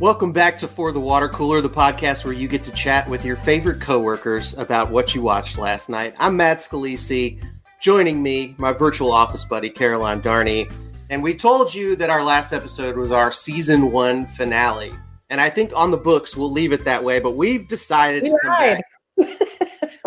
Welcome 0.00 0.32
back 0.32 0.56
to 0.58 0.68
For 0.68 0.92
the 0.92 1.00
Water 1.00 1.28
Cooler, 1.28 1.60
the 1.60 1.68
podcast 1.68 2.24
where 2.24 2.32
you 2.32 2.46
get 2.46 2.62
to 2.64 2.72
chat 2.72 3.08
with 3.08 3.24
your 3.24 3.34
favorite 3.34 3.80
coworkers 3.80 4.56
about 4.56 4.90
what 4.90 5.12
you 5.14 5.22
watched 5.22 5.58
last 5.58 5.88
night. 5.88 6.14
I'm 6.18 6.36
Matt 6.36 6.58
Scalisi. 6.58 7.42
Joining 7.80 8.22
me, 8.22 8.54
my 8.58 8.72
virtual 8.72 9.10
office 9.10 9.44
buddy, 9.44 9.68
Caroline 9.70 10.22
Darney. 10.22 10.72
And 11.10 11.20
we 11.22 11.34
told 11.34 11.74
you 11.74 11.96
that 11.96 12.10
our 12.10 12.22
last 12.22 12.52
episode 12.52 12.96
was 12.96 13.10
our 13.10 13.32
season 13.32 13.90
one 13.90 14.24
finale. 14.26 14.92
And 15.30 15.40
I 15.40 15.50
think 15.50 15.72
on 15.74 15.90
the 15.90 15.96
books 15.96 16.36
we'll 16.36 16.50
leave 16.52 16.72
it 16.72 16.84
that 16.84 17.02
way, 17.02 17.18
but 17.18 17.32
we've 17.36 17.66
decided 17.66 18.22
We 18.24 18.28
to 18.30 18.38
come 18.42 18.50
lied. 18.52 18.76
back. 19.18 19.38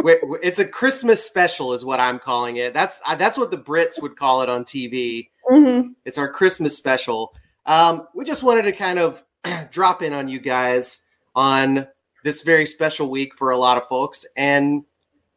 We're- 0.04 0.20
we're- 0.24 0.40
it's 0.42 0.60
a 0.60 0.66
Christmas 0.66 1.24
special, 1.24 1.74
is 1.74 1.84
what 1.86 2.00
I'm 2.00 2.18
calling 2.18 2.56
it. 2.56 2.74
That's 2.74 3.02
that's 3.18 3.38
what 3.38 3.52
the 3.52 3.58
Brits 3.58 4.02
would 4.02 4.16
call 4.16 4.42
it 4.42 4.50
on 4.50 4.64
TV. 4.64 5.30
Mhm. 5.52 5.96
It's 6.06 6.18
our 6.18 6.30
Christmas 6.30 6.76
special. 6.78 7.34
Um, 7.68 8.08
we 8.16 8.26
just 8.26 8.42
wanted 8.42 8.64
to 8.64 8.72
kind 8.72 8.98
of 8.98 9.22
drop 9.72 10.02
in 10.02 10.14
on 10.14 10.28
you 10.28 10.40
guys 10.40 11.04
on 11.36 11.88
this 12.24 12.42
very 12.42 12.66
special 12.66 13.10
week 13.10 13.34
for 13.36 13.52
a 13.52 13.58
lot 13.58 13.78
of 13.78 13.86
folks. 13.88 14.26
And 14.38 14.84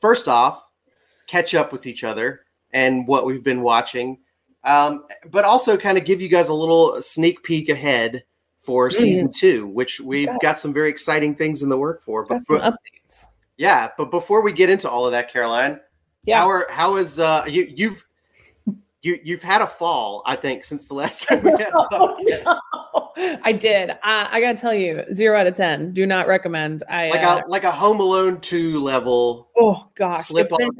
first 0.00 0.28
off, 0.28 0.68
catch 1.26 1.54
up 1.54 1.72
with 1.72 1.86
each 1.86 2.04
other 2.04 2.40
and 2.72 3.06
what 3.06 3.24
we've 3.26 3.44
been 3.44 3.62
watching, 3.62 4.18
um, 4.64 5.04
but 5.30 5.44
also 5.44 5.76
kind 5.76 5.96
of 5.96 6.04
give 6.04 6.20
you 6.20 6.28
guys 6.28 6.48
a 6.48 6.54
little 6.54 7.00
sneak 7.00 7.42
peek 7.42 7.68
ahead 7.68 8.24
for 8.58 8.90
season 8.90 9.30
two, 9.30 9.66
which 9.68 10.00
we've 10.00 10.28
got 10.40 10.58
some 10.58 10.72
very 10.72 10.88
exciting 10.88 11.34
things 11.34 11.62
in 11.62 11.68
the 11.68 11.76
work 11.76 12.02
for. 12.02 12.24
But 12.26 12.44
for- 12.46 12.58
updates. 12.58 13.26
yeah, 13.56 13.90
but 13.96 14.10
before 14.10 14.40
we 14.42 14.52
get 14.52 14.70
into 14.70 14.88
all 14.88 15.06
of 15.06 15.12
that, 15.12 15.30
Caroline, 15.32 15.80
Yeah. 16.24 16.40
how 16.40 16.48
are 16.48 16.66
how 16.70 16.96
is 16.96 17.18
uh 17.18 17.44
you 17.46 17.70
you've 17.74 18.04
you 19.04 19.20
you've 19.22 19.42
had 19.42 19.60
a 19.62 19.66
fall, 19.66 20.22
I 20.26 20.36
think, 20.36 20.64
since 20.64 20.88
the 20.88 20.94
last 20.94 21.22
time 21.28 21.42
we 21.44 21.50
had 21.50 21.60
a 21.60 21.72
Oh, 21.92 22.16
podcast. 22.18 22.58
no. 23.16 23.38
I 23.44 23.52
did. 23.52 23.90
Uh, 23.90 23.96
I 24.02 24.40
gotta 24.40 24.58
tell 24.58 24.74
you, 24.74 25.02
zero 25.12 25.38
out 25.38 25.46
of 25.46 25.54
ten. 25.54 25.92
Do 25.92 26.06
not 26.06 26.26
recommend. 26.26 26.82
I 26.88 27.10
like 27.10 27.22
uh, 27.22 27.42
a 27.46 27.50
like 27.50 27.64
a 27.64 27.70
Home 27.70 28.00
Alone 28.00 28.40
two 28.40 28.80
level 28.80 29.50
oh 29.56 29.88
gosh. 29.94 30.24
slip 30.26 30.52
on. 30.52 30.70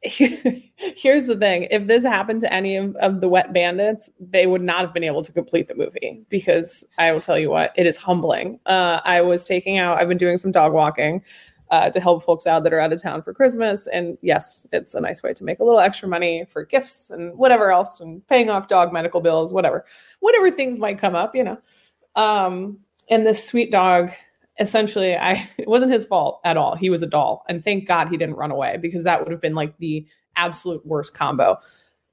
Here's 0.00 1.26
the 1.26 1.36
thing: 1.36 1.68
if 1.70 1.86
this 1.86 2.02
happened 2.02 2.40
to 2.42 2.52
any 2.52 2.76
of, 2.76 2.96
of 2.96 3.20
the 3.20 3.28
Wet 3.28 3.52
Bandits, 3.52 4.08
they 4.20 4.46
would 4.46 4.62
not 4.62 4.80
have 4.80 4.94
been 4.94 5.04
able 5.04 5.22
to 5.22 5.32
complete 5.32 5.68
the 5.68 5.74
movie 5.74 6.24
because 6.30 6.84
I 6.98 7.12
will 7.12 7.20
tell 7.20 7.38
you 7.38 7.50
what, 7.50 7.72
it 7.76 7.84
is 7.84 7.96
humbling. 7.98 8.58
Uh, 8.64 9.00
I 9.04 9.20
was 9.20 9.44
taking 9.44 9.76
out. 9.76 9.98
I've 10.00 10.08
been 10.08 10.16
doing 10.18 10.38
some 10.38 10.50
dog 10.52 10.72
walking. 10.72 11.22
Uh, 11.72 11.90
to 11.90 11.98
help 11.98 12.22
folks 12.22 12.46
out 12.46 12.62
that 12.62 12.72
are 12.72 12.78
out 12.78 12.92
of 12.92 13.02
town 13.02 13.20
for 13.20 13.34
Christmas. 13.34 13.88
And 13.88 14.16
yes, 14.22 14.68
it's 14.72 14.94
a 14.94 15.00
nice 15.00 15.20
way 15.24 15.34
to 15.34 15.42
make 15.42 15.58
a 15.58 15.64
little 15.64 15.80
extra 15.80 16.06
money 16.06 16.46
for 16.48 16.64
gifts 16.64 17.10
and 17.10 17.36
whatever 17.36 17.72
else 17.72 17.98
and 17.98 18.24
paying 18.28 18.50
off 18.50 18.68
dog 18.68 18.92
medical 18.92 19.20
bills, 19.20 19.52
whatever, 19.52 19.84
whatever 20.20 20.48
things 20.48 20.78
might 20.78 21.00
come 21.00 21.16
up, 21.16 21.34
you 21.34 21.42
know. 21.42 21.58
Um, 22.14 22.78
and 23.08 23.26
this 23.26 23.44
sweet 23.44 23.70
dog, 23.70 24.12
essentially, 24.58 25.16
I 25.16 25.48
it 25.58 25.68
wasn't 25.68 25.92
his 25.92 26.06
fault 26.06 26.40
at 26.44 26.56
all. 26.56 26.76
He 26.76 26.90
was 26.90 27.02
a 27.02 27.06
doll. 27.06 27.44
And 27.48 27.62
thank 27.62 27.86
God 27.86 28.08
he 28.08 28.16
didn't 28.16 28.36
run 28.36 28.50
away 28.50 28.78
because 28.80 29.04
that 29.04 29.20
would 29.20 29.32
have 29.32 29.40
been 29.40 29.54
like 29.54 29.76
the 29.78 30.06
absolute 30.36 30.84
worst 30.86 31.14
combo. 31.14 31.58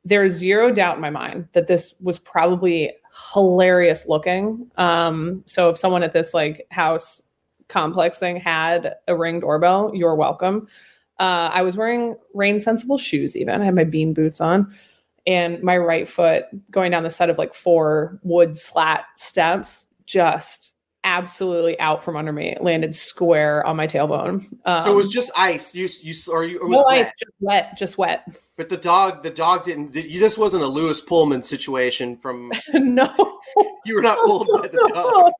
There's 0.05 0.33
zero 0.33 0.71
doubt 0.71 0.95
in 0.95 1.01
my 1.01 1.09
mind 1.09 1.47
that 1.53 1.67
this 1.67 1.93
was 2.01 2.19
probably 2.19 2.91
hilarious 3.33 4.05
looking. 4.05 4.69
Um, 4.77 5.43
so 5.45 5.69
if 5.69 5.77
someone 5.77 6.03
at 6.03 6.11
this 6.11 6.33
like 6.33 6.67
house 6.71 7.21
complex 7.73 8.19
thing 8.19 8.37
had 8.37 8.95
a 9.07 9.17
ring 9.17 9.39
doorbell, 9.39 9.91
you're 9.93 10.15
welcome. 10.15 10.67
Uh, 11.19 11.49
I 11.51 11.63
was 11.63 11.75
wearing 11.75 12.15
rain 12.33 12.59
sensible 12.59 12.97
shoes, 12.97 13.35
even. 13.35 13.61
I 13.61 13.65
had 13.65 13.75
my 13.75 13.83
bean 13.83 14.13
boots 14.13 14.39
on, 14.39 14.73
and 15.25 15.61
my 15.63 15.77
right 15.77 16.07
foot 16.07 16.45
going 16.69 16.91
down 16.91 17.03
the 17.03 17.09
set 17.09 17.29
of 17.29 17.37
like 17.37 17.53
four 17.53 18.19
wood 18.23 18.55
slat 18.55 19.05
steps, 19.15 19.87
just 20.05 20.72
absolutely 21.03 21.79
out 21.79 22.03
from 22.03 22.15
under 22.15 22.31
me. 22.31 22.51
It 22.51 22.61
landed 22.61 22.95
square 22.95 23.65
on 23.65 23.75
my 23.75 23.87
tailbone. 23.87 24.51
Um, 24.65 24.81
so 24.81 24.91
it 24.91 24.95
was 24.95 25.09
just 25.09 25.31
ice. 25.37 25.75
You 25.75 25.89
you 26.01 26.13
or 26.31 26.45
you 26.45 26.57
it 26.57 26.63
was 26.63 26.79
no 26.79 26.83
wet. 26.87 27.07
ice, 27.07 27.13
just 27.19 27.33
wet, 27.39 27.77
just 27.77 27.97
wet. 27.97 28.37
But 28.57 28.69
the 28.69 28.77
dog 28.77 29.23
the 29.23 29.29
dog 29.29 29.65
didn't. 29.65 29.95
You, 29.95 30.19
this 30.19 30.37
wasn't 30.37 30.63
a 30.63 30.67
Lewis 30.67 31.01
Pullman 31.01 31.43
situation. 31.43 32.17
From 32.17 32.51
no. 32.73 33.39
you 33.85 33.95
were 33.95 34.01
not 34.01 34.17
pulled 34.25 34.47
by 34.47 34.67
the 34.67 34.91
dog. 34.93 35.31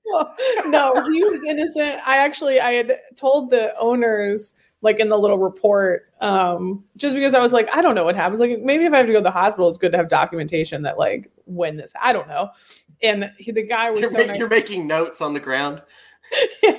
no, 0.68 0.94
he 1.12 1.24
was 1.24 1.44
innocent. 1.44 2.08
I 2.08 2.18
actually 2.18 2.60
I 2.60 2.74
had 2.74 3.00
told 3.16 3.50
the 3.50 3.78
owners 3.78 4.54
like 4.82 5.00
in 5.00 5.08
the 5.08 5.18
little 5.18 5.38
report, 5.38 6.12
um, 6.20 6.84
just 6.98 7.16
because 7.16 7.34
I 7.34 7.40
was 7.40 7.54
like, 7.54 7.70
I 7.72 7.82
don't 7.82 7.96
know 7.96 8.04
what 8.04 8.18
happens. 8.18 8.42
Like 8.42 8.60
maybe 8.62 8.84
if 8.84 8.92
I 8.92 8.98
have 8.98 9.08
to 9.08 9.14
go 9.14 9.20
to 9.20 9.24
the 9.24 9.32
hospital, 9.32 9.70
it's 9.70 9.78
good 9.78 9.94
to 9.94 9.98
have 9.98 10.10
documentation 10.10 10.82
that 10.82 10.98
like 10.98 11.32
when 11.46 11.78
this 11.78 11.94
I 12.00 12.12
don't 12.12 12.28
know. 12.28 12.50
And 13.04 13.32
he, 13.38 13.52
the 13.52 13.64
guy 13.64 13.92
was 13.92 14.02
You're, 14.02 14.10
so 14.12 14.18
nice. 14.26 14.40
you're 14.40 14.48
making 14.48 14.88
notes 14.88 15.22
on 15.22 15.34
the 15.34 15.40
ground. 15.40 15.82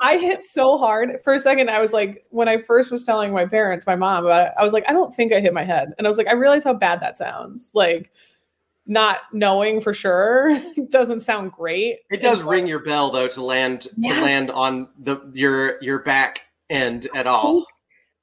I 0.00 0.18
hit 0.18 0.42
so 0.42 0.76
hard. 0.76 1.20
For 1.22 1.34
a 1.34 1.40
second, 1.40 1.70
I 1.70 1.80
was 1.80 1.92
like, 1.92 2.24
when 2.30 2.48
I 2.48 2.58
first 2.58 2.90
was 2.90 3.04
telling 3.04 3.32
my 3.32 3.46
parents, 3.46 3.86
my 3.86 3.96
mom 3.96 4.26
about 4.26 4.48
it, 4.48 4.52
I 4.58 4.64
was 4.64 4.72
like, 4.72 4.84
I 4.88 4.92
don't 4.92 5.14
think 5.14 5.32
I 5.32 5.40
hit 5.40 5.54
my 5.54 5.64
head. 5.64 5.92
And 5.96 6.06
I 6.06 6.10
was 6.10 6.18
like, 6.18 6.26
I 6.26 6.32
realize 6.32 6.64
how 6.64 6.74
bad 6.74 7.00
that 7.00 7.16
sounds. 7.16 7.70
Like, 7.74 8.10
not 8.88 9.18
knowing 9.32 9.80
for 9.80 9.92
sure 9.92 10.58
doesn't 10.88 11.20
sound 11.20 11.52
great. 11.52 11.98
It 12.10 12.22
does 12.22 12.40
so- 12.40 12.48
ring 12.48 12.66
your 12.66 12.78
bell 12.80 13.10
though 13.10 13.28
to 13.28 13.42
land 13.42 13.82
to 13.82 14.20
land 14.20 14.50
on 14.50 14.88
the 14.98 15.20
your 15.34 15.80
your 15.82 16.00
back 16.00 16.42
end 16.70 17.06
at 17.14 17.26
all. 17.26 17.66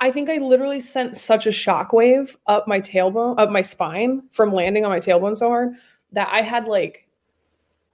I 0.02 0.12
think 0.12 0.30
I 0.30 0.38
literally 0.38 0.80
sent 0.82 1.16
such 1.16 1.46
a 1.46 1.52
shockwave 1.52 2.36
up 2.48 2.68
my 2.68 2.82
tailbone, 2.82 3.40
up 3.40 3.50
my 3.50 3.62
spine 3.62 4.24
from 4.32 4.52
landing 4.52 4.84
on 4.84 4.92
my 4.92 5.00
tailbone 5.00 5.38
so 5.38 5.48
hard 5.48 5.76
that 6.16 6.28
I 6.32 6.42
had 6.42 6.68
like 6.68 7.08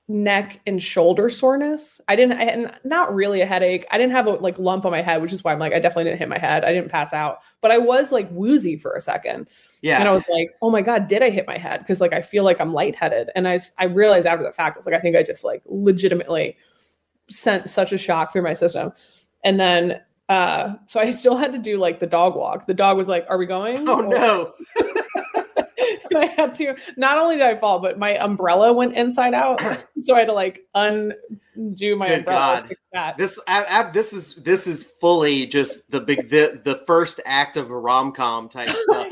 neck 0.08 0.60
and 0.68 0.82
shoulder 0.84 1.30
soreness. 1.30 2.02
I 2.08 2.16
didn't, 2.18 2.38
I 2.40 2.44
had 2.46 2.80
not 2.84 3.14
really 3.16 3.40
a 3.42 3.46
headache. 3.46 3.86
I 3.92 3.98
didn't 3.98 4.12
have 4.12 4.28
a 4.28 4.32
like 4.32 4.60
lump 4.60 4.86
on 4.86 4.92
my 4.92 5.02
head, 5.02 5.22
which 5.22 5.32
is 5.32 5.44
why 5.44 5.54
I'm 5.54 5.60
like, 5.60 5.74
I 5.74 5.80
definitely 5.80 6.06
didn't 6.06 6.20
hit 6.20 6.28
my 6.30 6.38
head. 6.38 6.66
I 6.66 6.74
didn't 6.74 6.90
pass 6.92 7.14
out, 7.14 7.40
but 7.62 7.72
I 7.72 7.78
was 7.78 8.12
like 8.12 8.28
woozy 8.32 8.76
for 8.78 8.94
a 8.94 9.00
second. 9.02 9.48
Yeah. 9.82 10.00
And 10.00 10.10
I 10.10 10.12
was 10.14 10.26
like, 10.30 10.50
oh 10.62 10.70
my 10.70 10.82
God, 10.82 11.08
did 11.08 11.24
I 11.24 11.30
hit 11.30 11.48
my 11.48 11.58
head? 11.58 11.86
Cause 11.88 12.02
like 12.02 12.14
I 12.14 12.20
feel 12.22 12.44
like 12.44 12.60
I'm 12.60 12.74
lightheaded. 12.74 13.30
And 13.36 13.48
I, 13.48 13.60
I 13.78 13.86
realized 13.86 14.28
after 14.28 14.44
the 14.44 14.52
fact, 14.52 14.76
I 14.76 14.80
was 14.80 14.86
like, 14.86 14.96
I 14.96 15.00
think 15.00 15.16
I 15.16 15.24
just 15.24 15.44
like 15.44 15.62
legitimately 15.66 16.58
sent 17.30 17.70
such 17.70 17.94
a 17.94 17.98
shock 17.98 18.34
through 18.34 18.44
my 18.44 18.54
system. 18.54 18.92
And 19.44 19.60
then 19.60 20.02
uh 20.30 20.74
so 20.88 21.00
I 21.00 21.10
still 21.12 21.38
had 21.38 21.54
to 21.54 21.58
do 21.58 21.78
like 21.78 22.00
the 22.02 22.08
dog 22.08 22.36
walk. 22.36 22.68
The 22.68 22.74
dog 22.74 22.98
was 22.98 23.08
like, 23.08 23.26
Are 23.30 23.38
we 23.38 23.46
going? 23.46 23.88
oh 23.88 24.00
Or- 24.00 24.04
no. 24.04 24.54
I 26.16 26.26
had 26.28 26.56
to 26.56 26.76
not 26.98 27.18
only 27.18 27.38
did 27.38 27.46
I 27.46 27.56
fall, 27.56 27.80
but 27.80 27.98
my 27.98 28.18
umbrella 28.24 28.74
went 28.74 28.96
inside 28.96 29.34
out. 29.34 29.62
so 30.02 30.16
I 30.16 30.20
had 30.20 30.26
to 30.26 30.34
like 30.34 30.62
undo 30.76 31.96
my 31.96 32.08
Good 32.08 32.20
umbrella. 32.20 32.70
This 33.18 33.40
I, 33.48 33.66
I, 33.66 33.92
this 33.92 34.14
is 34.14 34.36
this 34.36 34.68
is 34.68 34.84
fully 34.84 35.46
just 35.46 35.90
the 35.92 36.02
big 36.02 36.30
the, 36.30 36.62
the 36.64 36.76
first 36.88 37.20
act 37.26 37.58
of 37.58 37.72
a 37.72 37.78
rom 37.78 38.12
com 38.12 38.50
type 38.50 38.70
stuff 38.90 39.08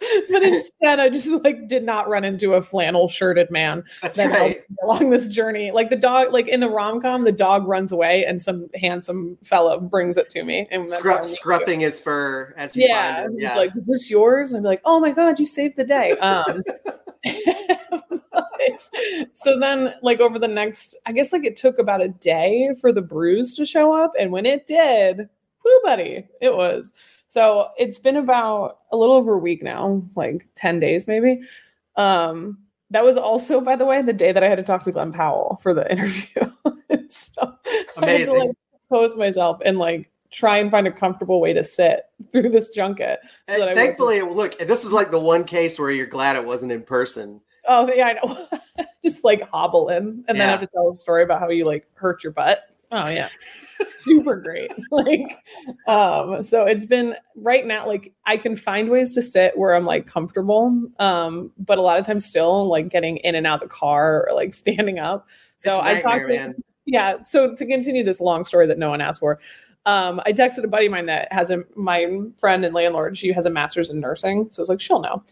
Yes. 0.00 0.22
But 0.30 0.42
instead 0.42 1.00
I 1.00 1.08
just 1.08 1.28
like 1.44 1.68
did 1.68 1.84
not 1.84 2.08
run 2.08 2.24
into 2.24 2.54
a 2.54 2.62
flannel 2.62 3.08
shirted 3.08 3.50
man. 3.50 3.84
That's 4.00 4.16
that 4.18 4.30
right. 4.30 4.38
helped 4.38 4.70
me 4.70 4.76
along 4.82 5.10
this 5.10 5.28
journey. 5.28 5.70
Like 5.72 5.90
the 5.90 5.96
dog, 5.96 6.32
like 6.32 6.48
in 6.48 6.60
the 6.60 6.68
rom 6.70 7.00
com, 7.00 7.24
the 7.24 7.32
dog 7.32 7.66
runs 7.66 7.92
away 7.92 8.24
and 8.24 8.40
some 8.40 8.68
handsome 8.74 9.36
fella 9.44 9.80
brings 9.80 10.16
it 10.16 10.28
to 10.30 10.44
me. 10.44 10.66
And 10.70 10.88
Scruff, 10.88 11.02
how 11.04 11.10
I 11.10 11.20
meet 11.22 11.28
you. 11.30 11.36
scruffing 11.36 11.80
his 11.80 12.00
fur 12.00 12.54
as 12.56 12.74
you 12.76 12.86
Yeah, 12.86 13.14
find 13.16 13.26
him. 13.26 13.32
he's 13.32 13.42
Yeah. 13.42 13.56
like, 13.56 13.72
"Is 13.76 13.86
this 13.86 14.10
yours?" 14.10 14.52
And 14.52 14.58
I'm 14.58 14.64
like, 14.64 14.80
"Oh 14.84 15.00
my 15.00 15.10
god, 15.10 15.38
you 15.38 15.46
saved 15.46 15.76
the 15.76 15.84
day." 15.84 16.16
Um, 16.22 16.62
so 19.32 19.58
then, 19.58 19.94
like 20.02 20.20
over 20.20 20.38
the 20.38 20.48
next, 20.48 20.96
I 21.06 21.12
guess, 21.12 21.32
like 21.32 21.44
it 21.44 21.56
took 21.56 21.78
about 21.78 22.00
a 22.02 22.08
day 22.08 22.70
for 22.80 22.92
the 22.92 23.02
bruise 23.02 23.54
to 23.56 23.66
show 23.66 23.92
up, 23.92 24.12
and 24.18 24.32
when 24.32 24.46
it 24.46 24.66
did, 24.66 25.28
whoo, 25.64 25.80
buddy, 25.84 26.26
it 26.40 26.54
was. 26.54 26.92
So 27.32 27.68
it's 27.78 27.98
been 27.98 28.16
about 28.18 28.80
a 28.92 28.96
little 28.98 29.14
over 29.14 29.32
a 29.32 29.38
week 29.38 29.62
now, 29.62 30.02
like 30.16 30.46
ten 30.54 30.78
days 30.78 31.06
maybe. 31.08 31.40
Um, 31.96 32.58
that 32.90 33.02
was 33.02 33.16
also, 33.16 33.58
by 33.62 33.74
the 33.74 33.86
way, 33.86 34.02
the 34.02 34.12
day 34.12 34.32
that 34.32 34.44
I 34.44 34.48
had 34.50 34.58
to 34.58 34.62
talk 34.62 34.82
to 34.82 34.92
Glen 34.92 35.12
Powell 35.14 35.58
for 35.62 35.72
the 35.72 35.90
interview. 35.90 36.42
so 37.08 37.32
I 37.40 37.48
had 37.70 37.86
to, 37.86 37.92
Amazing. 38.02 38.38
like, 38.38 38.50
pose 38.90 39.16
myself 39.16 39.62
and 39.64 39.78
like 39.78 40.10
try 40.30 40.58
and 40.58 40.70
find 40.70 40.86
a 40.86 40.92
comfortable 40.92 41.40
way 41.40 41.54
to 41.54 41.64
sit 41.64 42.02
through 42.32 42.50
this 42.50 42.68
junket. 42.68 43.20
So 43.48 43.52
that 43.52 43.52
I 43.52 43.54
And 43.54 43.60
wasn't- 43.62 43.76
thankfully, 43.78 44.20
look, 44.20 44.58
this 44.58 44.84
is 44.84 44.92
like 44.92 45.10
the 45.10 45.18
one 45.18 45.44
case 45.44 45.78
where 45.78 45.90
you're 45.90 46.04
glad 46.04 46.36
it 46.36 46.44
wasn't 46.44 46.72
in 46.72 46.82
person. 46.82 47.40
oh 47.66 47.90
yeah, 47.90 48.08
I 48.08 48.12
know. 48.26 48.46
Just 49.02 49.24
like 49.24 49.40
hobble 49.48 49.88
in 49.88 50.22
and 50.28 50.38
then 50.38 50.50
have 50.50 50.60
to 50.60 50.66
tell 50.66 50.90
a 50.90 50.94
story 50.94 51.22
about 51.22 51.40
how 51.40 51.48
you 51.48 51.64
like 51.64 51.86
hurt 51.94 52.22
your 52.22 52.34
butt. 52.34 52.64
Oh 52.94 53.08
yeah. 53.08 53.28
Super 53.96 54.36
great. 54.36 54.70
Like 54.90 55.38
um 55.88 56.42
so 56.42 56.64
it's 56.66 56.84
been 56.86 57.14
right 57.36 57.66
now 57.66 57.86
like 57.86 58.12
I 58.26 58.36
can 58.36 58.54
find 58.54 58.90
ways 58.90 59.14
to 59.14 59.22
sit 59.22 59.56
where 59.58 59.74
I'm 59.74 59.86
like 59.86 60.06
comfortable. 60.06 60.82
Um 60.98 61.50
but 61.58 61.78
a 61.78 61.82
lot 61.82 61.98
of 61.98 62.04
times 62.06 62.26
still 62.26 62.68
like 62.68 62.90
getting 62.90 63.16
in 63.18 63.34
and 63.34 63.46
out 63.46 63.62
of 63.62 63.68
the 63.68 63.74
car 63.74 64.26
or 64.28 64.34
like 64.34 64.52
standing 64.62 64.98
up. 64.98 65.26
So 65.56 65.80
I 65.80 65.94
talked 65.94 66.24
to 66.28 66.28
man. 66.34 66.54
yeah 66.86 67.22
so 67.22 67.54
to 67.54 67.66
continue 67.66 68.04
this 68.04 68.20
long 68.20 68.44
story 68.44 68.66
that 68.66 68.78
no 68.78 68.90
one 68.90 69.00
asked 69.00 69.20
for 69.20 69.38
um 69.86 70.20
i 70.26 70.32
texted 70.32 70.64
a 70.64 70.68
buddy 70.68 70.86
of 70.86 70.92
mine 70.92 71.06
that 71.06 71.32
has 71.32 71.50
a 71.50 71.62
my 71.76 72.06
friend 72.38 72.64
and 72.64 72.74
landlord 72.74 73.16
she 73.16 73.32
has 73.32 73.46
a 73.46 73.50
master's 73.50 73.88
in 73.90 74.00
nursing 74.00 74.48
so 74.50 74.60
it's 74.62 74.68
like 74.68 74.80
she'll 74.80 75.00
know 75.00 75.22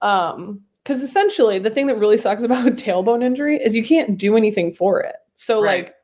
um 0.00 0.60
because 0.84 1.02
essentially 1.02 1.58
the 1.58 1.70
thing 1.70 1.86
that 1.88 1.98
really 1.98 2.16
sucks 2.16 2.42
about 2.44 2.66
tailbone 2.74 3.22
injury 3.22 3.56
is 3.62 3.74
you 3.74 3.84
can't 3.84 4.16
do 4.18 4.36
anything 4.36 4.72
for 4.72 5.00
it. 5.00 5.16
So 5.34 5.60
Right. 5.60 5.84
like 5.86 5.94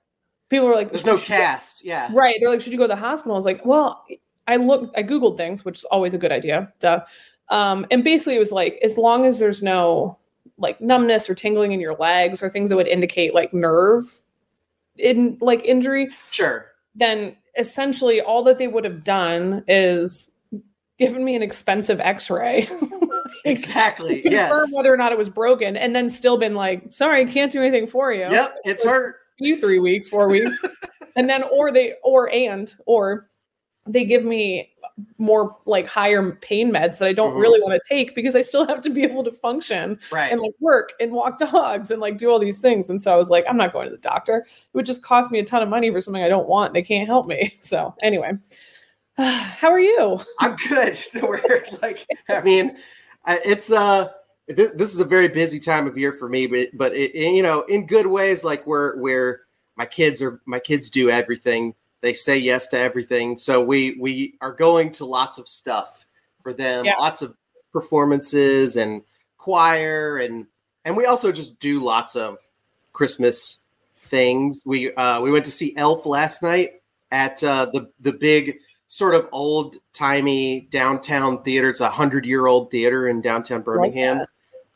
people 0.48 0.66
are 0.68 0.74
like, 0.74 0.90
There's 0.90 1.04
no 1.06 1.18
cast. 1.18 1.84
Yeah. 1.84 2.08
Right. 2.12 2.36
They're 2.40 2.50
like, 2.50 2.60
should 2.60 2.72
you 2.72 2.78
go 2.78 2.84
to 2.84 2.88
the 2.94 2.96
hospital? 2.96 3.32
I 3.32 3.36
was 3.36 3.44
like, 3.44 3.64
well, 3.64 4.04
I 4.46 4.56
looked, 4.56 4.96
I 4.96 5.02
Googled 5.02 5.36
things, 5.36 5.64
which 5.64 5.78
is 5.78 5.84
always 5.84 6.14
a 6.14 6.18
good 6.18 6.32
idea. 6.32 6.72
Duh. 6.80 7.00
Um, 7.50 7.86
and 7.90 8.02
basically 8.04 8.36
it 8.36 8.40
was 8.40 8.52
like, 8.52 8.78
as 8.82 8.96
long 8.98 9.24
as 9.26 9.38
there's 9.38 9.62
no 9.62 10.18
like 10.58 10.80
numbness 10.80 11.28
or 11.30 11.34
tingling 11.34 11.72
in 11.72 11.80
your 11.80 11.94
legs 11.96 12.42
or 12.42 12.48
things 12.48 12.70
that 12.70 12.76
would 12.76 12.88
indicate 12.88 13.34
like 13.34 13.52
nerve 13.54 14.02
in 14.96 15.38
like 15.40 15.62
injury, 15.64 16.08
Sure. 16.30 16.66
then 16.94 17.36
essentially 17.56 18.20
all 18.20 18.42
that 18.44 18.58
they 18.58 18.68
would 18.68 18.84
have 18.84 19.04
done 19.04 19.62
is 19.68 20.30
given 20.98 21.24
me 21.24 21.36
an 21.36 21.42
expensive 21.42 22.00
x-ray 22.00 22.68
Exactly. 23.44 24.20
confirm 24.22 24.32
yes. 24.32 24.72
whether 24.74 24.92
or 24.92 24.96
not 24.96 25.12
it 25.12 25.18
was 25.18 25.28
broken 25.28 25.76
and 25.76 25.94
then 25.94 26.10
still 26.10 26.36
been 26.36 26.54
like 26.54 26.82
sorry 26.92 27.20
i 27.20 27.24
can't 27.24 27.52
do 27.52 27.60
anything 27.62 27.86
for 27.86 28.12
you 28.12 28.22
Yep. 28.22 28.56
It's 28.64 28.84
hurt. 28.84 29.16
You 29.38 29.56
three 29.58 29.79
weeks 29.79 30.08
four 30.08 30.29
weeks 30.29 30.56
and 31.17 31.29
then 31.29 31.43
or 31.44 31.70
they 31.73 31.94
or 32.02 32.31
and 32.32 32.75
or 32.87 33.26
they 33.87 34.05
give 34.05 34.25
me 34.25 34.70
more 35.17 35.56
like 35.64 35.87
higher 35.87 36.32
pain 36.43 36.70
meds 36.73 36.99
that 36.99 37.08
i 37.08 37.12
don't 37.12 37.35
really 37.38 37.61
want 37.61 37.73
to 37.73 37.88
take 37.88 38.14
because 38.14 38.35
i 38.37 38.43
still 38.43 38.67
have 38.67 38.81
to 38.81 38.90
be 38.90 39.02
able 39.02 39.23
to 39.25 39.32
function 39.32 39.99
Right. 40.12 40.31
and 40.32 40.40
like 40.40 40.52
work 40.61 40.93
and 41.00 41.12
walk 41.12 41.38
dogs 41.38 41.90
and 41.90 42.00
like 42.00 42.19
do 42.19 42.29
all 42.31 42.38
these 42.38 42.61
things. 42.61 42.90
And 42.90 43.00
so 43.00 43.12
I 43.12 43.17
was 43.17 43.31
like, 43.31 43.44
I'm 43.49 43.56
not 43.56 43.73
going 43.73 43.87
to 43.87 43.90
the 43.90 44.00
doctor. 44.00 44.38
It 44.38 44.75
would 44.75 44.87
just 44.87 45.02
cost 45.02 45.31
me 45.31 45.38
a 45.38 45.44
ton 45.44 45.62
of 45.62 45.69
money 45.69 45.90
for 45.90 46.00
something 46.00 46.23
I 46.23 46.29
don't 46.29 46.49
want. 46.49 46.75
They 46.75 46.82
can't 46.82 47.06
help 47.06 47.26
me. 47.26 47.56
So 47.61 47.94
anyway, 48.02 48.32
how 49.17 49.70
are 49.70 49.81
you? 49.81 50.20
I'm 50.40 50.56
good. 50.69 50.99
We're 51.23 51.40
like, 51.82 52.05
I 52.29 52.40
mean, 52.43 52.76
it's 53.26 53.70
uh, 53.73 54.11
th- 54.48 54.72
this 54.74 54.92
is 54.94 55.00
a 55.00 55.04
very 55.04 55.28
busy 55.28 55.58
time 55.60 55.86
of 55.86 55.96
year 55.98 56.12
for 56.12 56.28
me, 56.28 56.46
but 56.46 56.68
but 56.74 56.94
it, 56.94 57.14
it- 57.14 57.34
you 57.34 57.42
know, 57.42 57.62
in 57.62 57.86
good 57.86 58.06
ways, 58.06 58.44
like 58.44 58.66
where 58.66 58.96
where 58.96 59.42
my 59.76 59.86
kids 59.86 60.20
are, 60.22 60.40
my 60.46 60.58
kids 60.58 60.90
do 60.90 61.10
everything. 61.10 61.74
They 62.00 62.12
say 62.12 62.36
yes 62.38 62.68
to 62.68 62.78
everything. 62.78 63.36
So 63.36 63.60
we 63.62 63.96
we 64.00 64.34
are 64.40 64.52
going 64.52 64.92
to 64.92 65.04
lots 65.04 65.38
of 65.38 65.48
stuff 65.48 66.06
for 66.40 66.52
them, 66.52 66.84
Yeah. 66.84 66.94
lots 66.98 67.22
of 67.22 67.34
performances 67.72 68.76
and 68.76 69.02
choir 69.36 70.18
and 70.18 70.46
and 70.84 70.96
we 70.96 71.06
also 71.06 71.30
just 71.32 71.58
do 71.60 71.80
lots 71.80 72.16
of 72.16 72.38
Christmas 72.92 73.60
things. 73.94 74.62
We 74.64 74.92
uh, 74.94 75.20
we 75.20 75.30
went 75.30 75.44
to 75.44 75.50
see 75.50 75.76
Elf 75.76 76.06
last 76.06 76.42
night 76.42 76.80
at 77.10 77.42
uh, 77.44 77.66
the 77.72 77.90
the 78.00 78.12
big 78.12 78.58
sort 78.86 79.14
of 79.14 79.28
old 79.32 79.76
timey 79.92 80.62
downtown 80.70 81.42
theater. 81.42 81.68
It's 81.68 81.80
a 81.80 81.90
hundred 81.90 82.24
year 82.24 82.46
old 82.46 82.70
theater 82.70 83.08
in 83.08 83.20
downtown 83.20 83.62
Birmingham, 83.62 84.24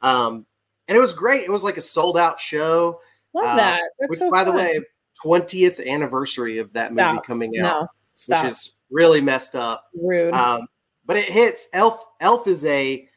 um, 0.03 0.47
and 0.89 0.97
it 0.97 1.01
was 1.01 1.15
great. 1.15 1.43
It 1.43 1.51
was 1.51 1.63
like 1.65 1.77
a 1.77 1.81
sold 1.83 2.19
out 2.19 2.39
show, 2.41 3.01
Love 3.35 3.45
Uh, 3.47 3.57
that. 3.57 3.81
That's 4.01 4.11
which 4.11 4.19
so 4.19 4.31
by 4.31 4.45
the 4.45 4.53
way, 4.53 4.81
twentieth 5.21 5.81
anniversary 5.81 6.59
of 6.59 6.73
that 6.75 6.93
movie 6.93 7.03
Stop. 7.03 7.27
coming 7.27 7.59
out, 7.61 7.89
no, 8.29 8.37
which 8.37 8.45
is 8.53 8.73
really 8.91 9.21
messed 9.21 9.55
up. 9.57 9.85
rude. 9.95 10.35
Um, 10.35 10.67
but 11.07 11.17
it 11.17 11.25
hits. 11.25 11.69
Elf. 11.73 12.05
Elf 12.21 12.47
is 12.47 12.65
a 12.65 13.09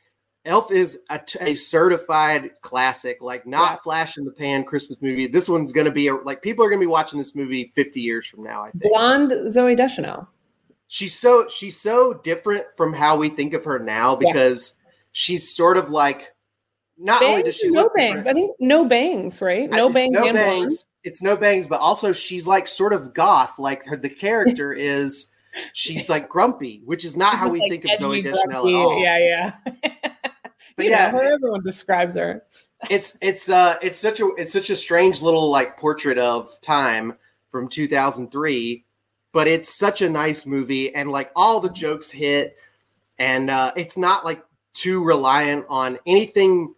Elf 0.45 0.71
is 0.71 0.99
a, 1.09 1.17
t- 1.17 1.39
a 1.41 1.55
certified 1.55 2.51
classic, 2.61 3.17
like 3.19 3.47
not 3.47 3.73
Yeah. 3.73 3.77
flash 3.83 4.17
in 4.19 4.25
the 4.25 4.31
pan 4.31 4.63
Christmas 4.63 4.99
movie. 5.01 5.25
This 5.25 5.49
one's 5.49 5.71
going 5.71 5.85
to 5.85 5.91
be 5.91 6.07
a, 6.07 6.13
like 6.15 6.43
people 6.43 6.63
are 6.63 6.69
going 6.69 6.79
to 6.79 6.83
be 6.85 6.89
watching 6.91 7.17
this 7.17 7.35
movie 7.35 7.71
50 7.73 7.99
years 7.99 8.27
from 8.27 8.43
now. 8.43 8.61
I 8.61 8.69
think 8.69 8.83
Blonde 8.83 9.31
Zooey 9.31 9.75
Deschanel. 9.75 10.27
she's 10.87 11.17
so 11.17 11.47
she's 11.47 11.81
so 11.81 12.13
different 12.13 12.63
from 12.77 12.93
how 12.93 13.17
we 13.17 13.27
think 13.27 13.53
of 13.55 13.65
her 13.65 13.79
now 13.79 14.19
Yeah. 14.21 14.31
because 14.33 14.77
she's 15.13 15.55
sort 15.55 15.77
of 15.77 15.89
like 15.89 16.34
not 16.97 17.21
only 17.23 17.43
does 17.43 17.55
she 17.55 17.69
no 17.69 17.89
bangs? 17.95 18.27
I 18.27 18.33
think 18.33 18.55
no 18.59 18.85
bangs, 18.85 19.41
right? 19.41 19.69
No 19.69 19.87
it's 19.87 19.93
bangs. 19.93 20.11
no 20.11 20.23
and 20.23 20.31
blonde. 20.31 20.59
bangs. 20.61 20.85
It's 21.03 21.21
no 21.21 21.35
bangs, 21.35 21.67
but 21.67 21.79
also 21.81 22.13
she's 22.13 22.47
like 22.47 22.67
sort 22.67 22.93
of 22.93 23.13
goth. 23.13 23.59
Like 23.59 23.85
her, 23.85 23.97
the 23.97 24.09
character 24.09 24.73
is 24.77 25.27
she's 25.73 26.09
like 26.09 26.29
grumpy, 26.29 26.81
which 26.85 27.05
is 27.05 27.15
not 27.15 27.31
She's 27.31 27.39
how 27.39 27.49
we 27.49 27.59
like, 27.59 27.69
think 27.69 27.85
of 27.85 27.91
Zooey 27.99 28.23
Deschanel 28.23 28.67
at 28.67 28.73
all. 28.73 29.01
Yeah, 29.01 29.17
yeah. 29.17 29.91
But 30.75 30.87
yeah, 30.87 31.11
know, 31.11 31.19
everyone 31.19 31.63
describes 31.63 32.15
her. 32.15 32.43
it's 32.89 33.17
it's 33.21 33.49
uh 33.49 33.77
it's 33.81 33.97
such 33.97 34.19
a 34.19 34.29
it's 34.37 34.51
such 34.51 34.69
a 34.69 34.75
strange 34.75 35.21
little 35.21 35.49
like 35.49 35.77
portrait 35.77 36.17
of 36.17 36.49
time 36.61 37.13
from 37.47 37.69
2003 37.69 38.85
but 39.31 39.47
it's 39.47 39.73
such 39.73 40.01
a 40.01 40.09
nice 40.09 40.45
movie 40.45 40.93
and 40.93 41.09
like 41.09 41.31
all 41.35 41.61
the 41.61 41.69
jokes 41.69 42.11
hit 42.11 42.57
and 43.17 43.49
uh 43.49 43.71
it's 43.77 43.97
not 43.97 44.25
like 44.25 44.43
too 44.73 45.03
reliant 45.03 45.65
on 45.69 45.97
anything 46.05 46.75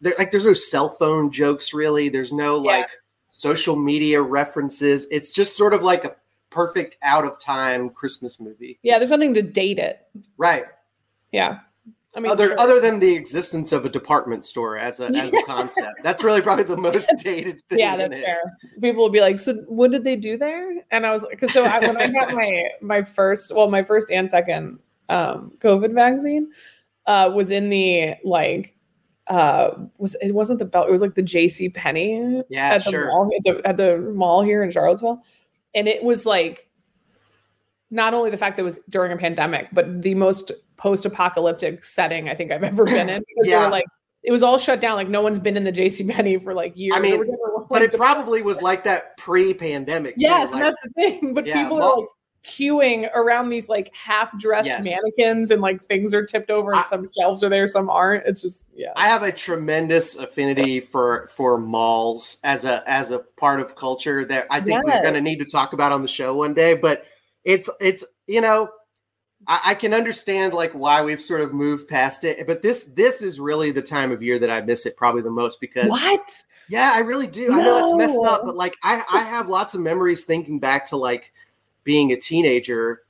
there 0.00 0.14
like 0.18 0.30
there's 0.30 0.44
no 0.44 0.52
cell 0.54 0.88
phone 0.88 1.30
jokes 1.30 1.72
really 1.74 2.08
there's 2.08 2.32
no 2.32 2.62
Yeah. 2.62 2.70
like 2.78 2.88
social 3.30 3.76
media 3.76 4.20
references 4.22 5.06
it's 5.10 5.32
just 5.32 5.56
sort 5.56 5.74
of 5.74 5.82
like 5.82 6.04
a 6.04 6.16
perfect 6.50 6.96
out 7.02 7.24
of 7.24 7.38
time 7.38 7.90
christmas 7.90 8.40
movie 8.40 8.78
Yeah, 8.82 8.98
there's 8.98 9.10
nothing 9.10 9.34
to 9.34 9.42
date 9.42 9.78
it. 9.78 10.06
right 10.38 10.64
Yeah. 11.32 11.58
I 12.14 12.20
mean, 12.20 12.32
other 12.32 12.46
sure. 12.48 12.58
other 12.60 12.80
than 12.80 12.98
the 12.98 13.14
existence 13.14 13.72
of 13.72 13.84
a 13.84 13.90
department 13.90 14.46
store 14.46 14.78
as 14.78 15.00
a 15.00 15.08
as 15.08 15.34
a 15.34 15.42
concept 15.46 16.02
that's 16.02 16.24
really 16.24 16.40
probably 16.40 16.64
the 16.64 16.74
most 16.76 17.08
That's- 17.08 17.22
dated 17.22 17.60
thing 17.68 17.78
yeah, 17.78 17.94
that's 17.94 18.16
it. 18.16 18.24
fair. 18.24 18.38
People 18.80 19.02
will 19.02 19.10
be 19.10 19.20
like, 19.20 19.38
"So, 19.38 19.52
what 19.68 19.90
did 19.90 20.02
they 20.02 20.16
do 20.16 20.38
there?" 20.38 20.80
And 20.90 21.04
I 21.04 21.12
was 21.12 21.24
like, 21.24 21.38
"Cause 21.38 21.52
so 21.52 21.62
I, 21.64 21.78
when 21.80 21.98
I 21.98 22.08
got 22.10 22.32
my 22.32 22.62
my 22.80 23.02
first, 23.02 23.54
well, 23.54 23.68
my 23.68 23.82
first 23.82 24.10
and 24.10 24.30
second 24.30 24.78
um, 25.10 25.52
COVID 25.58 25.92
vaccine 25.92 26.50
uh, 27.06 27.30
was 27.34 27.50
in 27.50 27.68
the 27.68 28.14
like." 28.24 28.74
Uh, 29.28 29.70
was 29.98 30.14
it 30.20 30.32
wasn't 30.32 30.58
the 30.58 30.64
belt? 30.64 30.88
It 30.88 30.92
was 30.92 31.00
like 31.00 31.14
the 31.14 31.22
J.C. 31.22 31.68
Penney 31.70 32.42
yeah 32.48 32.74
at 32.74 32.84
the 32.84 32.90
sure 32.90 33.06
mall 33.08 33.30
at 33.36 33.44
the, 33.44 33.66
at 33.66 33.76
the 33.76 33.98
mall 34.14 34.42
here 34.42 34.62
in 34.62 34.70
Charlottesville, 34.70 35.22
and 35.74 35.88
it 35.88 36.02
was 36.04 36.24
like 36.26 36.68
not 37.90 38.14
only 38.14 38.30
the 38.30 38.36
fact 38.36 38.56
that 38.56 38.62
it 38.62 38.64
was 38.64 38.78
during 38.88 39.12
a 39.12 39.16
pandemic, 39.16 39.68
but 39.72 40.02
the 40.02 40.14
most 40.14 40.52
post-apocalyptic 40.76 41.82
setting 41.84 42.28
I 42.28 42.34
think 42.34 42.52
I've 42.52 42.64
ever 42.64 42.84
been 42.84 43.08
in. 43.08 43.22
Because 43.28 43.44
they 43.46 43.50
Yeah. 43.50 43.64
were 43.64 43.70
like, 43.70 43.84
it 44.22 44.32
was 44.32 44.42
all 44.42 44.58
shut 44.58 44.80
down. 44.80 44.96
Like 44.96 45.08
no 45.08 45.22
one's 45.22 45.38
been 45.38 45.56
in 45.56 45.64
the 45.64 45.72
J.C. 45.72 46.04
Penney 46.04 46.36
for 46.38 46.52
like 46.54 46.76
years. 46.76 46.94
I 46.96 47.00
mean, 47.00 47.24
but 47.70 47.82
it 47.82 47.94
probably 47.94 48.42
was 48.42 48.60
like 48.62 48.84
that 48.84 49.16
pre-pandemic 49.16 50.14
yes, 50.16 50.52
like- 50.52 50.60
and 50.62 50.68
that's 50.68 50.82
the 50.82 50.90
thing. 50.94 51.34
But 51.34 51.46
Yeah, 51.46 51.62
people 51.64 51.78
well- 51.78 51.92
are 51.92 51.96
like 52.00 52.08
queuing 52.46 53.10
around 53.14 53.48
these 53.48 53.68
like 53.68 53.92
half-dressed 53.94 54.66
Yes. 54.66 54.84
mannequins, 54.84 55.50
and 55.50 55.60
like 55.60 55.84
things 55.84 56.14
are 56.14 56.24
tipped 56.24 56.50
over, 56.50 56.70
and 56.70 56.80
I- 56.80 56.84
some 56.84 57.04
shelves 57.18 57.42
are 57.42 57.48
there, 57.48 57.66
some 57.66 57.90
aren't. 57.90 58.24
It's 58.26 58.40
just 58.40 58.66
yeah. 58.74 58.92
I 58.96 59.08
have 59.08 59.22
a 59.22 59.32
tremendous 59.32 60.16
affinity 60.16 60.80
for 60.80 61.26
for 61.26 61.58
malls 61.58 62.38
as 62.44 62.64
a 62.64 62.88
as 62.88 63.10
a 63.10 63.18
part 63.18 63.60
of 63.60 63.74
culture 63.74 64.24
that 64.26 64.46
I 64.50 64.60
think 64.60 64.84
we're 64.84 65.02
going 65.02 65.14
to 65.14 65.20
need 65.20 65.40
to 65.40 65.44
talk 65.44 65.72
about 65.72 65.92
on 65.92 66.02
the 66.02 66.08
show 66.08 66.34
one 66.36 66.54
day. 66.54 66.74
But 66.74 67.04
it's 67.44 67.68
it's 67.80 68.04
you 68.26 68.40
know 68.40 68.68
I, 69.46 69.60
I 69.66 69.74
can 69.74 69.92
understand 69.92 70.54
like 70.54 70.72
why 70.72 71.02
we've 71.02 71.20
sort 71.20 71.40
of 71.40 71.52
moved 71.52 71.88
past 71.88 72.24
it, 72.24 72.46
but 72.46 72.62
this 72.62 72.84
this 72.84 73.22
is 73.22 73.38
really 73.38 73.70
the 73.70 73.82
time 73.82 74.12
of 74.12 74.22
year 74.22 74.38
that 74.38 74.50
I 74.50 74.60
miss 74.62 74.86
it 74.86 74.96
probably 74.96 75.22
the 75.22 75.30
most 75.30 75.60
because 75.60 75.90
what? 75.90 76.44
Yeah, 76.68 76.92
I 76.94 77.00
really 77.00 77.26
do. 77.26 77.52
I 77.52 77.62
know 77.62 77.78
it's 77.78 77.94
messed 77.94 78.24
up, 78.24 78.42
but 78.44 78.56
like 78.56 78.74
I, 78.82 79.02
I 79.12 79.22
have 79.22 79.48
lots 79.48 79.74
of 79.74 79.80
memories 79.80 80.24
thinking 80.24 80.58
back 80.58 80.84
to 80.86 80.96
like 80.96 81.32
being 81.86 82.12
a 82.12 82.16
teenager 82.16 83.04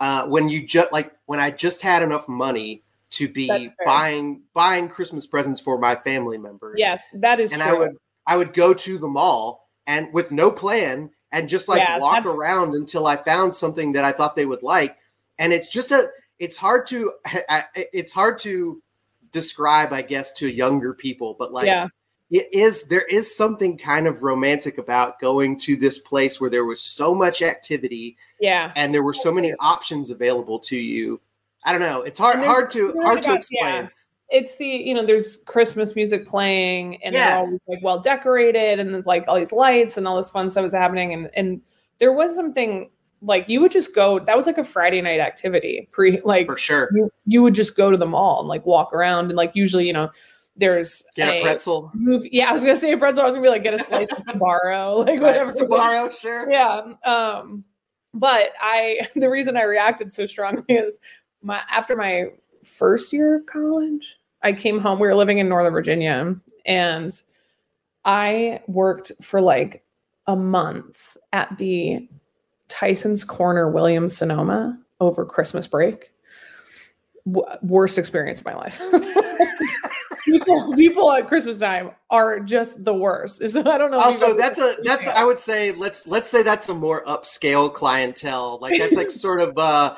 uh, 0.00 0.26
when 0.26 0.48
you 0.48 0.66
just 0.66 0.92
like 0.92 1.14
when 1.26 1.38
I 1.38 1.50
just 1.50 1.80
had 1.82 2.02
enough 2.02 2.28
money 2.28 2.82
to 3.10 3.28
be 3.28 3.68
buying 3.84 4.42
buying 4.54 4.88
Christmas 4.88 5.24
presents 5.28 5.60
for 5.60 5.78
my 5.78 5.94
family 5.94 6.38
members. 6.38 6.74
Yes, 6.78 7.10
that 7.14 7.38
is 7.38 7.52
and 7.52 7.62
true. 7.62 7.70
I 7.70 7.78
would 7.78 7.96
I 8.26 8.36
would 8.36 8.52
go 8.54 8.74
to 8.74 8.98
the 8.98 9.06
mall 9.06 9.68
and 9.86 10.12
with 10.12 10.32
no 10.32 10.50
plan 10.50 11.10
and 11.30 11.48
just 11.48 11.68
like 11.68 11.80
Yeah, 11.80 12.00
walk 12.00 12.24
that's- 12.24 12.36
around 12.36 12.74
until 12.74 13.06
I 13.06 13.14
found 13.14 13.54
something 13.54 13.92
that 13.92 14.04
I 14.04 14.10
thought 14.10 14.34
they 14.34 14.46
would 14.46 14.64
like. 14.64 14.96
And 15.38 15.52
it's 15.52 15.68
just 15.68 15.92
a 15.92 16.08
it's 16.40 16.56
hard 16.56 16.86
to 16.88 17.12
it's 17.76 18.10
hard 18.12 18.40
to 18.40 18.82
describe, 19.30 19.92
I 19.92 20.02
guess, 20.02 20.32
to 20.34 20.48
younger 20.48 20.94
people, 20.94 21.36
but 21.38 21.52
like 21.52 21.66
yeah, 21.66 21.88
it 22.34 22.48
is 22.52 22.82
there 22.88 23.06
is 23.08 23.32
something 23.34 23.78
kind 23.78 24.08
of 24.08 24.24
romantic 24.24 24.76
about 24.76 25.20
going 25.20 25.56
to 25.60 25.76
this 25.76 25.98
place 25.98 26.40
where 26.40 26.50
there 26.50 26.64
was 26.64 26.80
so 26.80 27.14
much 27.14 27.42
activity 27.42 28.16
yeah. 28.40 28.72
and 28.74 28.92
there 28.92 29.04
were 29.04 29.14
so 29.14 29.30
many 29.30 29.52
options 29.60 30.10
available 30.10 30.58
to 30.58 30.76
you. 30.76 31.20
I 31.64 31.70
don't 31.70 31.80
know. 31.80 32.02
It's 32.02 32.18
hard 32.18 32.40
hard 32.44 32.72
to 32.72 32.92
hard 33.02 33.22
to 33.22 33.34
explain. 33.34 33.84
yeah. 33.84 33.88
It's 34.30 34.56
the 34.56 34.66
you 34.66 34.94
know 34.94 35.06
there's 35.06 35.36
Christmas 35.46 35.94
music 35.94 36.26
playing 36.26 37.00
and 37.04 37.14
Yeah. 37.14 37.26
they're 37.28 37.38
always 37.38 37.60
like 37.68 37.78
well 37.84 38.00
decorated 38.00 38.80
and 38.80 39.06
like 39.06 39.24
all 39.28 39.36
these 39.36 39.52
lights 39.52 39.96
and 39.96 40.08
all 40.08 40.16
this 40.16 40.30
fun 40.30 40.50
stuff 40.50 40.66
is 40.66 40.72
happening 40.74 41.12
and 41.14 41.30
and 41.34 41.60
there 42.00 42.12
was 42.12 42.34
something 42.34 42.90
like 43.22 43.48
you 43.48 43.60
would 43.60 43.70
just 43.70 43.94
go 43.94 44.18
that 44.18 44.36
was 44.36 44.46
like 44.46 44.58
a 44.58 44.64
Friday 44.64 45.00
night 45.00 45.20
activity 45.20 45.88
pre 45.92 46.20
like 46.22 46.46
For 46.46 46.56
sure. 46.56 46.88
you 46.92 47.10
you 47.26 47.42
would 47.42 47.54
just 47.54 47.76
go 47.76 47.92
to 47.92 47.96
the 47.96 48.06
mall 48.06 48.40
and 48.40 48.48
like 48.48 48.66
walk 48.66 48.92
around 48.92 49.26
and 49.26 49.36
like 49.36 49.52
usually 49.54 49.86
you 49.86 49.92
know 49.92 50.10
there's 50.56 51.04
Get 51.16 51.28
a 51.28 51.42
pretzel. 51.42 51.90
movie 51.94 52.28
yeah 52.32 52.48
I 52.50 52.52
was 52.52 52.62
gonna 52.62 52.76
say 52.76 52.92
a 52.92 52.98
pretzel 52.98 53.22
I 53.22 53.26
was 53.26 53.34
gonna 53.34 53.42
be 53.44 53.48
like 53.50 53.62
get 53.64 53.74
a 53.74 53.78
slice 53.78 54.10
of 54.12 54.18
Sbarro 54.18 54.98
like 55.06 55.20
whatever 55.20 55.50
Tomorrow, 55.52 56.10
sure. 56.10 56.50
yeah 56.50 56.80
um 57.04 57.64
but 58.12 58.50
i 58.60 59.00
the 59.16 59.28
reason 59.28 59.56
i 59.56 59.62
reacted 59.62 60.12
so 60.12 60.26
strongly 60.26 60.62
is 60.68 61.00
my 61.42 61.60
after 61.70 61.96
my 61.96 62.26
first 62.64 63.12
year 63.12 63.36
of 63.36 63.46
college 63.46 64.16
I 64.42 64.52
came 64.52 64.78
home. 64.78 64.98
We 65.00 65.08
were 65.08 65.14
living 65.14 65.38
in 65.38 65.48
Northern 65.48 65.72
Virginia, 65.72 66.36
and 66.66 67.18
I 68.04 68.60
worked 68.66 69.10
for 69.22 69.40
like 69.40 69.82
a 70.26 70.36
month 70.36 71.16
at 71.32 71.56
the 71.56 72.06
Tyson's 72.68 73.24
Corner 73.24 73.70
Williams 73.70 74.14
Sonoma 74.14 74.78
over 75.00 75.24
Christmas 75.24 75.66
break. 75.66 76.10
W- 77.26 77.46
worst 77.62 77.96
experience 77.96 78.40
of 78.40 78.44
my 78.44 78.54
life. 78.54 78.78
People, 80.38 80.74
people 80.74 81.12
at 81.12 81.28
Christmas 81.28 81.58
time 81.58 81.90
are 82.10 82.40
just 82.40 82.84
the 82.84 82.94
worst. 82.94 83.48
So 83.48 83.60
I 83.60 83.78
don't 83.78 83.90
know. 83.90 83.98
Also, 83.98 84.36
that's 84.36 84.58
a 84.58 84.76
that's 84.84 85.06
I 85.08 85.24
would 85.24 85.38
say 85.38 85.72
let's 85.72 86.06
let's 86.06 86.28
say 86.28 86.42
that's 86.42 86.68
a 86.68 86.74
more 86.74 87.04
upscale 87.04 87.72
clientele. 87.72 88.58
Like 88.60 88.78
that's 88.78 88.96
like 88.96 89.10
sort 89.10 89.40
of 89.40 89.56
uh 89.58 89.96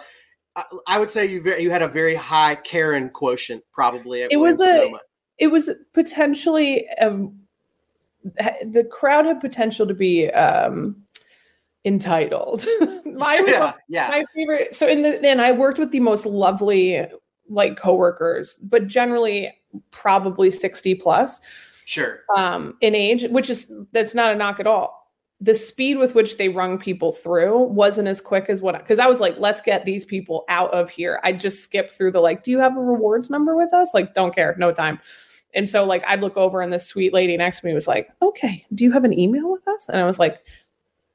I 0.87 0.99
would 0.99 1.11
say 1.11 1.27
you 1.27 1.43
very, 1.43 1.63
you 1.63 1.71
had 1.71 1.83
a 1.83 1.89
very 1.89 2.15
high 2.15 2.55
Karen 2.55 3.11
quotient 3.11 3.63
probably. 3.73 4.23
it 4.23 4.39
was 4.39 4.61
a 4.61 4.91
it 5.39 5.49
was 5.49 5.71
potentially 5.93 6.89
um, 7.01 7.39
the 8.25 8.89
crowd 8.91 9.27
had 9.27 9.41
potential 9.41 9.87
to 9.87 9.95
be 9.95 10.31
um, 10.31 10.97
entitled. 11.85 12.67
my 13.05 13.43
yeah, 13.47 13.73
yeah. 13.89 14.09
my 14.09 14.25
favorite. 14.35 14.75
So 14.75 14.89
in 14.89 15.03
the 15.03 15.29
and 15.29 15.41
I 15.41 15.53
worked 15.53 15.79
with 15.79 15.91
the 15.91 16.01
most 16.01 16.25
lovely 16.27 17.07
like 17.49 17.77
coworkers, 17.77 18.59
but 18.63 18.87
generally 18.87 19.53
probably 19.91 20.51
sixty 20.51 20.95
plus. 20.95 21.41
Sure. 21.85 22.21
Um, 22.37 22.77
in 22.81 22.95
age, 22.95 23.25
which 23.31 23.49
is 23.49 23.71
that's 23.93 24.15
not 24.15 24.33
a 24.33 24.35
knock 24.35 24.61
at 24.61 24.67
all 24.67 25.07
the 25.41 25.55
speed 25.55 25.99
with 25.99 26.15
which 26.15 26.39
they 26.39 26.49
rung 26.49 26.79
people 26.79 27.13
through 27.13 27.65
wasn't 27.65 28.09
as 28.09 28.21
quick 28.21 28.47
as 28.49 28.63
what 28.63 28.79
because 28.79 28.99
I 28.99 29.07
was 29.07 29.21
like, 29.21 29.37
let's 29.39 29.61
get 29.61 29.85
these 29.85 30.05
people 30.05 30.45
out 30.49 30.73
of 30.73 30.89
here. 30.89 31.21
I 31.25 31.33
just 31.33 31.63
skipped 31.63 31.93
through 31.93 32.13
the 32.13 32.21
like, 32.21 32.43
do 32.43 32.51
you 32.51 32.59
have 32.59 32.77
a 32.77 32.81
rewards 32.81 33.29
number 33.29 33.55
with 33.55 33.73
us? 33.75 33.93
Like, 33.93 34.15
don't 34.15 34.35
care, 34.35 34.57
no 34.59 34.73
time. 34.73 34.99
And 35.55 35.69
so 35.69 35.85
like 35.85 36.03
I'd 36.07 36.23
look 36.23 36.37
over 36.37 36.63
and 36.63 36.73
this 36.73 36.87
sweet 36.87 37.13
lady 37.13 37.37
next 37.37 37.61
to 37.61 37.67
me 37.67 37.75
was 37.75 37.87
like, 37.87 38.09
okay, 38.23 38.65
do 38.75 38.85
you 38.85 38.93
have 38.93 39.05
an 39.05 39.19
email 39.19 39.53
with 39.53 39.67
us? 39.69 39.89
And 39.91 40.01
I 40.01 40.05
was 40.05 40.19
like, 40.19 40.43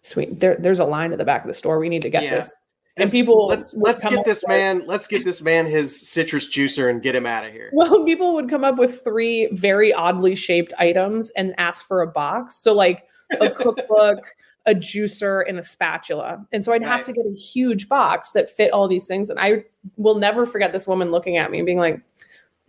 sweet, 0.02 0.40
there, 0.40 0.56
there's 0.60 0.80
a 0.80 0.86
line 0.86 1.12
at 1.12 1.18
the 1.18 1.26
back 1.26 1.42
of 1.42 1.48
the 1.48 1.54
store. 1.54 1.80
We 1.80 1.90
need 1.90 2.04
to 2.04 2.10
get 2.10 2.24
yeah. 2.24 2.36
this. 2.36 2.60
And 2.98 3.10
people 3.10 3.48
let's 3.48 3.74
let's 3.76 4.06
get 4.06 4.26
this 4.26 4.44
man 4.48 4.84
let's 4.86 5.08
get 5.08 5.24
this 5.24 5.42
man 5.42 5.66
his 5.66 6.10
citrus 6.10 6.50
juicer 6.50 6.90
and 6.90 7.02
get 7.02 7.16
him 7.16 7.26
out 7.26 7.46
of 7.46 7.52
here. 7.52 7.72
Well, 7.82 8.04
people 8.04 8.34
would 8.34 8.50
come 8.50 8.64
up 8.64 8.78
with 8.78 9.04
three 9.04 9.48
very 9.54 9.94
oddly 9.94 10.36
shaped 10.36 10.74
items 10.78 11.32
and 11.32 11.56
ask 11.58 11.86
for 11.86 12.02
a 12.02 12.08
box. 12.08 12.56
So 12.56 12.74
like 12.74 13.08
a 13.40 13.50
cookbook, 13.50 14.36
a 14.66 14.76
juicer, 14.76 15.44
and 15.48 15.58
a 15.58 15.64
spatula. 15.64 16.46
And 16.52 16.64
so 16.64 16.74
I'd 16.74 16.84
have 16.84 17.04
to 17.06 17.14
get 17.14 17.26
a 17.26 17.34
huge 17.34 17.88
box 17.88 18.32
that 18.32 18.50
fit 18.50 18.72
all 18.72 18.88
these 18.88 19.08
things. 19.08 19.30
And 19.30 19.40
I 19.40 19.64
will 19.96 20.16
never 20.16 20.46
forget 20.46 20.74
this 20.74 20.88
woman 20.88 21.12
looking 21.12 21.38
at 21.38 21.50
me 21.50 21.60
and 21.60 21.66
being 21.66 21.80
like, 21.80 22.00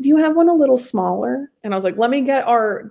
Do 0.01 0.09
you 0.09 0.17
have 0.17 0.37
one 0.37 0.49
a 0.49 0.55
little 0.55 0.79
smaller? 0.79 1.51
And 1.65 1.75
I 1.75 1.77
was 1.77 1.85
like, 1.85 1.97
Let 1.97 2.11
me 2.11 2.21
get 2.21 2.47
our 2.47 2.89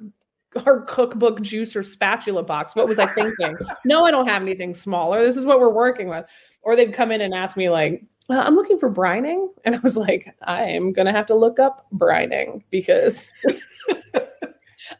our 0.66 0.82
cookbook 0.82 1.40
juicer 1.40 1.84
spatula 1.84 2.44
box. 2.44 2.76
What 2.76 2.88
was 2.88 3.00
I 3.00 3.08
thinking? 3.08 3.56
no, 3.86 4.06
I 4.06 4.12
don't 4.12 4.28
have 4.28 4.42
anything 4.42 4.74
smaller. 4.74 5.24
This 5.24 5.38
is 5.38 5.46
what 5.46 5.60
we're 5.60 5.74
working 5.74 6.08
with. 6.08 6.26
Or 6.62 6.76
they'd 6.76 6.94
come 6.94 7.12
in 7.12 7.22
and 7.22 7.34
ask 7.34 7.58
me 7.58 7.70
like, 7.70 8.04
uh, 8.30 8.40
I'm 8.40 8.56
looking 8.56 8.78
for 8.78 8.92
brining. 8.92 9.48
And 9.66 9.76
I 9.76 9.80
was 9.80 9.98
like, 9.98 10.34
I'm 10.44 10.94
going 10.94 11.06
to 11.06 11.12
have 11.12 11.26
to 11.28 11.36
look 11.36 11.60
up 11.60 11.86
brining 11.94 12.64
because 12.70 13.32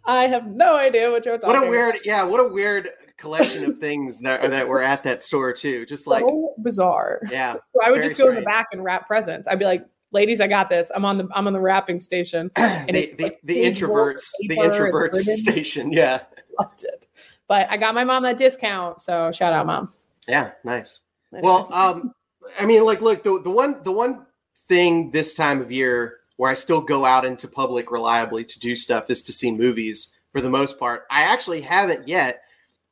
I 0.06 0.28
have 0.28 0.48
no 0.48 0.76
idea 0.76 1.12
what 1.12 1.26
you're 1.26 1.38
talking. 1.38 1.56
What 1.56 1.68
a 1.68 1.70
weird, 1.70 1.96
about. 1.96 2.06
yeah, 2.06 2.24
what 2.24 2.40
a 2.40 2.48
weird 2.48 2.90
collection 3.18 3.64
of 3.66 3.78
things 3.78 4.20
that 4.22 4.50
that 4.50 4.68
were 4.68 4.82
at 4.82 5.04
that 5.04 5.22
store 5.22 5.54
too. 5.54 5.86
Just 5.86 6.08
like 6.08 6.22
so 6.22 6.54
bizarre. 6.62 7.22
Yeah. 7.30 7.54
So 7.66 7.80
I 7.86 7.92
would 7.92 8.02
just 8.02 8.18
go 8.18 8.26
strange. 8.26 8.40
in 8.40 8.44
the 8.44 8.46
back 8.46 8.68
and 8.72 8.84
wrap 8.84 9.08
presents. 9.08 9.48
I'd 9.48 9.60
be 9.60 9.66
like, 9.66 9.86
ladies, 10.12 10.42
I 10.42 10.48
got 10.48 10.70
this. 10.70 10.92
I'm 10.94 11.06
on 11.06 11.18
the 11.18 11.28
I'm 11.34 11.48
on 11.48 11.54
the 11.54 11.60
wrapping 11.60 12.00
station. 12.00 12.52
And 12.58 12.96
the 12.96 13.14
the, 13.18 13.38
the 13.44 13.58
introverts, 13.58 14.32
the 14.42 14.58
introverts 14.58 15.16
station. 15.16 15.92
Yeah. 15.92 16.24
Loved 16.60 16.84
it. 16.84 17.08
But 17.48 17.70
I 17.70 17.78
got 17.78 17.96
my 17.96 18.04
mom 18.04 18.24
that 18.24 18.38
discount. 18.38 19.02
So 19.02 19.32
shout 19.32 19.54
out 19.54 19.66
mom. 19.66 19.92
Yeah, 20.28 20.52
nice. 20.64 21.02
Well, 21.32 21.72
um, 21.72 22.14
I 22.60 22.66
mean, 22.66 22.86
like, 22.86 23.02
look, 23.02 23.24
the, 23.24 23.42
the 23.42 23.50
one 23.50 23.82
the 23.84 23.92
one 23.92 24.26
thing 24.68 25.12
this 25.12 25.34
time 25.34 25.62
of 25.62 25.72
year 25.72 26.18
where 26.38 26.50
I 26.50 26.54
still 26.56 26.82
go 26.82 27.06
out 27.06 27.26
into 27.26 27.48
public 27.48 27.92
reliably 27.92 28.44
to 28.44 28.60
do 28.60 28.76
stuff 28.76 29.10
is 29.10 29.22
to 29.24 29.32
see 29.32 29.52
movies 29.52 30.14
for 30.32 30.42
the 30.42 30.50
most 30.50 30.80
part. 30.80 31.06
I 31.12 31.24
actually 31.24 31.62
haven't 31.62 32.08
yet 32.08 32.42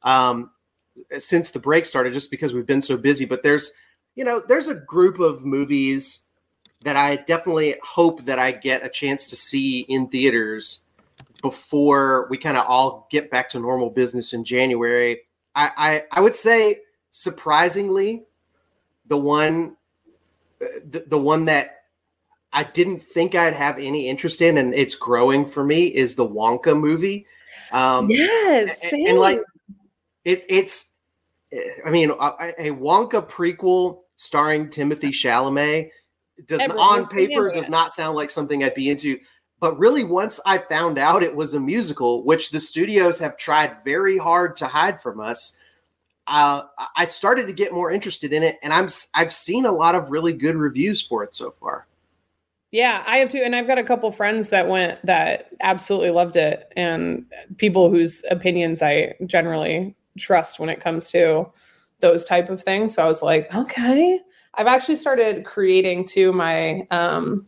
um, 0.03 0.51
since 1.17 1.49
the 1.49 1.59
break 1.59 1.85
started, 1.85 2.13
just 2.13 2.31
because 2.31 2.53
we've 2.53 2.67
been 2.67 2.81
so 2.81 2.97
busy. 2.97 3.25
But 3.25 3.43
there's, 3.43 3.71
you 4.15 4.23
know, 4.23 4.41
there's 4.47 4.67
a 4.67 4.75
group 4.75 5.19
of 5.19 5.45
movies 5.45 6.19
that 6.81 6.95
I 6.95 7.17
definitely 7.17 7.75
hope 7.83 8.23
that 8.23 8.39
I 8.39 8.51
get 8.51 8.85
a 8.85 8.89
chance 8.89 9.27
to 9.27 9.35
see 9.35 9.81
in 9.81 10.07
theaters 10.07 10.81
before 11.41 12.27
we 12.29 12.37
kind 12.37 12.57
of 12.57 12.65
all 12.67 13.07
get 13.11 13.29
back 13.29 13.49
to 13.49 13.59
normal 13.59 13.89
business 13.89 14.33
in 14.33 14.43
January. 14.43 15.21
I, 15.55 15.71
I, 15.77 16.03
I 16.11 16.21
would 16.21 16.35
say 16.35 16.81
surprisingly, 17.11 18.23
the 19.07 19.17
one, 19.17 19.75
the, 20.59 21.05
the 21.07 21.17
one 21.17 21.45
that 21.45 21.81
I 22.51 22.63
didn't 22.63 23.01
think 23.01 23.35
I'd 23.35 23.53
have 23.53 23.77
any 23.77 24.07
interest 24.07 24.41
in, 24.41 24.57
and 24.57 24.73
it's 24.73 24.95
growing 24.95 25.45
for 25.45 25.63
me, 25.63 25.85
is 25.85 26.15
the 26.15 26.27
Wonka 26.27 26.79
movie. 26.79 27.25
Um, 27.71 28.05
yes, 28.09 28.91
and, 28.91 29.07
and, 29.07 29.19
like 29.19 29.41
it, 30.25 30.45
it's, 30.49 30.91
I 31.85 31.89
mean, 31.89 32.11
a, 32.11 32.53
a, 32.57 32.69
Wonka 32.71 33.27
prequel 33.27 33.99
starring 34.15 34.69
Timothée 34.69 35.09
Chalamet 35.09 35.91
does 36.45 36.61
on 36.61 37.07
paper 37.07 37.51
does 37.51 37.69
not 37.69 37.91
sound 37.91 38.15
like 38.15 38.29
something 38.29 38.63
I'd 38.63 38.75
be 38.75 38.89
into. 38.89 39.19
But 39.59 39.77
really, 39.77 40.03
once 40.03 40.39
I 40.45 40.57
found 40.57 40.97
out 40.97 41.21
it 41.21 41.35
was 41.35 41.53
a 41.53 41.59
musical, 41.59 42.23
which 42.23 42.51
the 42.51 42.59
studios 42.59 43.19
have 43.19 43.37
tried 43.37 43.75
very 43.83 44.17
hard 44.17 44.55
to 44.57 44.67
hide 44.67 45.01
from 45.01 45.19
us, 45.19 45.57
uh, 46.27 46.63
I 46.95 47.05
started 47.05 47.47
to 47.47 47.53
get 47.53 47.73
more 47.73 47.91
interested 47.91 48.31
in 48.31 48.43
it, 48.43 48.57
and 48.63 48.71
I'm 48.71 48.87
I've 49.13 49.33
seen 49.33 49.65
a 49.65 49.71
lot 49.71 49.95
of 49.95 50.11
really 50.11 50.33
good 50.33 50.55
reviews 50.55 51.01
for 51.01 51.23
it 51.23 51.35
so 51.35 51.51
far. 51.51 51.87
Yeah, 52.71 53.03
I 53.07 53.17
have 53.17 53.29
too. 53.29 53.41
And 53.43 53.55
I've 53.55 53.67
got 53.67 53.79
a 53.79 53.83
couple 53.83 54.11
friends 54.11 54.49
that 54.49 54.67
went 54.67 55.03
that 55.05 55.49
absolutely 55.61 56.11
loved 56.11 56.35
it 56.35 56.71
and 56.77 57.25
people 57.57 57.89
whose 57.89 58.23
opinions 58.29 58.83
I 58.83 59.15
generally 59.25 59.95
trust 60.19 60.59
when 60.59 60.69
it 60.69 60.79
comes 60.79 61.09
to 61.11 61.51
those 61.99 62.23
type 62.23 62.49
of 62.49 62.61
things. 62.61 62.93
So 62.93 63.03
I 63.03 63.07
was 63.07 63.23
like, 63.23 63.53
okay. 63.55 64.19
I've 64.55 64.67
actually 64.67 64.95
started 64.95 65.45
creating 65.45 66.05
to 66.07 66.31
my 66.33 66.87
um 66.91 67.45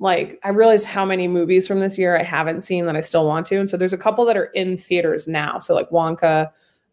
like 0.00 0.38
I 0.44 0.50
realized 0.50 0.86
how 0.86 1.04
many 1.04 1.28
movies 1.28 1.66
from 1.66 1.80
this 1.80 1.96
year 1.96 2.18
I 2.18 2.22
haven't 2.22 2.62
seen 2.62 2.86
that 2.86 2.96
I 2.96 3.00
still 3.00 3.26
want 3.26 3.46
to. 3.46 3.58
And 3.58 3.70
so 3.70 3.76
there's 3.76 3.92
a 3.92 3.98
couple 3.98 4.24
that 4.24 4.36
are 4.36 4.46
in 4.46 4.76
theaters 4.76 5.28
now. 5.28 5.58
So 5.58 5.74
like 5.74 5.88
Wonka, 5.90 6.50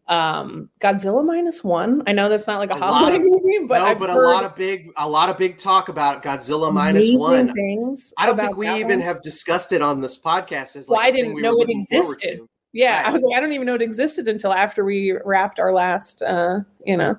um 0.08 0.68
godzilla 0.80 1.24
minus 1.24 1.62
one 1.62 2.02
i 2.08 2.12
know 2.12 2.28
that's 2.28 2.48
not 2.48 2.58
like 2.58 2.70
a, 2.70 2.74
a 2.74 2.76
holiday 2.76 3.16
of, 3.16 3.22
movie 3.22 3.60
but 3.68 3.78
no, 3.78 3.84
I've 3.84 3.98
but 4.00 4.10
a 4.10 4.18
lot 4.18 4.44
of 4.44 4.56
big 4.56 4.90
a 4.96 5.08
lot 5.08 5.28
of 5.28 5.38
big 5.38 5.58
talk 5.58 5.88
about 5.88 6.24
godzilla 6.24 6.72
minus 6.72 7.08
one 7.12 7.52
things 7.54 8.12
i 8.18 8.26
don't 8.26 8.36
think 8.36 8.56
we 8.56 8.68
even 8.68 8.98
one. 8.98 9.00
have 9.00 9.22
discussed 9.22 9.72
it 9.72 9.80
on 9.80 10.00
this 10.00 10.18
podcast 10.18 10.74
as 10.74 10.88
like 10.88 10.98
well, 10.98 11.06
i 11.06 11.12
didn't 11.12 11.34
we 11.34 11.40
know 11.40 11.56
it 11.60 11.70
existed 11.70 12.40
yeah 12.72 12.96
right. 12.96 13.06
i 13.06 13.12
was 13.12 13.22
like 13.22 13.36
i 13.36 13.40
don't 13.40 13.52
even 13.52 13.64
know 13.64 13.76
it 13.76 13.82
existed 13.82 14.26
until 14.26 14.52
after 14.52 14.84
we 14.84 15.16
wrapped 15.24 15.60
our 15.60 15.72
last 15.72 16.20
uh 16.22 16.58
you 16.84 16.96
know 16.96 17.16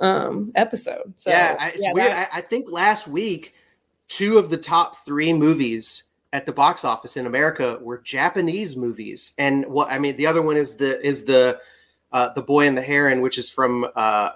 um 0.00 0.50
episode 0.54 1.12
so 1.16 1.30
yeah 1.30 1.68
it's 1.68 1.82
yeah, 1.82 1.92
weird 1.92 2.12
I, 2.12 2.28
I 2.34 2.40
think 2.40 2.70
last 2.70 3.06
week 3.06 3.54
two 4.08 4.38
of 4.38 4.50
the 4.50 4.56
top 4.56 5.04
three 5.04 5.32
movies 5.32 6.04
at 6.32 6.46
the 6.46 6.52
box 6.52 6.84
office 6.84 7.16
in 7.16 7.26
america 7.26 7.78
were 7.82 7.98
japanese 7.98 8.76
movies 8.76 9.32
and 9.38 9.66
what 9.66 9.90
i 9.90 9.98
mean 9.98 10.16
the 10.16 10.26
other 10.26 10.42
one 10.42 10.56
is 10.56 10.76
the 10.76 11.04
is 11.06 11.24
the 11.24 11.60
uh, 12.12 12.32
the 12.32 12.42
Boy 12.42 12.66
and 12.66 12.76
the 12.76 12.82
Heron, 12.82 13.20
which 13.20 13.38
is 13.38 13.50
from 13.50 13.86
uh, 13.94 14.30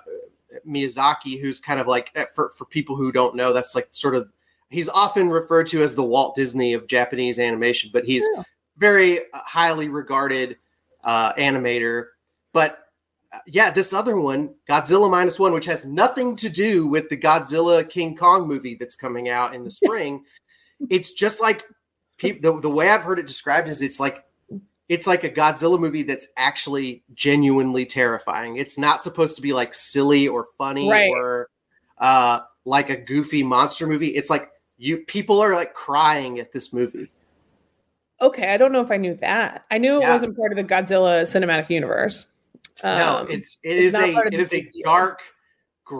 Miyazaki, 0.66 1.40
who's 1.40 1.61
kind 1.61 1.80
of 1.80 1.87
like 1.87 2.11
eh, 2.14 2.25
for 2.35 2.50
for 2.50 2.64
people 2.64 2.97
who 2.97 3.12
don't 3.12 3.35
know, 3.35 3.52
that's 3.52 3.75
like 3.75 3.88
sort 3.90 4.14
of 4.14 4.33
he's 4.71 4.88
often 4.88 5.30
referred 5.30 5.66
to 5.68 5.83
as 5.83 5.94
the 5.94 6.04
Walt 6.04 6.37
Disney 6.37 6.73
of 6.73 6.87
Japanese 6.87 7.38
animation, 7.38 7.90
but 7.92 8.04
he's 8.04 8.26
yeah. 8.37 8.42
very 8.76 9.18
uh, 9.18 9.40
highly 9.44 9.88
regarded 9.88 10.56
uh, 11.02 11.33
animator. 11.35 12.09
But 12.52 12.84
yeah, 13.47 13.71
this 13.71 13.93
other 13.93 14.17
one, 14.17 14.55
Godzilla 14.69 15.11
minus 15.11 15.38
one, 15.38 15.53
which 15.53 15.67
has 15.67 15.87
nothing 15.87 16.37
to 16.37 16.49
do 16.49 16.87
with 16.87 17.09
the 17.09 17.17
Godzilla 17.17 17.88
King 17.88 18.17
Kong 18.17 18.47
movie 18.49 18.75
that's 18.75 18.97
coming 18.97 19.29
out 19.29 19.55
in 19.55 19.64
the 19.64 19.71
spring. 19.71 20.25
it's 20.91 21.12
just 21.12 21.41
like 21.41 21.64
pe- 22.19 22.38
the, 22.38 22.61
the 22.61 22.71
way 22.71 22.91
I've 22.91 23.03
heard 23.03 23.19
it 23.19 23.26
described 23.26 23.69
is 23.69 23.83
it's 23.83 24.00
like 24.00 24.25
it's 24.88 25.07
like 25.07 25.25
a 25.25 25.31
Godzilla 25.31 25.79
movie 25.79 26.03
that's 26.03 26.26
actually 26.37 27.03
genuinely 27.14 27.87
terrifying. 27.87 28.57
It's 28.57 28.76
not 28.76 29.03
supposed 29.03 29.37
to 29.37 29.43
be 29.43 29.53
like 29.53 29.75
silly 29.75 30.29
or 30.29 30.47
funny 30.59 30.91
right. 30.91 31.11
or 31.11 31.49
uh, 31.99 32.41
like 32.64 32.91
a 32.91 32.97
goofy 32.97 33.43
monster 33.43 33.87
movie. 33.87 34.09
It's 34.09 34.31
like 34.31 34.50
you 34.76 34.99
people 34.99 35.41
are 35.41 35.55
like 35.55 35.73
crying 35.73 36.38
at 36.38 36.53
this 36.53 36.73
movie. 36.73 37.11
Okay, 38.21 38.53
I 38.53 38.57
don't 38.57 38.73
know 38.73 38.81
if 38.81 38.91
I 38.91 38.97
knew 38.97 39.14
that. 39.17 39.64
I 39.71 39.79
knew 39.79 39.97
it 39.97 40.03
yeah. 40.03 40.12
wasn't 40.12 40.37
part 40.37 40.53
of 40.53 40.57
the 40.57 40.64
Godzilla 40.64 41.23
cinematic 41.23 41.69
universe. 41.71 42.26
Um, 42.83 42.99
no, 42.99 43.26
it's 43.31 43.59
it 43.62 43.76
it's 43.76 43.95
is 43.95 43.95
a 43.95 44.16
it 44.26 44.35
is 44.35 44.52
a 44.52 44.69
dark, 44.83 45.21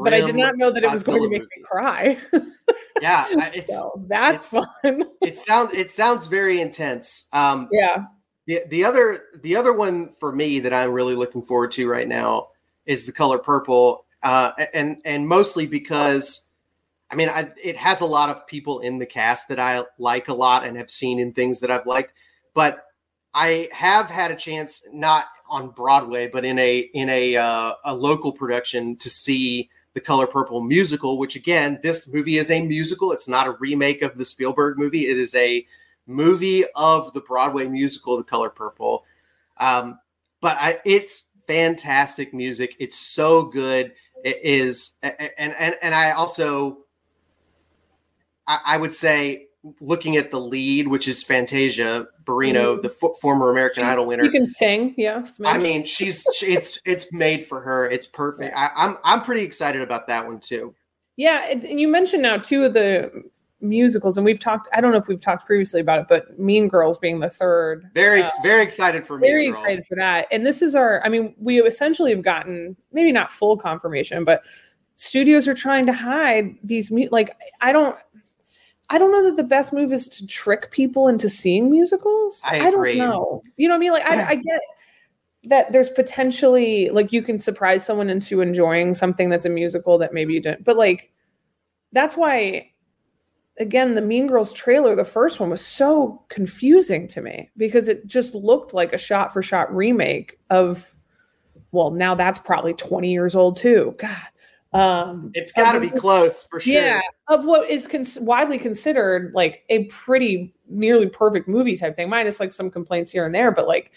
but 0.03 0.13
I 0.13 0.21
did 0.21 0.35
not 0.35 0.57
know 0.57 0.71
that 0.73 0.83
it 0.83 0.91
was 0.91 1.05
going 1.07 1.23
to 1.23 1.29
make 1.29 1.43
movie. 1.43 1.51
me 1.59 1.63
cry. 1.65 2.19
yeah, 3.01 3.27
it's 3.31 3.71
so 3.71 3.93
that's 4.09 4.53
it's- 4.53 4.67
fun. 4.83 5.05
it 5.23 5.39
sounds 5.39 5.73
it 5.73 5.91
sounds 5.91 6.27
very 6.27 6.61
intense. 6.61 7.27
Um, 7.33 7.69
yeah. 7.71 8.07
the 8.47 8.63
the 8.69 8.85
other 8.85 9.19
the 9.43 9.55
other 9.57 9.73
one 9.73 10.11
for 10.19 10.33
me 10.33 10.59
that 10.61 10.73
I'm 10.73 10.91
really 10.91 11.15
looking 11.15 11.43
forward 11.43 11.71
to 11.73 11.89
right 11.89 12.09
now 12.09 12.49
is 12.87 13.07
the 13.07 13.13
color 13.13 13.39
purple, 13.39 14.05
uh, 14.25 14.51
and 14.75 15.01
and 15.05 15.29
mostly 15.29 15.67
because, 15.67 16.43
I 17.11 17.15
mean, 17.15 17.29
I, 17.29 17.51
it 17.63 17.77
has 17.77 18.01
a 18.01 18.07
lot 18.07 18.31
of 18.31 18.47
people 18.47 18.81
in 18.81 18.99
the 18.99 19.07
cast 19.07 19.49
that 19.49 19.61
I 19.61 19.85
like 19.99 20.29
a 20.29 20.35
lot 20.35 20.67
and 20.67 20.77
have 20.77 20.91
seen 20.91 21.19
in 21.21 21.33
things 21.33 21.61
that 21.61 21.71
I've 21.71 21.87
liked, 21.87 22.13
but 22.53 22.87
I 23.33 23.69
have 23.73 24.11
had 24.11 24.31
a 24.31 24.37
chance 24.37 24.83
not 24.93 25.27
on 25.55 25.71
Broadway, 25.71 26.27
but 26.27 26.45
in 26.45 26.59
a 26.59 26.79
in 26.95 27.09
a 27.09 27.37
uh, 27.37 27.75
a 27.85 27.95
local 27.95 28.33
production 28.33 28.97
to 28.97 29.09
see 29.09 29.71
the 29.95 30.01
Color 30.01 30.27
Purple 30.27 30.61
musical. 30.61 31.17
Which 31.17 31.37
again, 31.37 31.79
this 31.83 32.09
movie 32.09 32.39
is 32.39 32.51
a 32.51 32.67
musical. 32.67 33.13
It's 33.13 33.29
not 33.29 33.47
a 33.47 33.53
remake 33.53 34.03
of 34.03 34.19
the 34.19 34.25
Spielberg 34.25 34.79
movie. 34.79 35.07
It 35.07 35.17
is 35.17 35.35
a 35.37 35.65
movie 36.07 36.65
of 36.75 37.13
the 37.13 37.21
Broadway 37.21 37.67
musical, 37.67 38.17
The 38.17 38.25
Color 38.25 38.51
Purple. 38.51 39.05
Um, 39.59 40.01
but 40.41 40.57
I, 40.61 40.79
it's 40.85 41.27
fantastic 41.47 42.35
music. 42.35 42.75
It's 42.81 42.99
so 42.99 43.45
good. 43.45 43.93
It 44.25 44.39
is, 44.43 44.93
and 45.03 45.31
and 45.39 45.77
and 45.81 45.95
I 45.95 46.11
also, 46.13 46.79
I, 48.47 48.59
I 48.67 48.77
would 48.77 48.95
say, 48.95 49.49
looking 49.81 50.17
at 50.17 50.31
the 50.31 50.39
lead, 50.41 50.89
which 50.89 51.09
is 51.09 51.23
Fantasia 51.23 52.07
Barrino, 52.25 52.77
Mhm. 52.79 52.83
the 52.83 52.91
fo- 52.91 53.13
former 53.15 53.51
American 53.51 53.85
Idol 53.85 54.07
winner. 54.07 54.25
You 54.25 54.31
can 54.31 54.47
sing, 54.47 54.95
yeah. 54.97 55.25
I 55.45 55.59
mean, 55.59 55.85
she's 55.85 56.27
she- 56.37 56.47
it's 56.53 56.79
it's 56.85 57.13
made 57.13 57.45
for 57.45 57.61
her. 57.61 57.89
It's 57.89 58.07
perfect. 58.07 58.55
I, 58.57 58.71
I'm 58.77 58.97
I'm 59.05 59.23
pretty 59.23 59.43
excited 59.43 59.81
about 59.83 60.07
that 60.09 60.27
one 60.27 60.41
too. 60.41 60.75
Yeah, 61.17 61.47
and 61.51 61.65
and 61.65 61.81
you 61.81 61.89
mentioned 61.89 62.23
now 62.23 62.37
two 62.39 62.65
of 62.65 62.75
the 62.75 63.11
musicals, 63.61 64.19
and 64.19 64.25
we've 64.27 64.41
talked. 64.41 64.69
I 64.75 64.81
don't 64.81 64.91
know 64.91 64.99
if 64.99 65.09
we've 65.09 65.21
talked 65.21 65.47
previously 65.47 65.81
about 65.81 66.01
it, 66.01 66.07
but 66.09 66.39
Mean 66.39 66.69
Girls 66.69 66.99
being 66.99 67.21
the 67.21 67.31
third. 67.31 67.89
Very 67.95 68.23
Uh, 68.23 68.29
very 68.43 68.63
excited 68.63 69.07
for 69.07 69.19
me. 69.19 69.27
Very 69.29 69.47
excited 69.49 69.87
for 69.87 69.95
that. 69.97 70.27
And 70.31 70.45
this 70.45 70.61
is 70.61 70.75
our. 70.75 71.03
I 71.05 71.09
mean, 71.09 71.35
we 71.39 71.63
essentially 71.63 72.11
have 72.11 72.23
gotten 72.23 72.77
maybe 72.93 73.13
not 73.13 73.31
full 73.31 73.57
confirmation, 73.57 74.25
but 74.25 74.43
studios 74.97 75.49
are 75.49 75.55
trying 75.55 75.87
to 75.87 75.93
hide 75.93 76.57
these. 76.63 76.91
Like, 76.91 77.35
I 77.63 77.73
don't. 77.73 77.97
I 78.91 78.99
don't 78.99 79.13
know 79.13 79.25
that 79.25 79.37
the 79.37 79.45
best 79.45 79.73
move 79.73 79.93
is 79.93 80.09
to 80.11 80.27
trick 80.27 80.71
people 80.71 81.09
into 81.09 81.29
seeing 81.29 81.71
musicals. 81.71 82.43
I 82.45 82.69
I 82.69 82.71
don't 82.71 82.99
know. 82.99 83.43
You 83.57 83.69
know 83.69 83.75
what 83.75 83.79
I 83.79 83.81
mean? 83.81 83.93
Like, 83.93 84.07
I, 84.07 84.29
I 84.31 84.35
get 84.35 84.61
that 85.45 85.73
there's 85.73 85.91
potentially 85.91 86.89
like 86.91 87.13
you 87.13 87.23
can 87.23 87.39
surprise 87.39 87.85
someone 87.85 88.11
into 88.11 88.41
enjoying 88.41 88.95
something 88.95 89.31
that's 89.31 89.47
a 89.47 89.51
musical 89.51 89.99
that 89.99 90.13
maybe 90.13 90.35
you 90.35 90.41
didn't. 90.41 90.65
But 90.65 90.77
like, 90.77 91.13
that's 91.93 92.17
why 92.17 92.71
again 93.59 93.95
the 93.95 94.03
mean 94.03 94.27
girls 94.27 94.53
trailer 94.53 94.97
the 94.97 95.05
first 95.05 95.39
one 95.39 95.51
was 95.51 95.65
so 95.65 96.23
confusing 96.29 97.07
to 97.07 97.21
me 97.21 97.51
because 97.57 97.89
it 97.89 98.07
just 98.07 98.35
looked 98.35 98.75
like 98.75 98.93
a 98.93 98.99
shot 98.99 99.33
for 99.33 99.43
shot 99.43 99.75
remake 99.75 100.39
of 100.51 100.95
well 101.71 101.91
now 101.91 102.15
that's 102.15 102.39
probably 102.39 102.75
20 102.75 103.13
years 103.13 103.37
old 103.37 103.57
too 103.57 103.95
god 103.99 104.17
um 104.75 105.31
It's 105.35 105.53
got 105.53 105.73
to 105.73 105.81
be 105.81 105.89
close 105.89 106.45
for 106.45 106.59
sure. 106.61 106.75
yeah 106.75 107.01
of 107.29 107.45
what 107.45 107.71
is 107.71 107.87
cons- 107.87 108.19
widely 108.21 108.59
considered 108.59 109.33
like 109.35 109.63
a 109.69 109.85
pretty 109.85 110.53
nearly 110.69 111.09
perfect 111.09 111.49
movie 111.49 111.77
type 111.77 111.95
thing 111.97 112.09
minus 112.09 112.41
like 112.41 112.53
some 112.53 112.71
complaints 112.71 113.11
here 113.11 113.25
and 113.25 113.35
there 113.35 113.53
but 113.53 113.69
like 113.69 113.93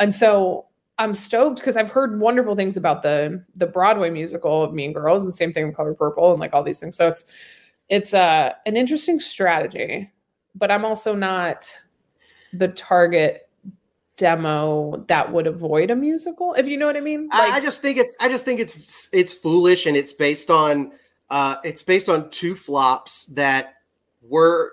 and 0.00 0.12
so 0.12 0.66
i'm 0.98 1.14
stoked 1.14 1.58
because 1.58 1.76
i've 1.76 1.90
heard 1.90 2.18
wonderful 2.20 2.56
things 2.56 2.76
about 2.76 3.02
the 3.02 3.42
the 3.56 3.66
broadway 3.66 4.10
musical 4.10 4.64
of 4.64 4.74
mean 4.74 4.92
girls 4.92 5.24
and 5.24 5.32
same 5.32 5.52
thing 5.52 5.66
with 5.68 5.76
color 5.76 5.94
purple 5.94 6.32
and 6.32 6.40
like 6.40 6.52
all 6.52 6.64
these 6.64 6.80
things 6.80 6.96
so 6.96 7.06
it's 7.06 7.24
it's 7.88 8.12
uh 8.12 8.52
an 8.66 8.76
interesting 8.76 9.20
strategy 9.20 10.10
but 10.56 10.70
i'm 10.70 10.84
also 10.84 11.14
not 11.14 11.70
the 12.54 12.68
target 12.68 13.47
demo 14.18 15.02
that 15.08 15.32
would 15.32 15.46
avoid 15.46 15.90
a 15.90 15.96
musical 15.96 16.52
if 16.54 16.66
you 16.66 16.76
know 16.76 16.86
what 16.86 16.96
i 16.96 17.00
mean? 17.00 17.28
I, 17.32 17.52
I 17.52 17.60
just 17.60 17.80
think 17.80 17.96
it's 17.96 18.14
I 18.20 18.28
just 18.28 18.44
think 18.44 18.60
it's 18.60 19.08
it's 19.12 19.32
foolish 19.32 19.86
and 19.86 19.96
it's 19.96 20.12
based 20.12 20.50
on 20.50 20.92
uh 21.30 21.56
it's 21.64 21.82
based 21.82 22.08
on 22.08 22.28
two 22.30 22.54
flops 22.54 23.24
that 23.26 23.76
were 24.20 24.72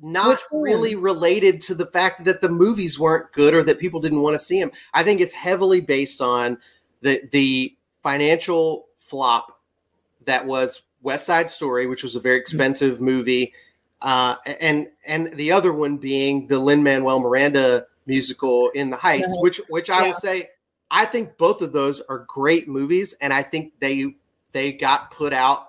not 0.00 0.40
really 0.52 0.94
related 0.94 1.60
to 1.60 1.74
the 1.74 1.86
fact 1.86 2.24
that 2.24 2.40
the 2.40 2.48
movies 2.48 2.98
weren't 2.98 3.32
good 3.32 3.54
or 3.54 3.62
that 3.64 3.78
people 3.78 4.00
didn't 4.00 4.22
want 4.22 4.34
to 4.34 4.38
see 4.38 4.60
them. 4.60 4.70
I 4.94 5.02
think 5.02 5.20
it's 5.20 5.34
heavily 5.34 5.80
based 5.80 6.20
on 6.20 6.58
the 7.02 7.22
the 7.32 7.76
financial 8.02 8.86
flop 8.96 9.60
that 10.24 10.46
was 10.46 10.82
West 11.02 11.26
Side 11.26 11.50
Story, 11.50 11.86
which 11.86 12.02
was 12.02 12.16
a 12.16 12.20
very 12.20 12.38
expensive 12.38 13.00
movie, 13.00 13.52
uh, 14.02 14.36
and 14.60 14.88
and 15.06 15.32
the 15.34 15.52
other 15.52 15.72
one 15.72 15.96
being 15.98 16.46
the 16.46 16.58
Lin 16.58 16.82
Manuel 16.82 17.20
Miranda 17.20 17.86
musical 18.08 18.70
in 18.70 18.90
the 18.90 18.96
Heights, 18.96 19.36
which 19.38 19.60
which 19.68 19.90
I 19.90 20.00
yeah. 20.00 20.06
will 20.06 20.14
say 20.14 20.48
I 20.90 21.04
think 21.04 21.36
both 21.36 21.60
of 21.62 21.72
those 21.72 22.00
are 22.08 22.24
great 22.26 22.66
movies, 22.66 23.14
and 23.20 23.32
I 23.32 23.42
think 23.42 23.74
they 23.78 24.14
they 24.52 24.72
got 24.72 25.10
put 25.10 25.32
out 25.32 25.68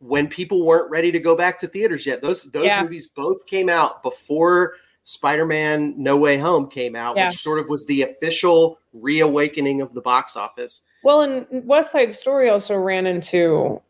when 0.00 0.28
people 0.28 0.64
weren't 0.64 0.90
ready 0.90 1.12
to 1.12 1.20
go 1.20 1.36
back 1.36 1.58
to 1.60 1.66
theaters 1.68 2.06
yet. 2.06 2.22
Those 2.22 2.44
those 2.44 2.66
Yeah. 2.66 2.82
movies 2.82 3.06
both 3.06 3.46
came 3.46 3.68
out 3.68 4.02
before 4.02 4.74
Spider-Man 5.04 5.94
No 5.96 6.16
Way 6.16 6.38
Home 6.38 6.68
came 6.68 6.96
out, 6.96 7.16
Yeah. 7.16 7.26
which 7.28 7.38
sort 7.38 7.58
of 7.58 7.68
was 7.68 7.84
the 7.86 8.02
official 8.02 8.78
reawakening 8.92 9.80
of 9.80 9.92
the 9.94 10.00
box 10.00 10.36
office. 10.36 10.82
Well, 11.02 11.22
and 11.22 11.46
West 11.66 11.92
Side 11.92 12.12
Story 12.12 12.48
also 12.48 12.76
ran 12.76 13.06
into 13.06 13.80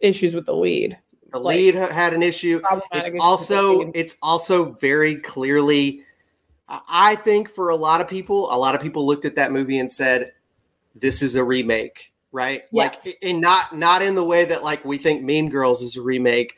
issues 0.00 0.34
with 0.34 0.46
the 0.46 0.54
lead. 0.54 0.96
The 1.32 1.38
Like, 1.38 1.56
lead 1.56 1.74
had 1.76 2.12
an 2.14 2.22
issue. 2.22 2.60
It's 2.70 2.82
issues 2.92 3.04
with 3.04 3.12
the 3.14 3.20
also 3.20 3.78
lead. 3.84 3.90
it's 3.94 4.16
also 4.22 4.72
very 4.72 5.16
clearly 5.16 6.02
I- 6.86 7.16
think 7.16 7.50
for 7.50 7.70
a 7.70 7.76
lot 7.76 8.00
of 8.00 8.08
people, 8.08 8.52
a 8.52 8.56
lot 8.56 8.74
of 8.74 8.80
people 8.80 9.06
looked 9.06 9.24
at 9.24 9.34
that 9.36 9.52
movie 9.52 9.78
and 9.78 9.90
said, 9.90 10.32
This 10.94 11.22
is 11.22 11.34
a 11.34 11.44
remake, 11.44 12.12
right? 12.32 12.64
Yes. 12.72 13.06
Like 13.06 13.18
and 13.22 13.40
not 13.40 13.76
not 13.76 14.02
in 14.02 14.14
the 14.14 14.24
way 14.24 14.44
that 14.44 14.62
like 14.62 14.84
we 14.84 14.96
think 14.98 15.22
Mean 15.22 15.48
Girls 15.48 15.82
is 15.82 15.96
a 15.96 16.02
remake. 16.02 16.54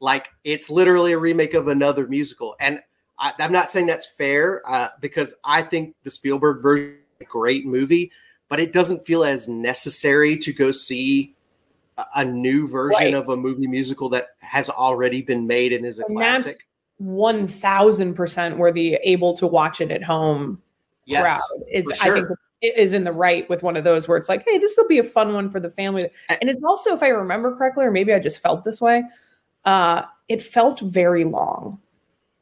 Like 0.00 0.28
it's 0.44 0.70
literally 0.70 1.12
a 1.12 1.18
remake 1.18 1.54
of 1.54 1.68
another 1.68 2.06
musical. 2.06 2.56
And 2.60 2.80
I, 3.18 3.32
I'm 3.38 3.52
not 3.52 3.70
saying 3.70 3.86
that's 3.86 4.06
fair 4.06 4.62
uh, 4.68 4.88
because 5.00 5.34
I 5.44 5.62
think 5.62 5.94
the 6.02 6.10
Spielberg 6.10 6.62
version 6.62 6.96
is 7.20 7.26
a 7.26 7.30
great 7.30 7.64
movie, 7.66 8.10
but 8.48 8.60
it 8.60 8.72
doesn't 8.72 9.04
feel 9.06 9.24
as 9.24 9.48
necessary 9.48 10.36
to 10.38 10.52
go 10.52 10.70
see 10.72 11.34
a, 11.96 12.04
a 12.16 12.24
new 12.24 12.68
version 12.68 12.98
Right. 12.98 13.14
of 13.14 13.28
a 13.28 13.36
movie 13.36 13.66
musical 13.66 14.08
that 14.10 14.28
has 14.40 14.68
already 14.68 15.22
been 15.22 15.46
made 15.46 15.72
and 15.72 15.86
is 15.86 15.98
a 16.00 16.04
And 16.06 16.16
classic. 16.16 16.56
That's 16.98 17.08
one 17.08 17.46
thousand 17.46 18.14
percent 18.14 18.58
where 18.58 18.72
the 18.72 18.94
able 19.02 19.34
to 19.34 19.46
watch 19.46 19.80
it 19.80 19.90
at 19.90 20.02
home 20.02 20.60
Yes, 21.06 21.22
crowd 21.22 21.62
is. 21.72 21.84
for 21.84 21.92
I 21.92 22.14
think 22.14 22.26
sure. 22.26 22.38
it 22.62 22.76
is 22.78 22.94
in 22.94 23.04
the 23.04 23.12
right 23.12 23.48
with 23.50 23.62
one 23.62 23.76
of 23.76 23.84
those 23.84 24.08
where 24.08 24.16
it's 24.16 24.28
like, 24.28 24.44
hey, 24.46 24.58
this 24.58 24.74
will 24.76 24.88
be 24.88 24.98
a 24.98 25.04
fun 25.04 25.34
one 25.34 25.50
for 25.50 25.60
the 25.60 25.70
family. 25.70 26.08
And 26.28 26.48
it's 26.48 26.64
also, 26.64 26.94
if 26.94 27.02
I 27.02 27.08
remember 27.08 27.54
correctly, 27.56 27.84
or 27.84 27.90
maybe 27.90 28.12
I 28.12 28.18
just 28.18 28.42
felt 28.42 28.64
this 28.64 28.80
way, 28.80 29.02
uh, 29.64 30.02
it 30.28 30.42
felt 30.42 30.80
very 30.80 31.24
long. 31.24 31.78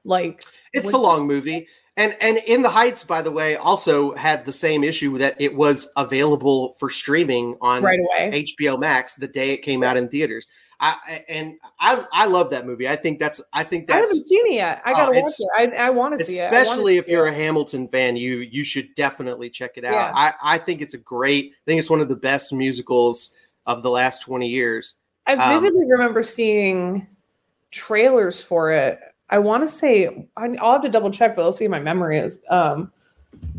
Like 0.05 0.43
it's 0.73 0.93
a 0.93 0.99
long 0.99 1.27
movie. 1.27 1.69
And 1.97 2.17
and 2.21 2.39
In 2.47 2.63
the 2.63 2.71
Heights, 2.71 3.05
by 3.05 3.21
the 3.21 3.31
way, 3.31 3.57
also 3.57 4.15
had 4.15 4.47
the 4.47 4.53
same 4.53 4.83
issue 4.83 5.19
that 5.19 5.37
it 5.39 5.55
was 5.55 5.89
available 5.97 6.73
for 6.79 6.89
streaming 6.89 7.57
on 7.61 7.83
right 7.83 8.01
away. 8.01 8.45
HBO 8.45 8.79
Max 8.79 9.15
the 9.17 9.29
day 9.29 9.51
it 9.51 9.59
came 9.59 9.83
out 9.83 9.97
in 9.97 10.09
theaters. 10.09 10.47
I 10.83 10.97
I- 11.07 11.25
and 11.29 11.59
I 11.81 12.05
I 12.13 12.27
love 12.27 12.51
that 12.51 12.67
movie. 12.67 12.89
I 12.89 12.97
think 12.97 13.19
that's 13.19 13.41
I 13.53 13.63
think 13.65 13.89
I 13.91 14.01
that's 14.01 14.11
haven't 14.11 14.25
seen 14.27 14.47
it 14.49 14.55
yet. 14.55 14.83
I 14.85 14.93
gotta 14.93 15.19
watch 15.19 15.33
it. 15.39 15.49
I, 15.57 15.87
I 15.87 15.91
want 15.91 16.19
to 16.19 16.25
see 16.25 16.39
it. 16.41 16.53
Especially 16.53 16.99
if 16.99 17.09
you're 17.09 17.27
it. 17.29 17.31
a 17.31 17.35
Hamilton 17.35 17.89
fan, 17.89 18.17
you 18.17 18.39
you 18.39 18.65
should 18.65 18.95
definitely 18.95 19.49
check 19.49 19.79
it 19.79 19.85
out. 19.85 19.93
Yeah. 19.93 20.13
I 20.15 20.35
I 20.43 20.59
think 20.59 20.83
it's 20.83 20.95
a 20.95 20.99
great. 20.99 21.53
I 21.55 21.65
think 21.65 21.79
it's 21.79 21.89
one 21.89 22.01
of 22.01 22.09
the 22.09 22.17
best 22.17 22.53
musicals 22.53 23.33
of 23.65 23.83
the 23.83 23.91
last 23.91 24.23
twenty 24.23 24.49
years. 24.49 24.97
I 25.27 25.35
um, 25.35 25.63
vividly 25.63 25.87
remember 25.89 26.23
seeing 26.23 27.07
trailers 27.71 28.43
for 28.43 28.73
it. 28.73 28.99
I 29.31 29.39
want 29.39 29.63
to 29.63 29.69
say 29.69 30.29
I- 30.37 30.57
I'll 30.61 30.73
have 30.73 30.83
to 30.83 30.89
double 30.89 31.11
check, 31.13 31.37
but 31.37 31.43
I'll 31.43 31.53
see 31.53 31.65
what 31.67 31.71
my 31.71 31.81
memory 31.81 32.19
is. 32.19 32.41
Um, 32.51 32.91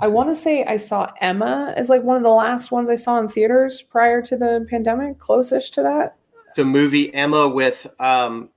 I 0.01 0.07
want 0.07 0.29
to 0.29 0.35
say 0.35 0.65
I 0.65 0.77
saw 0.77 1.11
Emma 1.21 1.73
as 1.77 1.87
like 1.89 2.03
one 2.03 2.17
of 2.17 2.23
the 2.23 2.29
last 2.29 2.71
ones 2.71 2.89
I 2.89 2.95
saw 2.95 3.17
in 3.19 3.29
theaters 3.29 3.81
prior 3.81 4.21
to 4.23 4.35
the 4.37 4.67
pandemic, 4.69 5.19
closest 5.19 5.73
to 5.75 5.83
that. 5.83 6.17
A 6.59 6.63
movie 6.65 7.13
Emma 7.13 7.47
with 7.47 7.87
um 7.99 8.49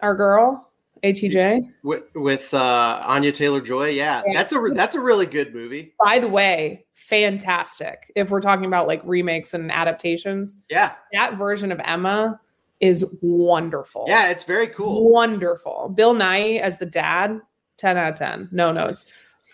Our 0.00 0.14
girl, 0.14 0.70
ATJ. 1.02 1.68
with, 1.82 2.02
with 2.14 2.52
uh 2.54 3.02
Anya 3.06 3.32
Taylor 3.32 3.60
Joy. 3.60 3.90
Yeah, 3.90 4.22
Yeah. 4.26 4.32
that's 4.34 4.52
a 4.52 4.60
that's 4.74 4.94
a 4.94 5.00
really 5.00 5.26
good 5.26 5.54
movie. 5.54 5.94
By 6.02 6.18
the 6.18 6.28
way, 6.28 6.84
fantastic. 6.94 8.12
If 8.16 8.30
we're 8.30 8.40
talking 8.40 8.64
about 8.66 8.86
like 8.86 9.00
remakes 9.04 9.54
and 9.54 9.70
adaptations, 9.70 10.56
Yeah, 10.68 10.92
that 11.12 11.36
version 11.38 11.72
of 11.72 11.80
Emma 11.84 12.40
is 12.80 13.04
wonderful. 13.20 14.06
yeah, 14.08 14.30
it's 14.30 14.44
very 14.44 14.66
cool. 14.66 15.08
Wonderful. 15.10 15.92
Bill 15.94 16.14
Nighy 16.14 16.60
as 16.60 16.78
the 16.78 16.86
dad, 16.86 17.40
10 17.76 17.96
out 17.96 18.10
of 18.12 18.18
10. 18.18 18.48
No 18.50 18.72
notes. 18.72 19.04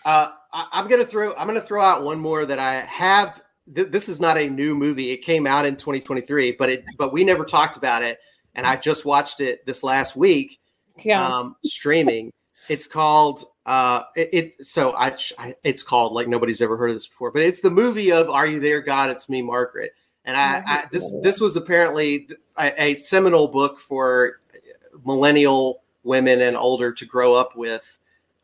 Uh, 0.05 0.31
I'm 0.51 0.87
gonna 0.87 1.05
throw 1.05 1.33
I'm 1.35 1.45
gonna 1.45 1.61
throw 1.61 1.81
out 1.81 2.03
one 2.03 2.19
more 2.19 2.45
that 2.45 2.57
I 2.59 2.81
have. 2.81 3.41
Th- 3.75 3.87
this 3.89 4.09
is 4.09 4.19
not 4.19 4.37
a 4.37 4.49
new 4.49 4.75
movie. 4.75 5.11
It 5.11 5.17
came 5.17 5.45
out 5.47 5.65
in 5.65 5.75
2023, 5.75 6.53
but 6.53 6.69
it 6.69 6.83
but 6.97 7.13
we 7.13 7.23
never 7.23 7.45
talked 7.45 7.77
about 7.77 8.01
it. 8.03 8.19
and 8.55 8.65
I 8.65 8.75
just 8.75 9.05
watched 9.05 9.41
it 9.41 9.65
this 9.65 9.83
last 9.83 10.15
week 10.15 10.59
Yeah. 11.03 11.25
um, 11.25 11.55
streaming. 11.63 12.33
It's 12.67 12.87
called 12.87 13.45
uh, 13.65 14.03
it, 14.15 14.29
it. 14.33 14.65
So 14.65 14.93
I, 14.95 15.15
I, 15.37 15.55
it's 15.63 15.83
called 15.83 16.13
like 16.13 16.27
nobody's 16.27 16.61
ever 16.61 16.75
heard 16.77 16.89
of 16.89 16.95
this 16.95 17.07
before, 17.07 17.31
but 17.31 17.41
it's 17.43 17.61
the 17.61 17.69
movie 17.69 18.11
of 18.11 18.29
"Are 18.29 18.47
You 18.47 18.59
There, 18.59 18.81
God? 18.81 19.09
It's 19.11 19.29
Me, 19.29 19.41
Margaret." 19.41 19.91
And 20.25 20.35
I, 20.35 20.59
Oh, 20.59 20.63
I 20.65 20.73
I 20.77 20.83
this 20.91 21.13
this 21.21 21.39
was 21.39 21.55
apparently 21.55 22.27
a, 22.57 22.83
a 22.83 22.95
seminal 22.95 23.47
book 23.47 23.79
for 23.79 24.41
millennial 25.05 25.83
women 26.03 26.41
and 26.41 26.57
older 26.57 26.91
to 26.91 27.05
grow 27.05 27.33
up 27.33 27.55
with. 27.55 27.97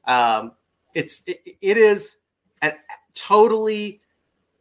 Um, 0.05 0.53
it's 0.93 1.23
it, 1.27 1.41
it 1.61 1.77
is 1.77 2.17
a 2.61 2.73
totally 3.15 4.01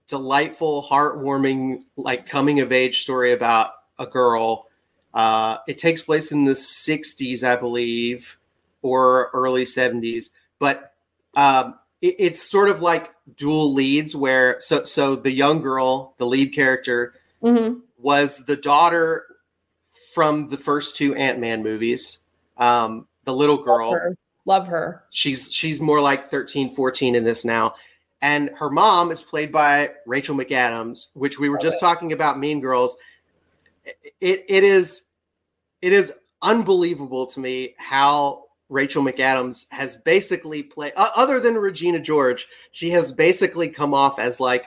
delightful, 0.09 0.83
heartwarming, 0.83 1.85
like 1.97 2.27
coming 2.27 2.61
of 2.61 2.73
age 2.73 3.01
story 3.03 3.33
about 3.33 3.71
a 3.99 4.07
girl. 4.07 4.67
Uh, 5.13 5.59
it 5.69 5.79
takes 5.79 6.03
place 6.03 6.33
in 6.33 6.45
the 6.45 6.53
60s, 6.53 7.43
I 7.43 7.57
believe, 7.57 8.37
or 8.83 9.31
early 9.33 9.65
70s. 9.65 10.31
But 10.59 10.93
um, 11.35 11.79
it, 12.03 12.17
it's 12.19 12.43
sort 12.43 12.69
of 12.69 12.83
like 12.83 13.13
dual 13.37 13.73
leads, 13.73 14.15
where 14.17 14.57
so 14.61 14.85
so 14.85 15.15
the 15.17 15.33
young 15.33 15.61
girl, 15.63 16.15
the 16.19 16.27
lead 16.27 16.53
character, 16.55 17.15
Mhm. 17.43 17.81
was 17.99 18.45
the 18.47 18.57
daughter 18.57 19.25
from 20.15 20.49
the 20.49 20.57
first 20.57 20.97
two 20.97 21.15
Ant 21.15 21.39
Man 21.39 21.63
movies. 21.63 22.19
Um, 22.57 23.07
the 23.25 23.35
little 23.35 23.57
girl 23.59 23.91
Love 23.91 24.01
her. 24.01 24.17
Love 24.47 24.69
her. 24.69 25.05
she's 25.11 25.53
she's 25.53 25.81
more 25.81 26.01
like 26.01 26.27
13 26.27 26.71
14 26.71 27.15
in 27.15 27.25
this 27.25 27.45
now 27.45 27.75
and 28.25 28.51
her 28.57 28.71
mom 28.71 29.11
is 29.11 29.21
played 29.23 29.53
by 29.53 29.91
rachel 30.07 30.35
mcadams 30.35 31.09
which 31.15 31.39
we 31.39 31.49
were 31.51 31.59
just 31.59 31.79
talking 31.79 32.13
about 32.13 32.39
mean 32.39 32.59
girls 32.61 32.97
it, 34.21 34.45
it 34.49 34.65
is 34.65 35.03
it 35.83 35.93
is 35.93 36.13
unbelievable 36.43 37.27
to 37.27 37.39
me 37.41 37.75
how 37.79 38.45
rachel 38.71 39.03
mcadams 39.05 39.67
has 39.71 39.97
basically 39.97 40.63
played 40.63 40.93
uh, 40.97 41.11
other 41.15 41.39
than 41.39 41.55
regina 41.55 42.01
george 42.01 42.47
she 42.71 42.89
has 42.91 43.13
basically 43.13 43.69
come 43.69 43.93
off 43.93 44.19
as 44.19 44.41
like 44.41 44.65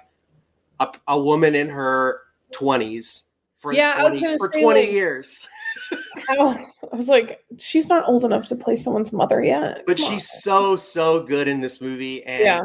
a, 0.79 0.87
a 1.07 1.19
woman 1.19 1.55
in 1.55 1.67
her 1.67 2.21
20s 2.53 3.23
for 3.57 3.73
Yeah, 3.73 3.95
20, 3.99 4.37
for 4.37 4.49
20 4.49 4.81
like- 4.81 4.91
years 4.91 5.47
I 6.29 6.65
was 6.91 7.07
like, 7.07 7.43
she's 7.57 7.87
not 7.87 8.07
old 8.07 8.25
enough 8.25 8.45
to 8.47 8.55
play 8.55 8.75
someone's 8.75 9.13
mother 9.13 9.41
yet. 9.43 9.83
but 9.85 9.97
Come 9.97 10.05
she's 10.07 10.29
on. 10.33 10.41
so 10.41 10.75
so 10.75 11.23
good 11.23 11.47
in 11.47 11.59
this 11.61 11.79
movie 11.81 12.23
and 12.25 12.43
yeah. 12.43 12.61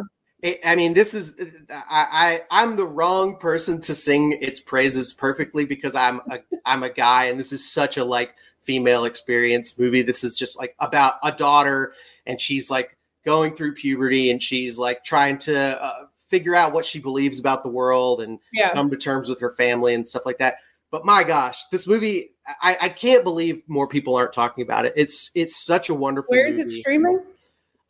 I 0.67 0.75
mean, 0.75 0.93
this 0.93 1.15
is 1.15 1.35
I, 1.71 2.41
I 2.51 2.63
I'm 2.63 2.77
the 2.77 2.85
wrong 2.87 3.37
person 3.37 3.81
to 3.83 3.95
sing 3.95 4.39
its 4.41 4.59
praises 4.59 5.13
perfectly 5.13 5.65
because 5.65 5.95
I'm 5.95 6.21
a 6.31 6.41
I'm 6.65 6.83
a 6.83 6.91
guy 6.91 7.27
and 7.27 7.39
this 7.39 7.53
is 7.53 7.71
such 7.71 7.97
a 7.97 8.05
like 8.05 8.35
female 8.61 9.05
experience 9.05 9.79
movie. 9.79 10.03
This 10.03 10.25
is 10.25 10.37
just 10.37 10.59
like 10.59 10.75
about 10.81 11.15
a 11.23 11.31
daughter 11.33 11.95
and 12.27 12.41
she's 12.41 12.71
like 12.71 12.97
going 13.25 13.55
through 13.55 13.75
puberty 13.75 14.31
and 14.33 14.43
she's 14.43 14.79
like 14.79 15.05
trying 15.05 15.39
to 15.39 15.81
uh, 15.83 16.07
figure 16.17 16.57
out 16.57 16.73
what 16.73 16.85
she 16.85 16.99
believes 16.99 17.39
about 17.39 17.63
the 17.63 17.69
world 17.69 18.21
and 18.21 18.41
Yeah. 18.53 18.73
come 18.73 18.91
to 18.91 18.97
terms 18.97 19.29
with 19.29 19.39
her 19.41 19.51
family 19.51 19.95
and 19.95 20.09
stuff 20.09 20.27
like 20.27 20.39
that. 20.39 20.57
But 20.91 21.05
my 21.05 21.23
gosh, 21.23 21.67
this 21.67 21.87
movie 21.87 22.31
I, 22.61 22.77
I 22.83 22.89
can't 22.89 23.23
believe 23.23 23.63
more 23.69 23.87
people 23.87 24.17
aren't 24.17 24.33
talking 24.33 24.63
about 24.63 24.87
it. 24.87 24.93
It's 24.97 25.31
it's 25.37 25.65
such 25.65 25.89
a 25.89 25.95
wonderful 25.95 26.35
movie. 26.35 26.41
Where 26.43 26.49
is 26.49 26.59
movie. 26.59 26.75
it 26.75 26.81
streaming? 26.81 27.21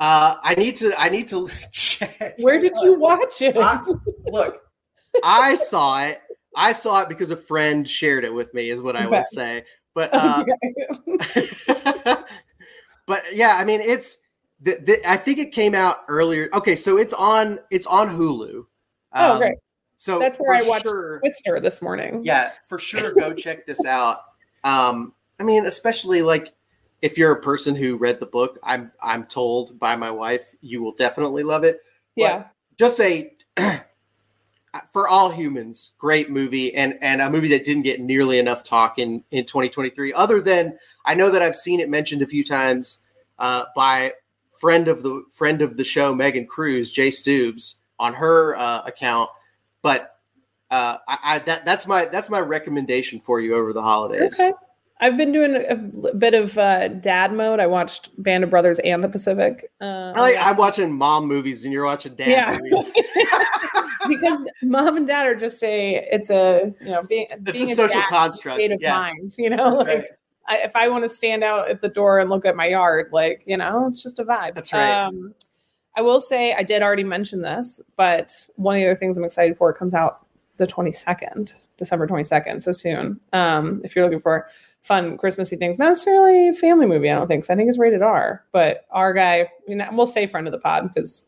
Uh, 0.03 0.35
I 0.43 0.57
need 0.57 0.75
to 0.77 0.93
I 1.01 1.09
need 1.09 1.29
to 1.29 1.49
check. 1.73 2.35
Where 2.39 2.61
did 2.61 2.73
you 2.83 2.99
watch 2.99 3.41
it? 3.41 3.57
I- 3.57 3.81
look, 4.27 4.61
I 5.23 5.55
saw 5.55 6.03
it. 6.05 6.21
I 6.57 6.73
saw 6.73 7.03
it 7.03 7.09
because 7.09 7.31
a 7.31 7.37
friend 7.37 7.89
shared 7.89 8.25
it 8.25 8.35
with 8.35 8.53
me, 8.53 8.71
is 8.71 8.83
what 8.83 8.97
I 8.97 9.07
Okay. 9.07 9.17
would 9.19 9.27
say. 9.27 9.65
But 9.95 10.11
uh, 10.13 10.45
but 13.07 13.23
yeah, 13.33 13.57
I 13.59 13.65
mean, 13.65 13.81
it's. 13.81 14.19
The, 14.65 14.79
the, 14.85 15.11
I 15.11 15.17
think 15.17 15.39
it 15.39 15.51
came 15.53 15.75
out 15.75 16.05
earlier. 16.09 16.49
Okay, 16.55 16.77
so 16.77 16.97
it's 16.97 17.13
on 17.13 17.59
it's 17.73 17.87
on 17.87 18.09
Hulu. 18.09 18.65
Oh, 19.15 19.33
Um, 19.33 19.39
great. 19.39 19.59
So 19.99 20.19
That's 20.21 20.37
where 20.39 20.55
I 20.55 20.63
watched 20.67 20.85
sure- 20.87 21.19
Twister 21.21 21.59
this 21.61 21.81
morning. 21.83 22.23
yeah, 22.25 22.51
for 22.69 22.79
sure, 22.79 23.13
go 23.15 23.33
check 23.35 23.67
this 23.67 23.85
out. 23.85 24.19
Um, 24.65 25.15
I 25.41 25.43
mean, 25.45 25.67
especially 25.67 26.23
like 26.23 26.55
if 27.03 27.19
you're 27.19 27.33
a 27.33 27.41
person 27.41 27.75
who 27.75 27.97
read 27.97 28.21
the 28.21 28.27
book, 28.27 28.59
I'm 28.63 28.93
I'm 29.03 29.27
told 29.27 29.79
by 29.79 29.97
my 29.97 30.11
wife 30.11 30.55
you 30.61 30.83
will 30.83 30.93
definitely 30.93 31.43
love 31.43 31.65
it. 31.65 31.81
Yeah. 32.17 32.45
just 32.79 33.01
a 33.01 33.35
for 34.93 35.09
all 35.09 35.31
humans 35.31 35.95
great 35.99 36.31
movie 36.31 36.75
and 36.75 36.99
and 37.03 37.21
a 37.21 37.29
movie 37.29 37.49
that 37.49 37.65
didn't 37.65 37.83
get 37.83 38.01
nearly 38.01 38.39
enough 38.39 38.63
talk 38.63 38.99
in 38.99 39.23
in 39.31 39.45
2023 39.45 40.13
other 40.15 40.41
than 40.41 40.77
i 41.05 41.15
know 41.15 41.31
that 41.31 41.43
i've 41.43 41.57
seen 41.57 41.79
it 41.81 41.91
mentioned 41.91 42.23
a 42.23 42.27
few 42.27 42.43
times 42.43 43.03
uh, 43.39 43.65
by 43.77 44.13
friend 44.51 44.89
of 44.89 45.03
the 45.03 45.25
friend 45.31 45.61
of 45.61 45.77
the 45.77 45.85
show 45.85 46.15
megan 46.15 46.47
cruz 46.47 46.91
jay 46.91 47.11
Stubes, 47.11 47.81
on 47.99 48.15
her 48.15 48.57
uh, 48.57 48.83
account 48.87 49.29
but 49.83 50.19
uh, 50.71 50.97
I, 51.07 51.19
I 51.23 51.39
that 51.41 51.67
that's 51.67 51.87
my 51.87 52.07
that's 52.07 52.31
my 52.31 52.41
recommendation 52.41 53.21
for 53.21 53.41
you 53.41 53.55
over 53.55 53.75
the 53.75 53.83
holidays 53.83 54.41
Okay. 54.41 54.53
I've 55.03 55.17
been 55.17 55.33
doing 55.33 55.57
a 55.69 55.75
bit 56.15 56.33
of 56.33 56.57
uh, 56.57 56.89
dad 56.89 57.33
mode. 57.35 57.59
I 57.61 57.67
watched 57.67 58.11
Band 58.23 58.45
of 58.45 58.51
Brothers 58.51 58.79
and 58.79 59.03
The 59.03 59.09
Pacific. 59.09 59.71
Uh, 59.81 60.13
I 60.15 60.21
like, 60.21 60.37
I'm 60.39 60.57
watching 60.57 60.93
mom 60.93 61.27
movies 61.27 61.65
and 61.65 61.73
you're 61.73 61.85
watching 61.85 62.15
dad 62.15 62.29
Yeah. 62.29 62.59
movies. 62.59 62.91
because 64.09 64.45
mom 64.63 64.97
and 64.97 65.07
dad 65.07 65.27
are 65.27 65.35
just 65.35 65.63
a 65.63 66.07
it's 66.11 66.31
a 66.31 66.73
you 66.81 66.91
know 66.91 67.03
being 67.05 67.27
being 67.43 67.71
a 67.71 67.75
social 67.75 68.01
dad 68.01 68.09
construct, 68.09 68.57
state 68.57 68.73
of 68.73 68.81
yeah. 68.81 68.97
mind 68.97 69.35
you 69.39 69.51
know 69.51 69.77
That's 69.77 69.89
like 69.89 69.99
right. 69.99 70.07
I, 70.49 70.57
if 70.65 70.77
i 70.77 70.89
want 70.89 71.05
to 71.05 71.09
stand 71.09 71.45
out 71.45 71.69
at 71.69 71.81
the 71.81 71.89
door 71.89 72.19
and 72.19 72.31
look 72.31 72.45
at 72.45 72.57
my 72.57 72.67
yard 72.67 73.11
like 73.13 73.43
you 73.47 73.57
know 73.57 73.87
it's 73.87 74.03
just 74.03 74.19
a 74.19 74.25
vibe 74.25 74.55
That's 74.55 74.73
right. 74.73 75.07
um 75.07 75.35
i 75.97 76.03
will 76.03 76.21
say 76.21 76.53
i 76.55 76.63
did 76.63 76.83
already 76.83 77.05
mention 77.05 77.43
this 77.43 77.81
but 77.97 78.33
one 78.57 78.77
of 78.77 78.81
the 78.81 78.87
other 78.87 78.97
things 78.97 79.17
i'm 79.17 79.25
excited 79.25 79.57
for 79.57 79.73
comes 79.73 79.95
out 79.95 80.27
the 80.57 80.67
22nd 80.67 81.53
december 81.77 82.07
22nd 82.07 82.63
so 82.63 82.73
soon 82.73 83.21
um 83.33 83.81
if 83.85 83.95
you're 83.95 84.05
looking 84.05 84.21
for 84.21 84.49
fun 84.83 85.17
christmassy 85.17 85.57
things 85.57 85.79
not 85.79 85.89
necessarily 85.89 86.49
a 86.49 86.55
family 86.55 86.87
movie 86.87 87.11
i 87.11 87.15
don't 87.15 87.29
think 87.29 87.45
so 87.45 87.55
i 87.55 87.57
think 87.57 87.69
it's 87.69 87.79
rated 87.79 88.03
r 88.03 88.45
but 88.53 88.85
our 88.91 89.13
guy 89.13 89.49
you 89.67 89.77
know, 89.77 89.89
we'll 89.93 90.07
say 90.07 90.27
friend 90.27 90.47
of 90.47 90.53
the 90.53 90.59
pod 90.59 90.93
because 90.93 91.25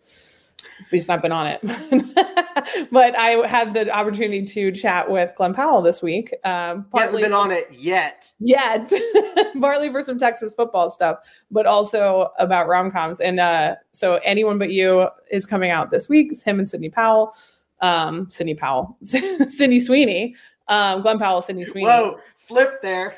he's 0.90 1.08
not 1.08 1.22
been 1.22 1.32
on 1.32 1.46
it. 1.46 1.60
but 2.90 3.18
I 3.18 3.46
had 3.46 3.74
the 3.74 3.90
opportunity 3.90 4.42
to 4.44 4.72
chat 4.72 5.10
with 5.10 5.32
Glen 5.36 5.54
Powell 5.54 5.82
this 5.82 6.02
week. 6.02 6.34
Um, 6.44 6.86
he 6.92 7.00
hasn't 7.00 7.22
been 7.22 7.32
on 7.32 7.50
it 7.50 7.70
yet 7.72 8.32
yet, 8.38 8.92
partly 9.60 9.90
for 9.90 10.02
some 10.02 10.18
Texas 10.18 10.52
football 10.52 10.88
stuff, 10.88 11.18
but 11.50 11.66
also 11.66 12.30
about 12.38 12.68
rom 12.68 12.90
coms. 12.90 13.20
And 13.20 13.40
uh, 13.40 13.76
so, 13.92 14.16
anyone 14.24 14.58
but 14.58 14.70
you 14.70 15.08
is 15.30 15.46
coming 15.46 15.70
out 15.70 15.90
this 15.90 16.08
week. 16.08 16.32
It's 16.32 16.42
him 16.42 16.58
and 16.58 16.68
Sydney 16.68 16.90
Powell, 16.90 17.34
um, 17.80 18.28
Sydney 18.30 18.54
Powell, 18.54 18.96
Sydney 19.02 19.80
Sweeney, 19.80 20.34
um, 20.68 21.02
Glen 21.02 21.18
Powell, 21.18 21.42
Sydney 21.42 21.64
Sweeney. 21.64 21.86
whoa 21.86 22.18
slip 22.34 22.80
there 22.82 23.16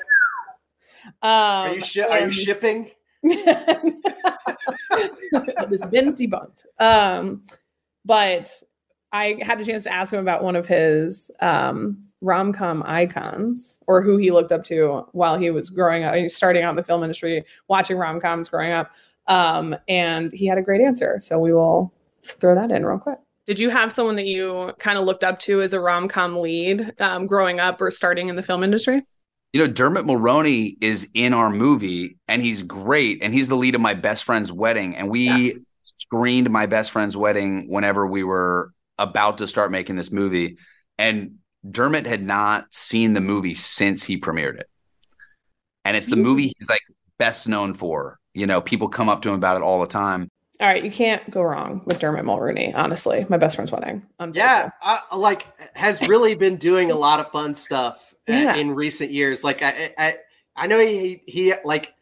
are 1.21 1.73
you 1.73 1.81
shi- 1.81 2.01
are 2.01 2.21
you 2.21 2.31
shipping 2.31 2.91
it 3.23 3.99
has 5.69 5.85
been 5.87 6.13
debunked. 6.13 6.65
Um, 6.79 7.43
but 8.05 8.51
I 9.11 9.37
had 9.41 9.59
a 9.59 9.65
chance 9.65 9.83
to 9.83 9.93
ask 9.93 10.13
him 10.13 10.19
about 10.19 10.43
one 10.43 10.55
of 10.55 10.65
his 10.65 11.31
um, 11.41 12.01
rom 12.21 12.53
com 12.53 12.83
icons 12.85 13.79
or 13.87 14.01
who 14.01 14.17
he 14.17 14.31
looked 14.31 14.51
up 14.51 14.63
to 14.65 15.07
while 15.11 15.37
he 15.37 15.49
was 15.49 15.69
growing 15.69 16.03
up, 16.03 16.15
starting 16.29 16.63
out 16.63 16.71
in 16.71 16.75
the 16.75 16.83
film 16.83 17.03
industry, 17.03 17.43
watching 17.67 17.97
rom 17.97 18.19
coms 18.19 18.49
growing 18.49 18.71
up. 18.71 18.91
Um, 19.27 19.75
and 19.87 20.31
he 20.31 20.45
had 20.45 20.57
a 20.57 20.61
great 20.61 20.81
answer. 20.81 21.19
So 21.21 21.39
we 21.39 21.53
will 21.53 21.93
throw 22.21 22.55
that 22.55 22.71
in 22.71 22.85
real 22.85 22.99
quick. 22.99 23.19
Did 23.45 23.59
you 23.59 23.69
have 23.69 23.91
someone 23.91 24.15
that 24.17 24.25
you 24.25 24.73
kind 24.77 24.97
of 24.97 25.05
looked 25.05 25.23
up 25.23 25.39
to 25.39 25.61
as 25.61 25.73
a 25.73 25.79
rom 25.79 26.07
com 26.07 26.37
lead 26.37 26.93
um, 26.99 27.27
growing 27.27 27.59
up 27.59 27.81
or 27.81 27.91
starting 27.91 28.27
in 28.29 28.35
the 28.35 28.43
film 28.43 28.63
industry? 28.63 29.01
You 29.53 29.61
know, 29.65 29.67
Dermot 29.71 30.05
Mulroney 30.05 30.75
is 30.81 31.09
in 31.13 31.33
our 31.33 31.49
movie 31.49 32.17
and 32.27 32.41
he's 32.41 32.63
great. 32.63 33.19
And 33.21 33.33
he's 33.33 33.49
the 33.49 33.55
lead 33.55 33.75
of 33.75 33.81
my 33.81 33.93
best 33.93 34.23
friend's 34.23 34.51
wedding. 34.51 34.95
And 34.95 35.09
we 35.09 35.25
Yes. 35.47 35.59
screened 35.99 36.49
my 36.49 36.65
best 36.65 36.91
friend's 36.91 37.15
wedding 37.15 37.69
whenever 37.69 38.05
we 38.05 38.23
were 38.23 38.71
about 38.97 39.37
to 39.39 39.47
start 39.47 39.71
making 39.71 39.95
this 39.95 40.11
movie. 40.11 40.57
And 40.97 41.35
Dermot 41.69 42.05
had 42.05 42.21
not 42.23 42.65
seen 42.71 43.13
the 43.13 43.21
movie 43.21 43.53
since 43.53 44.03
he 44.03 44.19
premiered 44.19 44.59
it. 44.59 44.67
And 45.85 45.95
it's 45.95 46.07
the 46.09 46.15
movie 46.17 46.53
he's 46.57 46.69
like 46.69 46.81
best 47.17 47.47
known 47.47 47.73
for. 47.73 48.19
You 48.33 48.45
know, 48.47 48.61
people 48.61 48.89
come 48.89 49.09
up 49.09 49.21
to 49.23 49.29
him 49.29 49.35
about 49.35 49.55
it 49.57 49.63
all 49.63 49.79
the 49.79 49.87
time. 49.87 50.29
All 50.59 50.67
right, 50.67 50.83
you 50.83 50.91
can't 50.91 51.29
go 51.29 51.41
wrong 51.41 51.81
with 51.85 51.99
Dermot 51.99 52.25
Mulroney. 52.25 52.75
Honestly, 52.75 53.25
my 53.29 53.37
best 53.37 53.55
friend's 53.55 53.71
wedding. 53.71 54.03
yeah 54.33 54.69
I, 54.81 54.99
like 55.15 55.45
has 55.75 56.01
really 56.07 56.35
been 56.35 56.57
doing 56.57 56.91
a 56.91 56.95
lot 56.95 57.19
of 57.19 57.31
fun 57.31 57.55
stuff 57.55 58.06
Yeah. 58.27 58.55
in 58.55 58.71
recent 58.75 59.11
years 59.11 59.43
like 59.43 59.61
I, 59.63 59.93
I 59.97 60.15
i 60.55 60.67
know 60.67 60.79
he 60.79 61.21
he 61.27 61.53
like 61.63 61.93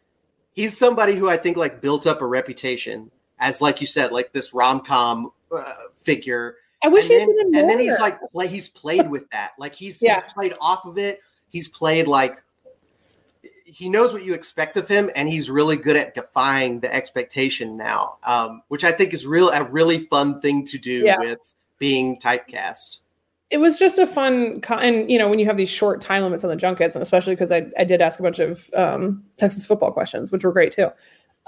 he's 0.53 0.75
somebody 0.77 1.15
who 1.15 1.29
i 1.29 1.37
think 1.37 1.55
like 1.57 1.81
built 1.81 2.07
up 2.07 2.21
a 2.21 2.25
reputation 2.25 3.11
as 3.39 3.61
like 3.61 3.79
you 3.81 3.87
said 3.87 4.11
like 4.11 4.31
this 4.33 4.53
rom-com 4.53 5.31
uh, 5.55 5.73
figure 5.95 6.55
I 6.83 6.87
wish 6.87 7.09
and 7.09 7.13
he 7.21 7.25
then, 7.51 7.61
and 7.61 7.69
then 7.69 7.79
he's 7.79 7.99
like 7.99 8.19
play, 8.31 8.47
he's 8.47 8.69
played 8.69 9.09
with 9.09 9.29
that 9.31 9.51
like 9.59 9.73
he's, 9.75 10.01
Yeah. 10.01 10.21
he's 10.21 10.33
played 10.33 10.53
off 10.61 10.85
of 10.85 10.97
it 10.97 11.19
he's 11.49 11.67
played 11.67 12.07
like 12.07 12.41
he 13.65 13.89
knows 13.89 14.13
what 14.13 14.23
you 14.23 14.33
expect 14.33 14.77
of 14.77 14.87
him, 14.87 15.09
and 15.17 15.27
he's 15.27 15.49
really 15.49 15.75
good 15.75 15.97
at 15.97 16.13
defying 16.13 16.79
the 16.79 16.93
expectation 16.95 17.75
now, 17.75 18.17
um, 18.23 18.61
which 18.69 18.85
I 18.85 18.91
think 18.93 19.13
is 19.13 19.27
real 19.27 19.49
a 19.49 19.63
really 19.63 19.99
fun 19.99 20.39
thing 20.39 20.63
to 20.67 20.77
do 20.77 20.99
Yeah. 21.03 21.19
with 21.19 21.39
being 21.77 22.17
typecast. 22.17 22.99
It 23.51 23.57
was 23.57 23.77
just 23.77 23.99
a 23.99 24.07
fun 24.07 24.59
con- 24.61 24.81
and 24.81 25.09
you 25.09 25.17
know 25.17 25.29
when 25.29 25.39
you 25.39 25.45
have 25.45 25.57
these 25.57 25.69
short 25.69 26.01
time 26.01 26.23
limits 26.23 26.43
on 26.43 26.49
the 26.49 26.55
junkets 26.55 26.95
and 26.95 27.03
especially 27.03 27.35
because 27.35 27.51
I, 27.51 27.67
I 27.77 27.83
did 27.83 28.01
ask 28.01 28.19
a 28.19 28.23
bunch 28.23 28.39
of 28.39 28.69
um, 28.73 29.23
texas 29.37 29.65
football 29.65 29.91
questions 29.91 30.31
which 30.31 30.43
were 30.43 30.51
great 30.51 30.71
too 30.71 30.89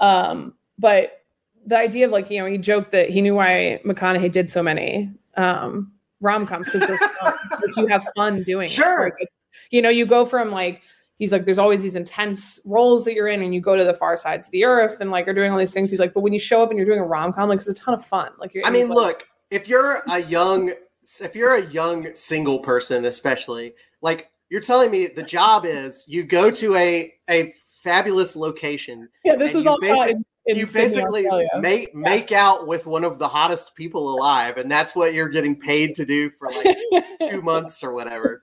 um, 0.00 0.54
but 0.78 1.24
the 1.66 1.76
idea 1.76 2.06
of 2.06 2.12
like 2.12 2.30
you 2.30 2.38
know 2.40 2.46
he 2.46 2.58
joked 2.58 2.92
that 2.92 3.10
he 3.10 3.20
knew 3.20 3.34
why 3.34 3.80
mcconaughey 3.84 4.30
did 4.30 4.50
so 4.50 4.62
many 4.62 5.10
um, 5.36 5.92
rom-coms 6.20 6.68
because 6.70 6.88
like 7.22 7.76
you 7.76 7.86
have 7.86 8.06
fun 8.16 8.42
doing 8.42 8.66
it. 8.66 8.70
Sure. 8.70 9.14
Like, 9.18 9.28
you 9.70 9.82
know 9.82 9.88
you 9.88 10.06
go 10.06 10.24
from 10.24 10.50
like 10.50 10.82
he's 11.18 11.32
like 11.32 11.44
there's 11.44 11.58
always 11.58 11.82
these 11.82 11.96
intense 11.96 12.60
roles 12.64 13.04
that 13.04 13.14
you're 13.14 13.28
in 13.28 13.42
and 13.42 13.54
you 13.54 13.60
go 13.60 13.76
to 13.76 13.84
the 13.84 13.94
far 13.94 14.16
sides 14.16 14.46
of 14.46 14.52
the 14.52 14.64
earth 14.64 15.00
and 15.00 15.10
like 15.10 15.26
are 15.26 15.34
doing 15.34 15.50
all 15.50 15.58
these 15.58 15.72
things 15.72 15.90
he's 15.90 15.98
like 15.98 16.14
but 16.14 16.20
when 16.20 16.32
you 16.32 16.38
show 16.38 16.62
up 16.62 16.70
and 16.70 16.76
you're 16.76 16.86
doing 16.86 17.00
a 17.00 17.04
rom-com 17.04 17.48
like 17.48 17.58
it's 17.58 17.68
a 17.68 17.74
ton 17.74 17.94
of 17.94 18.04
fun 18.04 18.30
like 18.38 18.54
you're 18.54 18.64
I 18.66 18.70
mean, 18.70 18.88
like- 18.88 18.96
look, 18.96 19.28
if 19.50 19.66
you're 19.68 20.02
a 20.08 20.20
young, 20.20 20.72
if 21.20 21.34
you're 21.34 21.54
a 21.54 21.66
young 21.66 22.14
single 22.14 22.58
person, 22.60 23.04
especially, 23.06 23.74
like 24.02 24.30
you're 24.50 24.60
telling 24.60 24.90
me 24.90 25.06
the 25.06 25.22
job 25.22 25.64
is 25.66 26.04
you 26.08 26.22
go 26.24 26.50
to 26.50 26.76
a 26.76 27.12
a 27.28 27.52
fabulous 27.82 28.34
location, 28.36 29.08
yeah 29.24 29.36
this 29.36 29.54
was 29.54 29.66
all 29.66 29.78
basic- 29.80 30.10
in, 30.16 30.24
in 30.46 30.56
you 30.56 30.66
Sydney, 30.66 30.88
basically 30.88 31.26
Australia. 31.26 31.48
make 31.60 31.94
make 31.94 32.32
out 32.32 32.66
with 32.66 32.86
one 32.86 33.04
of 33.04 33.18
the 33.18 33.28
hottest 33.28 33.74
people 33.74 34.14
alive, 34.14 34.56
and 34.56 34.70
that's 34.70 34.94
what 34.96 35.14
you're 35.14 35.28
getting 35.28 35.54
paid 35.58 35.94
to 35.96 36.04
do 36.04 36.30
for 36.30 36.50
like 36.50 36.76
two 37.30 37.42
months 37.42 37.82
or 37.84 37.92
whatever. 37.92 38.42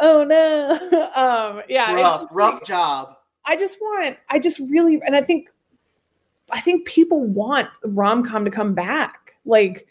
oh 0.00 0.24
no 0.24 0.70
um 1.16 1.62
yeah 1.68 1.92
rough, 1.94 2.28
rough 2.32 2.54
like- 2.54 2.64
job. 2.64 3.16
i 3.44 3.56
just 3.56 3.76
want 3.80 4.16
i 4.28 4.38
just 4.38 4.60
really 4.70 5.00
and 5.06 5.14
i 5.16 5.22
think 5.22 5.50
i 6.52 6.60
think 6.60 6.86
people 6.86 7.24
want 7.26 7.68
rom-com 7.84 8.44
to 8.44 8.50
come 8.50 8.74
back 8.74 9.36
like 9.44 9.86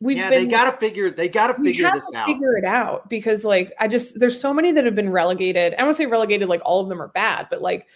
we've 0.00 0.16
yeah, 0.16 0.30
been 0.30 0.44
they 0.44 0.50
gotta 0.50 0.76
figure. 0.76 1.10
They 1.10 1.28
gotta 1.28 1.54
figure 1.54 1.90
this 1.92 2.10
to 2.10 2.18
out. 2.18 2.26
figure 2.26 2.56
it 2.56 2.64
out 2.64 3.08
because 3.08 3.44
like 3.44 3.72
i 3.80 3.88
just 3.88 4.18
there's 4.18 4.38
so 4.38 4.52
many 4.52 4.72
that 4.72 4.84
have 4.84 4.94
been 4.94 5.10
relegated 5.10 5.74
i 5.78 5.84
won't 5.84 5.96
say 5.96 6.06
relegated 6.06 6.48
like 6.48 6.60
all 6.64 6.80
of 6.80 6.88
them 6.88 7.00
are 7.00 7.08
bad 7.08 7.46
but 7.50 7.62
like 7.62 7.88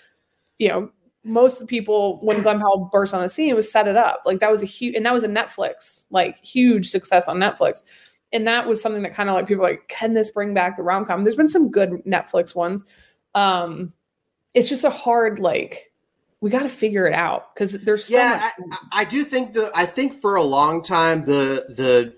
you 0.59 0.69
know 0.69 0.91
most 1.23 1.55
of 1.55 1.61
the 1.61 1.67
people 1.67 2.19
when 2.23 2.41
Glen 2.41 2.61
Powell 2.61 2.89
burst 2.91 3.13
on 3.13 3.21
the 3.21 3.29
scene 3.29 3.55
was 3.55 3.71
set 3.71 3.87
it 3.87 3.97
up 3.97 4.23
like 4.25 4.41
that 4.41 4.51
was 4.51 4.63
a 4.63 4.67
huge 4.67 4.95
and 4.95 5.05
that 5.05 5.13
was 5.13 5.25
a 5.25 5.29
netflix 5.29 6.07
like 6.11 6.43
huge 6.43 6.89
success 6.89 7.29
on 7.29 7.37
netflix 7.37 7.83
and 8.33 8.47
that 8.47 8.67
was 8.67 8.81
something 8.81 9.03
that 9.03 9.13
kind 9.13 9.29
of 9.29 9.35
like 9.35 9.47
people 9.47 9.63
like 9.63 9.87
can 9.89 10.15
this 10.15 10.31
bring 10.31 10.55
back 10.55 10.77
the 10.77 10.83
rom-com 10.83 11.23
there's 11.23 11.37
been 11.37 11.49
some 11.49 11.71
good 11.71 11.91
netflix 12.07 12.55
ones 12.55 12.87
um 13.35 13.93
it's 14.55 14.69
just 14.69 14.85
a 14.85 14.91
hard 14.91 15.39
like 15.39 15.90
we 16.41 16.51
got 16.51 16.63
to 16.63 16.69
figure 16.69 17.07
it 17.07 17.15
out 17.15 17.55
because 17.55 17.73
there's 17.73 18.07
so 18.07 18.17
yeah, 18.17 18.51
much 18.59 18.79
I, 18.93 19.03
I 19.03 19.05
do 19.05 19.25
think 19.25 19.53
the 19.53 19.71
I 19.75 19.85
think 19.85 20.15
for 20.15 20.37
a 20.37 20.43
long 20.43 20.83
time 20.83 21.25
the 21.25 21.67
the 21.69 22.15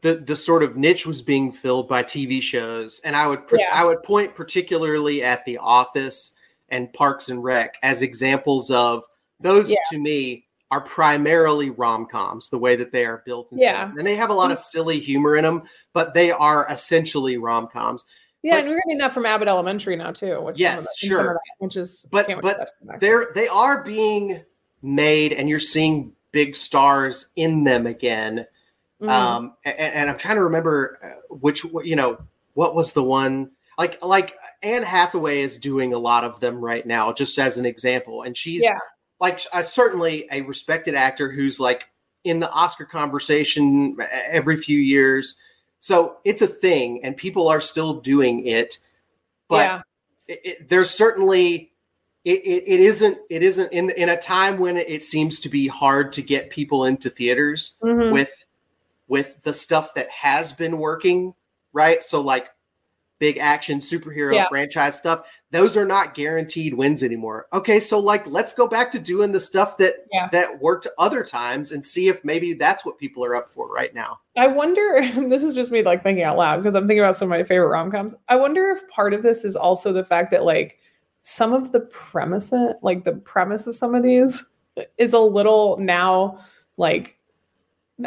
the 0.00 0.16
the 0.16 0.36
sort 0.36 0.62
of 0.62 0.76
niche 0.76 1.06
was 1.06 1.22
being 1.22 1.52
filled 1.52 1.88
by 1.88 2.02
TV 2.02 2.42
shows, 2.42 3.00
and 3.04 3.14
I 3.16 3.26
would 3.26 3.42
Yeah. 3.52 3.68
I 3.72 3.84
would 3.84 4.02
point 4.02 4.34
particularly 4.34 5.22
at 5.22 5.44
The 5.44 5.58
Office 5.58 6.32
and 6.68 6.92
Parks 6.92 7.28
and 7.28 7.42
Rec 7.42 7.76
as 7.82 8.02
examples 8.02 8.70
of 8.70 9.04
those 9.40 9.70
Yeah. 9.70 9.76
to 9.90 9.98
me 9.98 10.46
are 10.70 10.80
primarily 10.80 11.68
rom 11.68 12.06
coms 12.06 12.48
the 12.48 12.58
way 12.58 12.76
that 12.76 12.92
they 12.92 13.04
are 13.04 13.22
built 13.26 13.52
and 13.52 13.60
Yeah. 13.60 13.92
and 13.96 14.06
they 14.06 14.16
have 14.16 14.30
a 14.30 14.34
lot 14.34 14.50
of 14.50 14.56
mm-hmm. 14.56 14.70
silly 14.70 14.98
humor 14.98 15.36
in 15.36 15.44
them, 15.44 15.64
but 15.92 16.14
they 16.14 16.32
are 16.32 16.66
essentially 16.70 17.36
rom 17.36 17.68
coms. 17.68 18.04
Yeah 18.42 18.54
but- 18.54 18.60
and 18.60 18.68
we're 18.68 18.80
getting 18.86 18.98
that 18.98 19.12
from 19.14 19.26
abbott 19.26 19.48
elementary 19.48 19.96
now 19.96 20.10
too 20.10 20.40
which 20.42 20.58
Yes, 20.58 20.84
that- 20.84 21.06
sure. 21.06 21.22
that, 21.34 21.40
which 21.58 21.76
is 21.76 22.06
But- 22.10 22.26
but 22.28 22.36
for 22.40 22.42
that 22.42 22.66
to 22.66 22.72
come 22.78 22.88
back. 22.88 23.00
they're 23.00 23.28
they 23.34 23.48
are 23.48 23.82
being 23.84 24.42
made 24.82 25.32
and 25.32 25.48
you're 25.48 25.58
seeing 25.60 26.12
big 26.32 26.54
stars 26.54 27.26
in 27.36 27.64
them 27.64 27.86
again 27.86 28.46
Mhm. 29.00 29.08
um 29.08 29.56
and, 29.64 29.78
and 29.78 30.10
i'm 30.10 30.16
trying 30.18 30.36
to 30.36 30.44
remember 30.44 30.98
uh, 31.04 31.34
which 31.34 31.64
you 31.84 31.96
know 31.96 32.18
what 32.54 32.74
was 32.74 32.92
the 32.92 33.02
one 33.02 33.50
like 33.78 34.02
like 34.04 34.36
anne 34.62 34.82
hathaway 34.82 35.40
is 35.40 35.56
doing 35.56 35.92
a 35.92 35.98
lot 35.98 36.24
of 36.24 36.38
them 36.40 36.64
right 36.64 36.86
now 36.86 37.12
just 37.12 37.38
as 37.38 37.58
an 37.58 37.66
example 37.66 38.22
and 38.22 38.36
she's 38.36 38.62
Yeah. 38.62 38.78
like 39.20 39.40
uh, 39.52 39.62
certainly 39.62 40.28
a 40.32 40.42
respected 40.42 40.94
actor 40.94 41.30
who's 41.30 41.58
like 41.60 41.84
in 42.24 42.38
the 42.40 42.50
oscar 42.52 42.84
conversation 42.84 43.96
uh, 44.00 44.04
every 44.30 44.56
few 44.56 44.78
years 44.78 45.36
so 45.82 46.18
it's 46.24 46.40
a 46.42 46.46
thing 46.46 47.04
and 47.04 47.16
people 47.16 47.48
are 47.48 47.60
still 47.60 48.00
doing 48.00 48.46
it 48.46 48.78
but 49.48 49.56
yeah 49.66 49.82
it, 50.28 50.40
it, 50.44 50.68
there's 50.68 50.90
certainly 50.90 51.72
it, 52.24 52.38
it, 52.44 52.80
isn't 52.80 53.18
it 53.28 53.42
isn't 53.42 53.72
in 53.72 53.90
in 53.90 54.08
a 54.08 54.16
time 54.16 54.58
when 54.58 54.76
it 54.76 55.02
seems 55.02 55.40
to 55.40 55.48
be 55.48 55.66
hard 55.66 56.12
to 56.12 56.22
get 56.22 56.50
people 56.50 56.84
into 56.84 57.10
theaters 57.10 57.76
Mhm. 57.82 58.12
with 58.12 58.46
with 59.08 59.42
the 59.42 59.52
stuff 59.52 59.92
that 59.94 60.08
has 60.08 60.52
been 60.52 60.78
working 60.78 61.34
right 61.72 62.02
so 62.02 62.20
like 62.20 62.46
big 63.18 63.38
action 63.38 63.80
superhero 63.80 64.34
Yeah. 64.34 64.48
franchise 64.48 64.96
stuff 64.96 65.28
those 65.52 65.76
are 65.76 65.84
not 65.84 66.14
guaranteed 66.14 66.74
wins 66.74 67.02
anymore 67.04 67.46
okay 67.52 67.78
so 67.78 67.98
like 67.98 68.26
let's 68.26 68.52
go 68.52 68.66
back 68.66 68.90
to 68.90 68.98
doing 68.98 69.30
the 69.30 69.38
stuff 69.38 69.76
that 69.76 69.94
Yeah. 70.12 70.28
that 70.32 70.60
worked 70.60 70.88
other 70.98 71.22
times 71.22 71.70
and 71.70 71.84
see 71.86 72.08
if 72.08 72.24
maybe 72.24 72.52
that's 72.54 72.84
what 72.84 72.98
people 72.98 73.24
are 73.24 73.36
up 73.36 73.48
for 73.48 73.68
right 73.72 73.94
now 73.94 74.18
I 74.36 74.46
wonder, 74.46 75.00
this 75.28 75.44
is 75.44 75.54
just 75.54 75.70
me 75.70 75.82
like 75.82 76.02
thinking 76.02 76.24
out 76.24 76.38
loud 76.38 76.56
because 76.56 76.74
I'm 76.74 76.88
thinking 76.88 77.04
about 77.04 77.16
some 77.16 77.30
of 77.30 77.38
my 77.38 77.44
favorite 77.44 77.68
rom 77.68 77.90
coms. 77.90 78.14
I 78.28 78.36
wonder 78.36 78.70
if 78.70 78.88
part 78.88 79.12
of 79.12 79.22
this 79.22 79.44
is 79.44 79.54
also 79.56 79.92
the 79.92 80.04
fact 80.04 80.30
that 80.30 80.42
like 80.44 80.78
some 81.22 81.52
of 81.52 81.70
the 81.70 81.80
premise, 81.80 82.50
like 82.82 83.04
the 83.04 83.12
premise 83.12 83.66
of 83.66 83.76
some 83.76 83.94
of 83.94 84.02
these 84.02 84.42
is 84.96 85.12
a 85.12 85.18
little 85.18 85.76
now 85.78 86.38
like, 86.78 87.18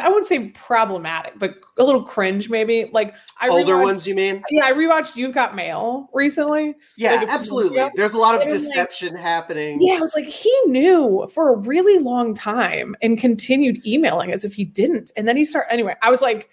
I 0.00 0.08
wouldn't 0.08 0.26
say 0.26 0.48
problematic, 0.50 1.38
but 1.38 1.54
a 1.78 1.84
little 1.84 2.02
cringe 2.02 2.50
maybe. 2.50 2.90
Like 2.92 3.14
I 3.40 3.48
older 3.48 3.78
ones 3.78 4.06
you 4.06 4.14
mean 4.14 4.42
Yeah, 4.50 4.64
I 4.66 4.72
rewatched 4.72 5.16
You've 5.16 5.32
Got 5.34 5.54
Mail 5.54 6.10
recently. 6.12 6.74
yeah 6.96 7.12
Like 7.12 7.16
a 7.16 7.18
few 7.20 7.26
months 7.28 7.34
absolutely 7.40 7.78
ago. 7.78 7.90
there's 7.94 8.12
a 8.12 8.18
lot 8.18 8.34
of 8.34 8.40
And 8.42 8.50
I'm 8.50 8.56
like- 8.56 8.62
deception 8.68 9.14
happening 9.14 9.78
Yeah, 9.80 9.94
I 9.94 10.00
was 10.00 10.14
like, 10.14 10.26
he 10.26 10.52
knew 10.66 11.26
for 11.32 11.52
a 11.52 11.56
really 11.56 11.98
long 12.02 12.34
time 12.34 12.94
and 13.00 13.16
continued 13.18 13.84
emailing 13.86 14.32
as 14.32 14.44
if 14.44 14.52
he 14.54 14.64
didn't. 14.64 15.12
And 15.16 15.26
then 15.26 15.36
he 15.36 15.44
started, 15.44 15.72
anyway, 15.72 15.94
I 16.02 16.10
was 16.10 16.20
like, 16.20 16.50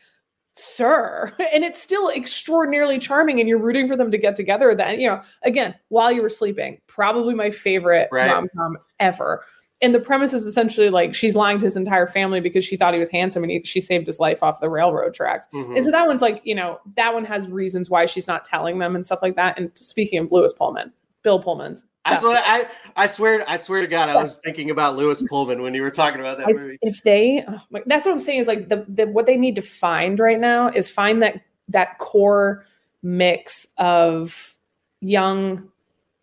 sir. 0.55 1.33
And 1.53 1.63
it's 1.63 1.81
still 1.81 2.09
extraordinarily 2.09 2.99
charming, 2.99 3.39
and 3.39 3.49
you're 3.49 3.57
rooting 3.57 3.87
for 3.87 3.95
them 3.97 4.11
to 4.11 4.17
get 4.17 4.35
together. 4.35 4.73
Then, 4.75 4.99
you 4.99 5.09
know, 5.09 5.21
again, 5.43 5.73
while 5.89 6.11
you 6.11 6.21
were 6.21 6.29
sleeping, 6.29 6.79
probably 6.87 7.33
my 7.33 7.49
favorite 7.49 8.07
Right. 8.11 8.31
rom 8.31 8.47
com 8.55 8.77
ever. 8.99 9.43
And 9.83 9.93
the 9.93 9.99
premise 9.99 10.33
is 10.33 10.47
essentially 10.47 10.89
like 10.89 11.13
she's 11.13 11.35
lying 11.35 11.59
to 11.59 11.65
his 11.65 11.75
entire 11.75 12.07
family 12.07 12.39
because 12.39 12.63
she 12.65 12.77
thought 12.77 12.93
he 12.93 12.99
was 12.99 13.09
handsome 13.09 13.43
and 13.43 13.51
he, 13.51 13.61
she 13.63 13.81
saved 13.81 14.07
his 14.07 14.19
life 14.19 14.41
off 14.41 14.59
the 14.61 14.69
railroad 14.69 15.13
tracks. 15.13 15.45
Mhm. 15.53 15.75
And 15.75 15.83
so 15.83 15.91
that 15.91 16.07
one's 16.07 16.21
like, 16.21 16.41
you 16.45 16.55
know, 16.55 16.79
that 16.95 17.13
one 17.13 17.25
has 17.25 17.47
reasons 17.49 17.89
why 17.89 18.05
she's 18.05 18.27
not 18.27 18.45
telling 18.45 18.79
them 18.79 18.95
and 18.95 19.05
stuff 19.05 19.19
like 19.21 19.35
that. 19.35 19.59
And 19.59 19.69
speaking 19.75 20.19
of 20.19 20.31
Lewis 20.31 20.53
Pullman, 20.53 20.91
Bill 21.21 21.39
Pullman's. 21.39 21.85
Definitely- 22.05 22.35
what 22.35 22.43
I 22.45 22.65
I 22.97 23.05
swear 23.05 23.43
I 23.47 23.55
swear 23.55 23.81
to 23.81 23.87
God 23.87 24.09
I 24.09 24.15
was 24.15 24.37
thinking 24.43 24.69
about 24.71 24.95
Lewis 24.97 25.21
Pullman 25.21 25.61
when 25.61 25.73
you 25.73 25.81
were 25.81 25.91
talking 25.91 26.19
about 26.19 26.37
that 26.37 26.47
I 26.47 26.51
movie. 26.51 26.77
if 26.81 27.01
they 27.03 27.43
oh 27.47 27.61
my- 27.69 27.81
that's 27.85 28.05
what 28.05 28.11
i'm 28.11 28.19
saying 28.19 28.39
is 28.39 28.47
like 28.47 28.67
the, 28.67 28.85
the 28.89 29.05
what 29.07 29.25
they 29.25 29.37
need 29.37 29.55
to 29.55 29.61
find 29.61 30.19
right 30.19 30.39
now 30.39 30.67
is 30.69 30.89
find 30.89 31.21
that 31.23 31.39
that 31.69 31.97
core 31.99 32.65
mix 33.03 33.67
of 33.77 34.53
young 34.99 35.69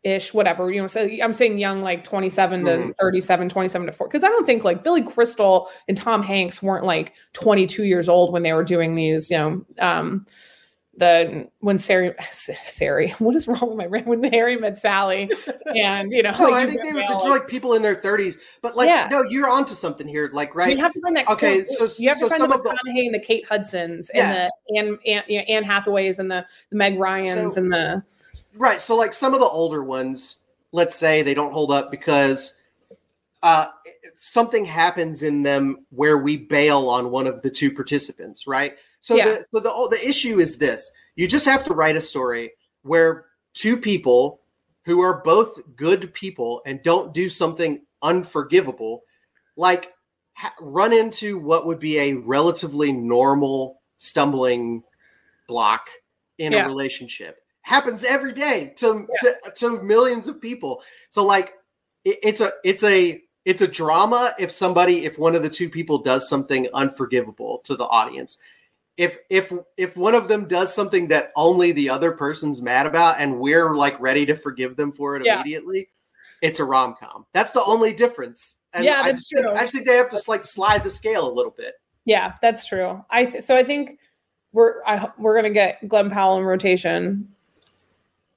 ish 0.02 0.32
whatever 0.32 0.70
you 0.72 0.80
know 0.80 0.86
so 0.86 1.06
i'm 1.22 1.32
saying 1.34 1.58
young 1.58 1.82
like 1.82 2.02
27 2.04 2.64
to 2.64 2.70
Mhm. 2.70 2.94
37 2.98 3.48
27 3.50 3.86
to 3.86 3.92
4 3.92 4.08
because 4.08 4.24
i 4.24 4.28
don't 4.28 4.46
think 4.46 4.64
like 4.64 4.82
billy 4.82 5.02
crystal 5.02 5.68
and 5.88 5.96
tom 5.96 6.22
hanks 6.22 6.62
weren't 6.62 6.86
like 6.86 7.12
22 7.34 7.84
years 7.84 8.08
old 8.08 8.32
when 8.32 8.42
they 8.42 8.54
were 8.54 8.64
doing 8.64 8.94
these 8.94 9.30
you 9.30 9.36
know 9.36 9.64
um 9.78 10.24
the 10.96 11.48
when 11.60 11.78
Sari, 11.78 12.12
Sari, 12.30 13.10
what 13.20 13.34
is 13.34 13.46
wrong 13.48 13.74
with 13.74 13.90
my? 13.90 14.00
When 14.00 14.22
Harry 14.24 14.56
met 14.58 14.76
Sally, 14.76 15.30
and 15.74 16.12
you 16.12 16.22
know, 16.22 16.32
No, 16.38 16.48
like, 16.50 16.66
I 16.66 16.66
think 16.68 16.82
they 16.82 16.92
were, 16.92 17.30
like 17.30 17.46
people 17.46 17.72
in 17.74 17.80
their 17.80 17.94
30s, 17.94 18.36
but 18.60 18.76
like 18.76 18.88
Yeah. 18.88 19.08
no, 19.10 19.22
you're 19.22 19.48
onto 19.48 19.74
something 19.74 20.06
here. 20.06 20.28
Like 20.32 20.54
right, 20.54 20.76
You 20.76 20.82
have 20.82 20.92
to 20.92 21.00
find 21.00 21.16
that. 21.16 21.28
Okay, 21.28 21.64
so- 21.64 21.88
you 21.96 22.08
have 22.08 22.18
so 22.18 22.26
to 22.26 22.30
find 22.30 22.40
some 22.40 22.50
the 22.50 22.56
of 22.56 22.64
the- 22.64 22.70
McConaughey 22.70 23.06
and 23.06 23.14
the 23.14 23.20
Kate 23.20 23.46
Hudsons 23.48 24.10
Yeah. 24.12 24.30
and 24.30 24.50
the 24.68 24.78
Anne, 24.78 24.98
Anne, 25.06 25.22
you 25.28 25.38
know, 25.38 25.44
Anne 25.48 25.64
Hathaways 25.64 26.18
and 26.18 26.30
the, 26.30 26.44
the 26.70 26.76
Meg 26.76 26.98
Ryans 26.98 27.54
So- 27.54 27.62
and 27.62 27.72
the 27.72 28.02
right. 28.56 28.80
So 28.80 28.96
like 28.96 29.12
some 29.12 29.34
of 29.34 29.40
the 29.40 29.46
older 29.46 29.82
ones, 29.82 30.38
let's 30.72 30.94
say 30.94 31.22
they 31.22 31.34
don't 31.34 31.52
hold 31.52 31.70
up 31.72 31.90
because 31.90 32.56
uh, 33.42 33.66
something 34.14 34.64
happens 34.64 35.22
in 35.22 35.42
them 35.42 35.86
where 35.90 36.18
we 36.18 36.36
bail 36.36 36.88
on 36.88 37.10
one 37.10 37.26
of 37.26 37.42
the 37.42 37.50
two 37.50 37.72
participants, 37.72 38.46
right? 38.46 38.76
So 39.00 39.16
Yeah. 39.16 39.24
the 39.36 39.44
so 39.44 39.60
the 39.60 39.96
the 39.96 40.08
issue 40.08 40.38
is 40.40 40.58
this: 40.58 40.90
you 41.16 41.26
just 41.26 41.46
have 41.46 41.64
to 41.64 41.74
write 41.74 41.96
a 41.96 42.00
story 42.00 42.52
where 42.82 43.26
two 43.54 43.76
people 43.76 44.40
who 44.84 45.00
are 45.00 45.22
both 45.22 45.60
good 45.76 46.12
people 46.14 46.62
and 46.66 46.82
don't 46.82 47.12
do 47.14 47.28
something 47.28 47.82
unforgivable, 48.02 49.02
like 49.56 49.92
ha- 50.34 50.54
run 50.60 50.92
into 50.92 51.38
what 51.38 51.66
would 51.66 51.78
be 51.78 51.98
a 51.98 52.14
relatively 52.14 52.92
normal 52.92 53.80
stumbling 53.96 54.82
block 55.48 55.88
in 56.38 56.52
Yeah. 56.52 56.64
a 56.64 56.68
relationship. 56.68 57.39
Happens 57.70 58.02
every 58.02 58.32
day 58.32 58.72
to, 58.76 59.06
yeah. 59.22 59.30
to, 59.44 59.52
to 59.52 59.82
millions 59.82 60.26
of 60.26 60.40
people. 60.40 60.82
So 61.08 61.24
like 61.24 61.54
it, 62.04 62.18
it's 62.22 62.40
a 62.40 62.52
it's 62.64 62.82
a 62.82 63.22
it's 63.44 63.62
a 63.62 63.68
drama 63.68 64.34
if 64.40 64.50
somebody 64.50 65.04
if 65.04 65.18
one 65.18 65.36
of 65.36 65.42
the 65.42 65.48
two 65.48 65.70
people 65.70 65.98
does 65.98 66.28
something 66.28 66.68
unforgivable 66.74 67.60
to 67.64 67.76
the 67.76 67.86
audience 67.86 68.38
if 68.96 69.18
if 69.30 69.52
if 69.76 69.96
one 69.96 70.14
of 70.14 70.26
them 70.26 70.48
does 70.48 70.74
something 70.74 71.06
that 71.08 71.30
only 71.36 71.72
the 71.72 71.88
other 71.88 72.10
person's 72.12 72.60
mad 72.60 72.86
about 72.86 73.20
and 73.20 73.38
we're 73.38 73.74
like 73.74 73.98
ready 74.00 74.26
to 74.26 74.34
forgive 74.34 74.76
them 74.76 74.92
for 74.92 75.16
it 75.16 75.24
yeah. 75.24 75.36
immediately 75.36 75.88
it's 76.42 76.58
a 76.58 76.64
rom-com 76.64 77.24
that's 77.32 77.52
the 77.52 77.62
only 77.64 77.92
difference 77.92 78.58
and 78.74 78.84
yeah, 78.84 79.02
I, 79.02 79.12
just 79.12 79.30
true. 79.30 79.42
Think, 79.42 79.56
I 79.56 79.60
just 79.60 79.72
think 79.72 79.86
they 79.86 79.96
have 79.96 80.10
to 80.10 80.20
like 80.28 80.44
slide 80.44 80.84
the 80.84 80.90
scale 80.90 81.30
a 81.30 81.32
little 81.32 81.54
bit 81.56 81.74
yeah 82.04 82.34
that's 82.42 82.66
true 82.66 83.02
i 83.10 83.38
so 83.38 83.56
i 83.56 83.62
think 83.62 83.98
we're 84.52 84.84
I, 84.84 85.08
we're 85.16 85.36
gonna 85.36 85.54
get 85.54 85.86
Glenn 85.88 86.10
powell 86.10 86.36
in 86.38 86.44
rotation 86.44 87.28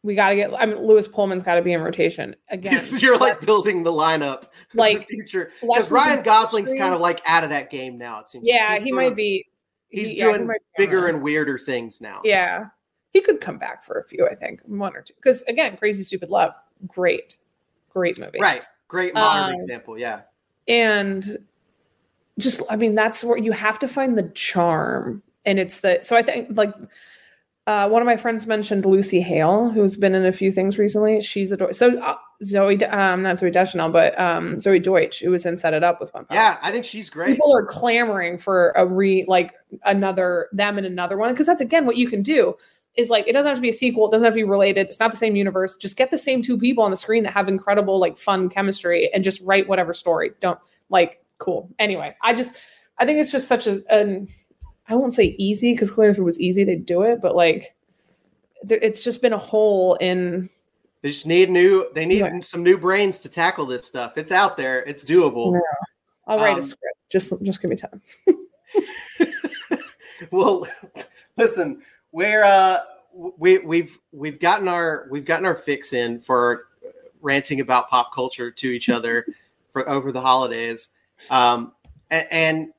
we 0.03 0.15
got 0.15 0.29
to 0.29 0.35
get. 0.35 0.53
I 0.53 0.65
mean, 0.65 0.85
Lewis 0.85 1.07
Pullman's 1.07 1.43
got 1.43 1.55
to 1.55 1.61
be 1.61 1.71
in 1.71 1.81
rotation 1.81 2.35
again. 2.49 2.77
You're 2.99 3.17
like 3.17 3.39
building 3.41 3.83
the 3.83 3.91
lineup, 3.91 4.47
like 4.73 5.07
the 5.07 5.15
future, 5.15 5.51
because 5.61 5.89
Ryan 5.89 6.23
Gosling's 6.23 6.73
kind 6.73 6.93
of 6.93 6.99
like 6.99 7.21
out 7.25 7.43
of 7.43 7.49
that 7.49 7.71
game 7.71 7.97
now. 7.97 8.19
It 8.19 8.27
seems. 8.27 8.47
Yeah, 8.47 8.67
like. 8.69 8.83
he 8.83 8.91
might 8.91 9.15
be. 9.15 9.47
He's 9.89 10.09
he, 10.09 10.17
doing 10.17 10.45
yeah, 10.45 10.53
he 10.75 10.85
bigger 10.85 11.07
and 11.07 11.21
weirder 11.21 11.57
things 11.57 12.01
now. 12.01 12.21
Yeah, 12.23 12.65
he 13.11 13.21
could 13.21 13.39
come 13.39 13.57
back 13.57 13.83
for 13.83 13.97
a 13.97 14.03
few. 14.03 14.27
I 14.27 14.35
think 14.35 14.59
one 14.65 14.95
or 14.95 15.01
two. 15.01 15.13
Because 15.15 15.41
again, 15.43 15.77
Crazy 15.77 16.03
Stupid 16.03 16.29
Love, 16.29 16.53
great, 16.87 17.37
great 17.89 18.19
movie. 18.19 18.39
Right, 18.41 18.63
great 18.89 19.13
modern 19.13 19.51
um, 19.51 19.55
example. 19.55 19.97
Yeah, 19.97 20.21
and 20.67 21.37
just 22.39 22.61
I 22.69 22.75
mean 22.75 22.95
that's 22.95 23.23
where 23.23 23.37
you 23.37 23.53
have 23.53 23.79
to 23.79 23.87
find 23.87 24.17
the 24.17 24.29
charm, 24.29 25.23
and 25.45 25.59
it's 25.59 25.79
the 25.79 25.99
so 26.01 26.17
I 26.17 26.23
think 26.23 26.49
like 26.57 26.73
uh, 27.65 27.87
one 27.87 28.01
of 28.01 28.05
my 28.05 28.17
friends 28.17 28.45
mentioned 28.45 28.85
Lucy 28.85 29.21
Hale, 29.21 29.69
who's 29.69 29.95
been 29.95 30.15
in 30.15 30.25
a 30.25 30.33
few 30.33 30.51
things 30.51 30.77
recently. 30.77 31.21
She's 31.21 31.51
a 31.51 31.73
so 31.73 31.97
uh, 32.01 32.15
Zoe, 32.43 32.83
um, 32.85 33.21
not 33.23 33.37
Zooey 33.37 33.53
Deschanel, 33.53 33.89
but 33.89 34.19
um, 34.19 34.57
Zoey 34.57 34.83
Deutch, 34.83 35.21
who 35.21 35.31
was 35.31 35.45
in 35.45 35.55
Set 35.55 35.73
It 35.73 35.83
Up 35.83 36.01
with 36.01 36.13
one. 36.13 36.25
Yeah, 36.29 36.57
I 36.61 36.71
think 36.71 36.83
she's 36.83 37.09
great. 37.09 37.35
People 37.35 37.55
are 37.55 37.65
clamoring 37.65 38.37
for 38.37 38.71
a 38.71 38.85
re 38.85 39.23
like 39.29 39.53
another 39.85 40.49
them 40.51 40.77
and 40.77 40.85
another 40.85 41.17
one 41.17 41.31
because 41.31 41.45
that's 41.45 41.61
again 41.61 41.85
what 41.85 41.95
you 41.95 42.09
can 42.09 42.21
do 42.21 42.55
is 42.95 43.09
like 43.09 43.27
it 43.27 43.31
doesn't 43.31 43.47
have 43.47 43.57
to 43.57 43.61
be 43.61 43.69
a 43.69 43.73
sequel, 43.73 44.09
it 44.09 44.11
doesn't 44.11 44.25
have 44.25 44.33
to 44.33 44.39
be 44.39 44.43
related, 44.43 44.87
it's 44.87 44.99
not 44.99 45.11
the 45.11 45.17
same 45.17 45.37
universe. 45.37 45.77
Just 45.77 45.95
get 45.95 46.11
the 46.11 46.17
same 46.17 46.41
two 46.41 46.57
people 46.57 46.83
on 46.83 46.91
the 46.91 46.97
screen 46.97 47.23
that 47.23 47.33
have 47.33 47.47
incredible 47.47 47.97
like 47.97 48.17
fun 48.17 48.49
chemistry 48.49 49.09
and 49.13 49.23
just 49.23 49.41
write 49.41 49.69
whatever 49.69 49.93
story. 49.93 50.31
Don't 50.41 50.59
like 50.89 51.23
cool. 51.37 51.69
Anyway, 51.79 52.13
I 52.21 52.33
just 52.33 52.55
I 52.99 53.05
think 53.05 53.19
it's 53.19 53.31
just 53.31 53.47
such 53.47 53.67
a 53.67 53.81
an 53.89 54.27
I 54.89 54.95
won't 54.95 55.13
say 55.13 55.35
easy 55.37 55.73
because 55.73 55.91
clearly 55.91 56.11
if 56.11 56.17
it 56.17 56.23
was 56.23 56.39
easy 56.39 56.63
they'd 56.63 56.85
do 56.85 57.03
it, 57.03 57.21
but 57.21 57.35
like 57.35 57.75
there, 58.63 58.79
it's 58.79 59.03
just 59.03 59.21
been 59.21 59.33
a 59.33 59.37
hole 59.37 59.95
in. 59.95 60.49
They 61.01 61.09
just 61.09 61.27
need 61.27 61.49
new. 61.49 61.89
They 61.93 62.05
need 62.05 62.19
yeah. 62.19 62.39
some 62.39 62.63
new 62.63 62.77
brains 62.77 63.19
to 63.21 63.29
tackle 63.29 63.65
this 63.65 63.85
stuff. 63.85 64.17
It's 64.17 64.31
out 64.31 64.57
there. 64.57 64.83
It's 64.83 65.03
doable. 65.03 65.53
Yeah. 65.53 65.59
I'll 66.27 66.37
write 66.37 66.53
um, 66.53 66.59
a 66.59 66.63
script. 66.63 66.97
Just 67.09 67.33
just 67.43 67.61
give 67.61 67.69
me 67.69 67.77
time. 67.77 68.01
well, 70.31 70.67
listen, 71.37 71.81
we're 72.11 72.43
uh 72.43 72.79
we 73.37 73.59
we've 73.59 73.99
we've 74.11 74.39
gotten 74.39 74.67
our 74.67 75.07
we've 75.11 75.25
gotten 75.25 75.45
our 75.45 75.55
fix 75.55 75.93
in 75.93 76.19
for 76.19 76.67
ranting 77.21 77.59
about 77.59 77.89
pop 77.89 78.13
culture 78.13 78.51
to 78.51 78.67
each 78.67 78.89
other 78.89 79.25
for 79.69 79.87
over 79.89 80.11
the 80.11 80.21
holidays. 80.21 80.89
Um, 81.29 81.73
and, 82.11 82.27
and 82.31 82.73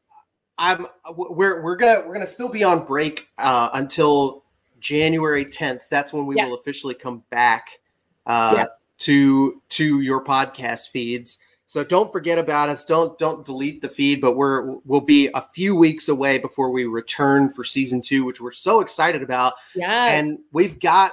I'm 0.59 0.87
we're 1.17 1.63
we're 1.63 1.77
gonna 1.77 2.03
we're 2.07 2.15
gonna 2.15 2.27
still 2.27 2.49
be 2.49 2.63
on 2.63 2.85
break 2.85 3.29
uh, 3.39 3.71
until 3.75 4.45
January 4.81 5.45
10th. 5.45 5.89
That's 5.89 6.13
when 6.13 6.27
we 6.27 6.37
yes. 6.37 6.51
will 6.51 6.59
officially 6.59 6.95
come 6.95 7.25
back 7.31 7.81
uh, 8.27 8.55
yes. 8.57 8.87
to 8.99 9.61
to 9.71 10.01
your 10.01 10.23
podcast 10.23 10.91
feeds. 10.91 11.39
So 11.67 11.83
don't 11.83 12.13
forget 12.13 12.39
about 12.39 12.69
us. 12.69 12.85
Don't 12.85 13.19
don't 13.19 13.45
delete 13.45 13.81
the 13.81 13.89
feed. 13.89 14.21
But 14.21 14.37
we're 14.37 14.77
we'll 14.85 15.01
be 15.01 15.29
a 15.35 15.41
few 15.41 15.75
weeks 15.75 16.09
away 16.09 16.39
before 16.39 16.71
we 16.71 16.85
return 16.85 17.51
for 17.51 17.65
season 17.65 18.01
two, 18.01 18.25
which 18.25 18.41
we're 18.41 18.53
so 18.53 18.81
excited 18.81 19.23
about. 19.23 19.55
Yes. 19.75 20.11
And 20.11 20.39
we've 20.53 20.79
got 20.79 21.13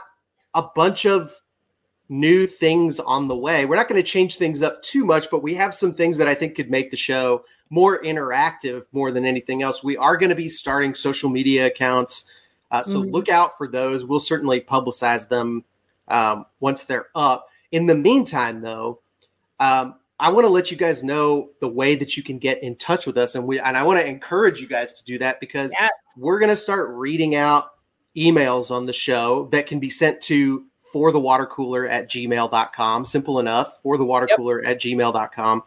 a 0.53 0.63
bunch 0.75 1.05
of 1.05 1.33
new 2.09 2.45
things 2.45 2.99
on 2.99 3.29
the 3.29 3.35
way. 3.35 3.65
We're 3.65 3.77
not 3.77 3.87
going 3.87 4.01
to 4.01 4.07
change 4.07 4.35
things 4.35 4.61
up 4.61 4.83
too 4.83 5.05
much, 5.05 5.29
but 5.31 5.41
we 5.41 5.55
have 5.55 5.73
some 5.73 5.93
things 5.93 6.17
that 6.17 6.27
I 6.27 6.35
think 6.35 6.55
could 6.55 6.69
make 6.69 6.91
the 6.91 6.97
show 6.97 7.45
more 7.71 7.99
interactive 8.01 8.83
more 8.91 9.11
than 9.11 9.25
anything 9.25 9.63
else. 9.63 9.83
We 9.83 9.97
are 9.97 10.17
going 10.17 10.29
to 10.29 10.35
be 10.35 10.49
starting 10.49 10.93
social 10.93 11.29
media 11.29 11.67
accounts. 11.67 12.25
Uh, 12.69 12.83
so 12.83 13.01
mm-hmm. 13.01 13.11
look 13.11 13.29
out 13.29 13.57
for 13.57 13.67
those. 13.67 14.05
We'll 14.05 14.19
certainly 14.19 14.61
publicize 14.61 15.27
them 15.27 15.63
um, 16.09 16.45
once 16.59 16.83
they're 16.83 17.07
up. 17.15 17.47
In 17.71 17.85
the 17.85 17.95
meantime, 17.95 18.61
though, 18.61 18.99
um, 19.59 19.95
I 20.19 20.29
want 20.29 20.45
to 20.45 20.51
let 20.51 20.69
you 20.69 20.77
guys 20.77 21.01
know 21.01 21.49
the 21.61 21.67
way 21.67 21.95
that 21.95 22.15
you 22.15 22.23
can 22.23 22.37
get 22.37 22.61
in 22.61 22.75
touch 22.75 23.07
with 23.07 23.17
us, 23.17 23.35
and 23.35 23.47
we 23.47 23.59
and 23.59 23.75
I 23.75 23.83
want 23.83 23.99
to 23.99 24.07
encourage 24.07 24.61
you 24.61 24.67
guys 24.67 24.93
to 24.93 25.03
do 25.03 25.17
that 25.17 25.39
because 25.39 25.73
yes. 25.79 25.89
we're 26.15 26.37
going 26.37 26.49
to 26.49 26.55
start 26.55 26.89
reading 26.91 27.35
out 27.35 27.71
emails 28.15 28.69
on 28.69 28.85
the 28.85 28.93
show 28.93 29.47
that 29.51 29.65
can 29.65 29.79
be 29.79 29.89
sent 29.89 30.21
to 30.21 30.65
for 30.91 31.11
the 31.11 31.19
water 31.19 31.45
cooler 31.45 31.87
at 31.87 32.09
gmail.com. 32.09 33.05
Simple 33.05 33.39
enough 33.39 33.79
for 33.81 33.97
the 33.97 34.05
water 34.05 34.27
cooler 34.35 34.61
yep. 34.61 34.71
at 34.71 34.81
gmail.com. 34.81 35.63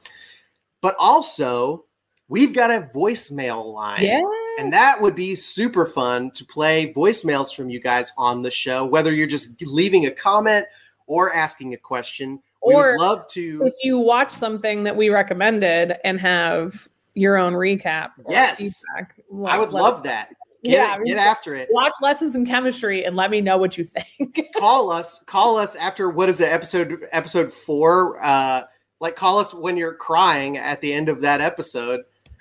But 0.82 0.94
also, 0.98 1.86
we've 2.28 2.54
got 2.54 2.70
a 2.70 2.88
voicemail 2.94 3.72
line. 3.72 4.22
And 4.58 4.72
that 4.72 5.00
would 5.00 5.14
be 5.14 5.34
super 5.34 5.84
fun 5.84 6.30
to 6.32 6.44
play 6.44 6.92
voicemails 6.92 7.54
from 7.54 7.70
you 7.70 7.80
guys 7.80 8.12
on 8.16 8.42
the 8.42 8.50
show, 8.50 8.84
whether 8.84 9.12
you're 9.12 9.26
just 9.26 9.60
leaving 9.62 10.06
a 10.06 10.10
comment 10.10 10.66
or 11.06 11.32
asking 11.34 11.74
a 11.74 11.76
question. 11.76 12.40
Or 12.60 12.96
love 12.98 13.28
to 13.28 13.62
if 13.66 13.74
you 13.82 13.98
watch 13.98 14.30
something 14.30 14.84
that 14.84 14.96
we 14.96 15.10
recommended 15.10 15.96
and 16.02 16.18
have 16.18 16.88
your 17.14 17.36
own 17.36 17.52
recap. 17.52 18.10
Yes. 18.28 18.58
Feedback, 18.58 19.20
I 19.46 19.58
would 19.58 19.72
love 19.72 20.02
that. 20.04 20.30
Get, 20.62 20.70
yeah, 20.70 20.98
get 21.04 21.18
after 21.18 21.54
it. 21.54 21.68
Watch 21.72 21.92
lessons 22.00 22.34
in 22.36 22.46
chemistry 22.46 23.04
and 23.04 23.16
let 23.16 23.30
me 23.30 23.42
know 23.42 23.58
what 23.58 23.76
you 23.76 23.84
think. 23.84 24.48
call 24.56 24.90
us. 24.90 25.22
Call 25.26 25.58
us 25.58 25.76
after 25.76 26.08
what 26.08 26.30
is 26.30 26.40
it? 26.40 26.50
Episode 26.50 27.06
episode 27.12 27.52
four. 27.52 28.18
Uh, 28.24 28.62
like 28.98 29.14
call 29.14 29.38
us 29.38 29.52
when 29.52 29.76
you're 29.76 29.94
crying 29.94 30.56
at 30.56 30.80
the 30.80 30.90
end 30.90 31.10
of 31.10 31.20
that 31.20 31.42
episode 31.42 32.00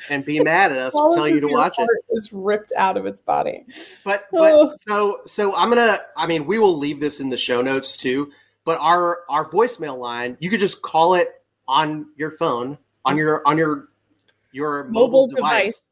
and 0.10 0.26
be 0.26 0.40
mad 0.40 0.72
at 0.72 0.78
us 0.78 0.94
for 0.94 1.14
telling 1.14 1.36
you 1.36 1.40
to 1.40 1.48
watch 1.48 1.76
it. 1.80 1.88
Is 2.12 2.32
ripped 2.32 2.72
out 2.78 2.98
of 2.98 3.06
its 3.06 3.22
body. 3.22 3.66
But 4.04 4.28
but 4.32 4.54
oh. 4.54 4.74
so 4.80 5.22
so 5.26 5.56
I'm 5.56 5.70
gonna. 5.70 6.00
I 6.18 6.28
mean, 6.28 6.46
we 6.46 6.60
will 6.60 6.78
leave 6.78 7.00
this 7.00 7.20
in 7.20 7.30
the 7.30 7.38
show 7.38 7.62
notes 7.62 7.98
too. 7.98 8.32
But 8.66 8.78
our 8.80 9.22
our 9.30 9.50
voicemail 9.50 9.98
line, 9.98 10.38
you 10.40 10.50
could 10.50 10.60
just 10.60 10.82
call 10.82 11.16
it 11.16 11.42
on 11.68 12.08
your 12.18 12.32
phone 12.32 12.78
on 13.06 13.18
your 13.18 13.42
on 13.46 13.58
your 13.58 13.90
your 14.52 14.86
mobile, 14.86 15.08
mobile 15.08 15.28
device. 15.28 15.64
device. 15.64 15.90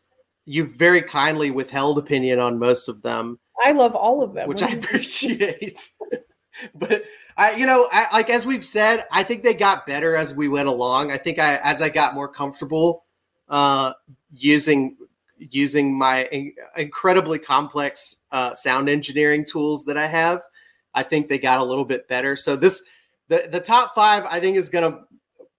You've 0.49 0.71
very 0.71 1.03
kindly 1.03 1.51
withheld 1.51 1.99
opinion 1.99 2.39
on 2.39 2.59
most 2.59 2.89
of 2.89 3.03
them, 3.03 3.39
I 3.63 3.73
love 3.73 3.95
all 3.95 4.23
of 4.23 4.35
them. 4.35 4.49
which 4.49 4.63
I 4.63 4.69
appreciate. 4.71 5.91
but 6.75 7.05
I, 7.37 7.55
you 7.55 7.67
know, 7.67 7.89
I, 7.93 8.07
like 8.13 8.31
as 8.31 8.47
we've 8.47 8.65
said, 8.65 9.05
I 9.11 9.23
think 9.23 9.43
they 9.43 9.55
got 9.55 9.87
better 9.87 10.17
as 10.17 10.35
we 10.35 10.49
went 10.49 10.69
along. 10.69 11.11
I 11.11 11.17
think 11.17 11.39
I, 11.39 11.57
as 11.57 11.83
I 11.83 11.89
got 11.89 12.15
more 12.15 12.29
comfortable, 12.29 13.05
uh, 13.49 13.93
using 14.33 14.97
using 15.39 15.97
my 15.97 16.25
in- 16.27 16.55
incredibly 16.77 17.39
complex 17.39 18.17
uh, 18.33 18.53
sound 18.55 18.89
engineering 18.89 19.45
tools 19.45 19.85
that 19.85 19.97
I 19.97 20.07
have, 20.07 20.43
I 20.95 21.03
think 21.05 21.29
they 21.29 21.39
got 21.39 21.61
a 21.61 21.65
little 21.65 21.85
bit 21.85 22.09
better. 22.09 22.37
So 22.37 22.57
this, 22.57 22.83
the 23.29 23.49
the 23.51 23.61
top 23.61 23.95
five, 23.95 24.25
I 24.25 24.41
think 24.41 24.57
is 24.57 24.69
going 24.69 24.91
to 24.91 25.01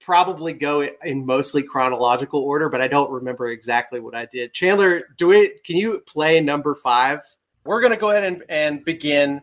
probably 0.09 0.53
go 0.53 0.81
in 0.81 1.23
mostly 1.23 1.61
chronological 1.61 2.39
order, 2.39 2.67
but 2.67 2.81
I 2.81 2.87
don't 2.87 3.11
remember 3.11 3.49
exactly 3.49 3.99
what 3.99 4.15
I 4.15 4.25
did. 4.25 4.53
Chandler, 4.53 5.03
do 5.17 5.31
it. 5.31 5.63
Can 5.63 5.77
you 5.77 5.99
play 5.99 6.41
number 6.41 6.73
five? 6.73 7.19
We're 7.63 7.79
going 7.79 7.93
to 7.93 7.99
go 7.99 8.09
ahead 8.09 8.23
and, 8.23 8.43
and 8.49 8.83
begin 8.83 9.39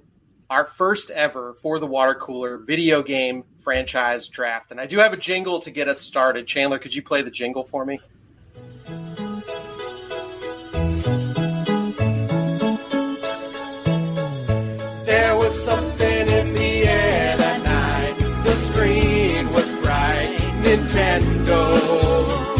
our 0.50 0.66
first 0.66 1.12
ever 1.12 1.54
for 1.54 1.78
the 1.78 1.86
water 1.86 2.16
cooler 2.16 2.58
video 2.58 3.00
game 3.00 3.44
franchise 3.54 4.26
draft. 4.26 4.72
And 4.72 4.80
I 4.80 4.86
do 4.86 4.98
have 4.98 5.12
a 5.12 5.16
jingle 5.16 5.60
to 5.60 5.70
get 5.70 5.86
us 5.86 6.00
started. 6.00 6.48
Chandler, 6.48 6.80
could 6.80 6.92
you 6.92 7.02
play 7.02 7.22
the 7.22 7.30
jingle 7.30 7.62
for 7.62 7.84
me? 7.84 8.00
There 15.04 15.36
was 15.36 15.62
something 15.62 15.95
Nintendo. 20.87 22.55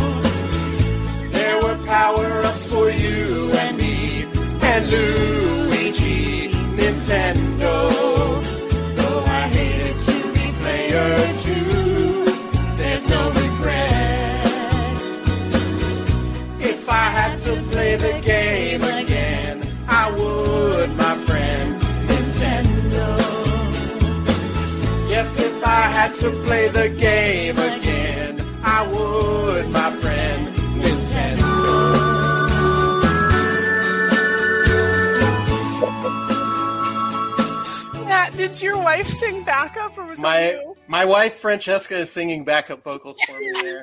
Wife 38.97 39.09
sing 39.09 39.43
backup 39.45 39.97
or 39.99 40.05
was 40.05 40.19
My 40.19 40.41
that 40.41 40.53
you? 40.63 40.77
my 40.89 41.05
wife 41.05 41.35
Francesca 41.35 41.97
is 41.97 42.11
singing 42.11 42.45
backup 42.45 42.83
vocals 42.83 43.19
for 43.27 43.39
me 43.39 43.51
there. 43.63 43.83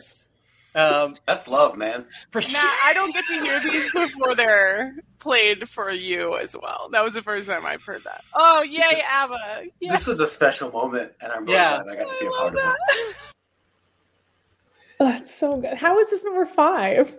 Um, 0.75 1.15
That's 1.27 1.47
love, 1.47 1.77
man. 1.77 2.05
for 2.31 2.39
Matt, 2.41 2.79
I 2.83 2.93
don't 2.95 3.13
get 3.13 3.23
to 3.27 3.33
hear 3.41 3.59
these 3.59 3.91
before 3.91 4.33
they're 4.35 4.95
played 5.19 5.69
for 5.69 5.91
you 5.91 6.37
as 6.39 6.55
well. 6.59 6.89
That 6.91 7.03
was 7.03 7.13
the 7.13 7.21
first 7.21 7.47
time 7.47 7.63
I've 7.63 7.83
heard 7.83 8.03
that. 8.05 8.23
Oh, 8.33 8.63
yay, 8.63 9.03
ABBA. 9.07 9.65
Yeah. 9.79 9.91
This 9.91 10.07
was 10.07 10.19
a 10.19 10.25
special 10.25 10.71
moment, 10.71 11.11
and 11.21 11.31
I'm 11.31 11.43
really 11.45 11.53
Yeah. 11.53 11.83
glad 11.83 11.95
I 11.95 11.99
got 12.03 12.11
to 12.11 12.19
be 12.19 12.25
a 12.25 12.29
part 12.31 12.41
love 12.41 12.47
of 12.53 12.59
it. 12.59 12.63
that. 12.63 13.13
Oh, 14.99 15.15
so 15.25 15.57
good. 15.57 15.73
How 15.75 15.99
is 15.99 16.09
this 16.11 16.23
number 16.23 16.45
five? 16.45 17.13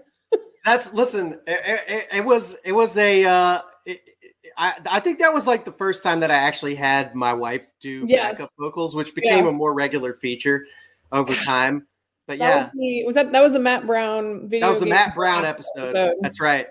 That's 0.64 0.94
listen. 0.94 1.38
It, 1.46 1.82
it, 1.88 2.06
it 2.18 2.24
was 2.24 2.56
it 2.64 2.72
was 2.72 2.96
a. 2.96 3.24
Uh, 3.24 3.60
it, 3.84 4.00
it- 4.06 4.13
I 4.56 4.74
I 4.90 5.00
think 5.00 5.18
that 5.18 5.32
was 5.32 5.46
like 5.46 5.64
the 5.64 5.72
first 5.72 6.02
time 6.02 6.20
that 6.20 6.30
I 6.30 6.36
actually 6.36 6.74
had 6.74 7.14
my 7.14 7.32
wife 7.32 7.66
do 7.80 8.04
Yes. 8.08 8.38
backup 8.38 8.50
vocals, 8.58 8.94
which 8.94 9.14
became 9.14 9.44
Yeah. 9.44 9.50
a 9.50 9.52
more 9.52 9.74
regular 9.74 10.14
feature 10.14 10.66
over 11.12 11.34
time. 11.44 11.86
But 12.26 12.38
That 12.38 12.44
yeah, 12.44 12.58
was, 12.64 12.70
the, 12.74 13.04
was 13.04 13.14
that 13.16 13.32
that 13.32 13.42
was 13.42 13.52
the 13.52 13.58
Matt 13.60 13.86
Brown 13.86 14.48
video? 14.48 14.66
that 14.66 14.70
was 14.72 14.80
the 14.80 14.86
Matt 14.86 15.14
Brown 15.14 15.42
draft 15.42 15.60
episode. 15.76 16.14
That's 16.22 16.40
right. 16.40 16.68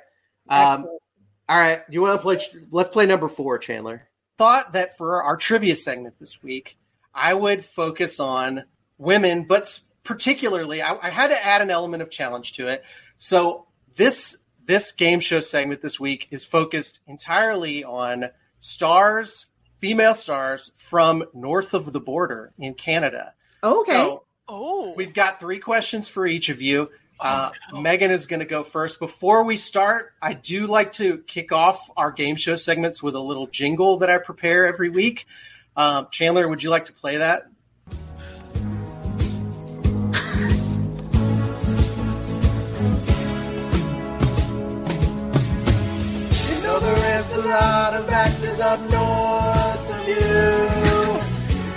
Um, 0.49 0.85
all 1.47 1.57
right, 1.57 1.81
you 1.89 2.01
want 2.01 2.17
to 2.17 2.21
play? 2.21 2.39
Let's 2.71 2.89
play 2.89 3.05
number 3.05 3.29
four, 3.29 3.57
Chandler. 3.59 4.07
Thought 4.37 4.73
that 4.73 4.97
for 4.97 5.21
our 5.21 5.37
trivia 5.37 5.75
segment 5.75 6.17
this 6.19 6.41
week, 6.41 6.75
I 7.13 7.33
would 7.33 7.63
focus 7.63 8.19
on 8.19 8.63
women, 8.97 9.43
but 9.43 9.79
particularly, 10.03 10.81
I, 10.81 10.97
I 11.01 11.09
had 11.09 11.27
to 11.27 11.45
add 11.45 11.61
an 11.61 11.69
element 11.69 12.01
of 12.01 12.09
challenge 12.09 12.53
to 12.53 12.67
it. 12.69 12.83
So 13.17 13.67
this 13.95 14.39
this 14.65 14.91
game 14.91 15.19
show 15.19 15.39
segment 15.39 15.81
this 15.81 15.99
week 15.99 16.27
is 16.31 16.43
focused 16.43 17.01
entirely 17.07 17.83
on 17.83 18.29
stars, 18.59 19.47
female 19.79 20.13
stars 20.13 20.71
from 20.75 21.23
north 21.33 21.73
of 21.73 21.91
the 21.91 21.99
border 21.99 22.53
in 22.57 22.73
Canada. 22.73 23.33
Okay. 23.63 23.93
So 23.93 24.23
Oh. 24.47 24.93
We've 24.95 25.13
got 25.13 25.39
three 25.39 25.59
questions 25.59 26.09
for 26.09 26.25
each 26.25 26.49
of 26.49 26.61
you. 26.61 26.89
Uh, 27.19 27.51
Megan 27.73 28.11
is 28.11 28.27
going 28.27 28.41
to 28.41 28.45
go 28.45 28.63
first. 28.63 28.99
Before 28.99 29.45
we 29.45 29.55
start, 29.55 30.13
I 30.21 30.33
do 30.33 30.67
like 30.67 30.91
to 30.93 31.19
kick 31.19 31.51
off 31.51 31.89
our 31.95 32.11
game 32.11 32.35
show 32.35 32.55
segments 32.55 33.01
with 33.01 33.15
a 33.15 33.19
little 33.19 33.47
jingle 33.47 33.99
that 33.99 34.09
I 34.09 34.17
prepare 34.17 34.67
every 34.67 34.89
week. 34.89 35.25
Um, 35.77 36.07
Chandler, 36.11 36.47
would 36.47 36.61
you 36.61 36.69
like 36.69 36.85
to 36.85 36.93
play 36.93 37.17
that? 37.17 37.47
Lot 47.47 47.93
of 47.93 48.09
actors 48.09 48.59
up 48.59 48.79
north 48.79 49.89
of 49.95 50.07
you. 50.07 50.63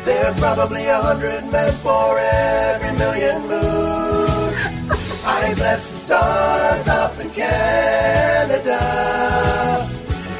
There's 0.05 0.37
probably 0.39 0.87
a 0.87 0.97
hundred 0.97 1.51
men 1.51 1.73
for 1.73 2.19
every 2.19 2.93
million 2.99 3.43
moves. 3.43 4.59
I 5.25 5.55
bless 5.55 5.91
the 5.91 5.97
stars 6.07 6.89
up 6.89 7.19
in 7.19 7.31
Canada. 7.31 8.79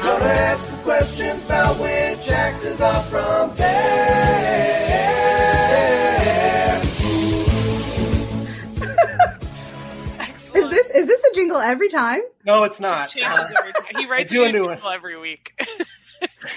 Gonna 0.01 0.25
ask 0.25 0.69
some 0.69 0.79
questions 0.83 1.45
about 1.45 1.77
which 1.79 2.29
actors 2.29 2.79
are 2.81 3.03
from 3.03 3.55
there. 3.55 4.26
Jingle 11.37 11.57
every 11.57 11.89
time? 11.89 12.21
No, 12.45 12.63
it's 12.63 12.79
not. 12.79 13.07
Changes. 13.09 13.53
He 13.97 14.05
writes 14.07 14.31
a 14.31 14.35
a 14.43 14.47
new 14.47 14.51
new 14.59 14.65
one. 14.65 14.75
jingle 14.75 14.89
every 14.91 15.17
week. 15.19 15.53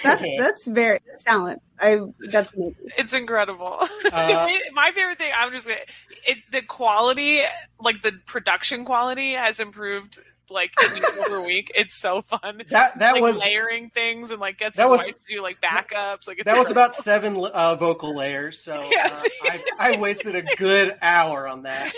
That's 0.02 0.24
that's 0.38 0.66
very 0.66 0.98
that's 1.06 1.22
talent. 1.22 1.60
I 1.78 2.00
that's 2.30 2.52
amazing. 2.54 2.74
It's 2.96 3.12
incredible. 3.14 3.76
Uh, 4.12 4.48
My 4.72 4.90
favorite 4.94 5.18
thing, 5.18 5.30
I'm 5.36 5.52
just 5.52 5.68
gonna, 5.68 5.80
it, 6.26 6.38
the 6.50 6.62
quality, 6.62 7.42
like 7.78 8.00
the 8.02 8.12
production 8.26 8.84
quality, 8.86 9.32
has 9.32 9.60
improved 9.60 10.18
like 10.48 10.72
week 10.94 11.04
over 11.18 11.42
week. 11.42 11.70
It's 11.74 11.94
so 11.94 12.22
fun. 12.22 12.62
that 12.70 12.98
that 13.00 13.12
like 13.12 13.22
was 13.22 13.40
layering 13.44 13.90
things 13.90 14.30
and 14.30 14.40
like 14.40 14.58
gets 14.58 14.78
that 14.78 14.88
was- 14.88 15.06
to 15.06 15.14
do 15.28 15.42
like 15.42 15.60
backups. 15.60 16.26
Like 16.26 16.38
it's 16.38 16.44
that 16.46 16.56
was 16.56 16.70
about 16.70 16.94
seven 16.94 17.36
uh, 17.36 17.74
vocal 17.76 18.16
layers. 18.16 18.58
So 18.60 18.82
Yes. 18.90 19.28
uh, 19.44 19.58
I, 19.78 19.94
I 19.94 19.98
wasted 19.98 20.36
a 20.36 20.42
good 20.56 20.96
hour 21.02 21.46
on 21.46 21.64
that. 21.64 21.92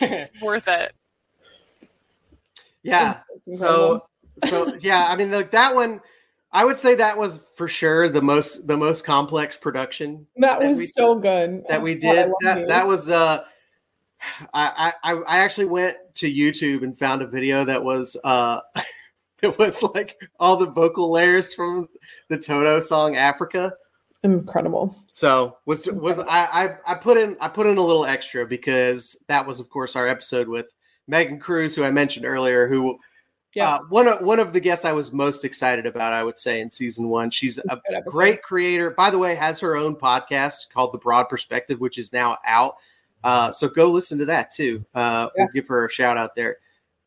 worth 0.42 0.68
it. 0.68 0.92
Yeah. 2.82 3.20
So 3.52 4.06
so 4.44 4.74
yeah, 4.80 5.06
I 5.08 5.16
mean 5.16 5.30
like 5.30 5.50
that 5.52 5.74
one. 5.74 6.00
I 6.52 6.64
would 6.64 6.80
say 6.80 6.96
that 6.96 7.16
was 7.16 7.38
for 7.56 7.68
sure 7.68 8.08
the 8.08 8.22
most 8.22 8.66
the 8.66 8.76
most 8.76 9.04
complex 9.04 9.54
production 9.56 10.26
that 10.38 10.58
that 10.58 10.66
was 10.68 10.78
we- 10.78 10.86
so 10.86 11.14
good. 11.14 11.62
that 11.68 11.80
we 11.80 11.94
God, 11.94 12.00
did. 12.14 12.32
That 12.40 12.58
these. 12.58 12.68
that 12.68 12.86
was 12.86 13.10
uh 13.10 13.44
I, 14.52 14.92
I 15.02 15.12
I 15.14 15.38
actually 15.38 15.66
went 15.66 15.96
to 16.16 16.30
YouTube 16.32 16.82
and 16.82 16.98
found 16.98 17.22
a 17.22 17.26
video 17.26 17.64
that 17.64 17.82
was 17.82 18.16
uh 18.24 18.60
it 19.42 19.56
was 19.58 19.82
like 19.94 20.16
all 20.38 20.56
the 20.56 20.66
vocal 20.66 21.10
layers 21.10 21.54
from 21.54 21.88
the 22.28 22.36
Toto 22.36 22.80
song 22.80 23.16
Africa. 23.16 23.72
incredible. 24.24 24.94
So 25.12 25.56
was 25.66 25.86
was 25.92 26.18
I, 26.18 26.24
I 26.28 26.76
I 26.86 26.94
put 26.96 27.16
in 27.16 27.36
I 27.40 27.48
put 27.48 27.66
in 27.66 27.78
a 27.78 27.82
little 27.84 28.04
extra 28.04 28.44
because 28.44 29.16
that 29.28 29.46
was 29.46 29.60
of 29.60 29.70
course 29.70 29.96
our 29.96 30.06
episode 30.08 30.48
with 30.48 30.74
Megan 31.10 31.38
Cruz, 31.38 31.74
who 31.74 31.84
I 31.84 31.90
mentioned 31.90 32.24
earlier, 32.24 32.66
who 32.68 32.98
Yeah. 33.54 33.74
uh, 33.74 33.78
one 33.90 34.06
of 34.08 34.22
one 34.22 34.38
of 34.38 34.52
the 34.52 34.60
guests 34.60 34.84
I 34.84 34.92
was 34.92 35.12
most 35.12 35.44
excited 35.44 35.84
about, 35.84 36.12
I 36.12 36.22
would 36.24 36.38
say, 36.38 36.60
in 36.60 36.70
season 36.70 37.08
one. 37.08 37.30
She's 37.30 37.58
a 37.58 37.62
a 37.68 37.76
good 37.76 37.96
episode. 37.96 38.10
great 38.12 38.42
creator. 38.42 38.90
By 38.92 39.10
the 39.10 39.18
way, 39.18 39.34
has 39.34 39.58
her 39.60 39.76
own 39.76 39.96
podcast 39.96 40.70
called 40.72 40.92
The 40.94 40.98
Broad 40.98 41.24
Perspective, 41.28 41.80
which 41.80 41.98
is 41.98 42.12
now 42.12 42.38
out. 42.46 42.76
Uh, 43.22 43.50
so 43.50 43.68
go 43.68 43.86
listen 43.86 44.18
to 44.18 44.24
that 44.24 44.50
too. 44.52 44.82
Uh, 44.94 45.28
We'll 45.36 45.48
give 45.52 45.68
her 45.68 45.86
a 45.86 45.90
shout 45.90 46.16
out 46.16 46.34
there. 46.34 46.56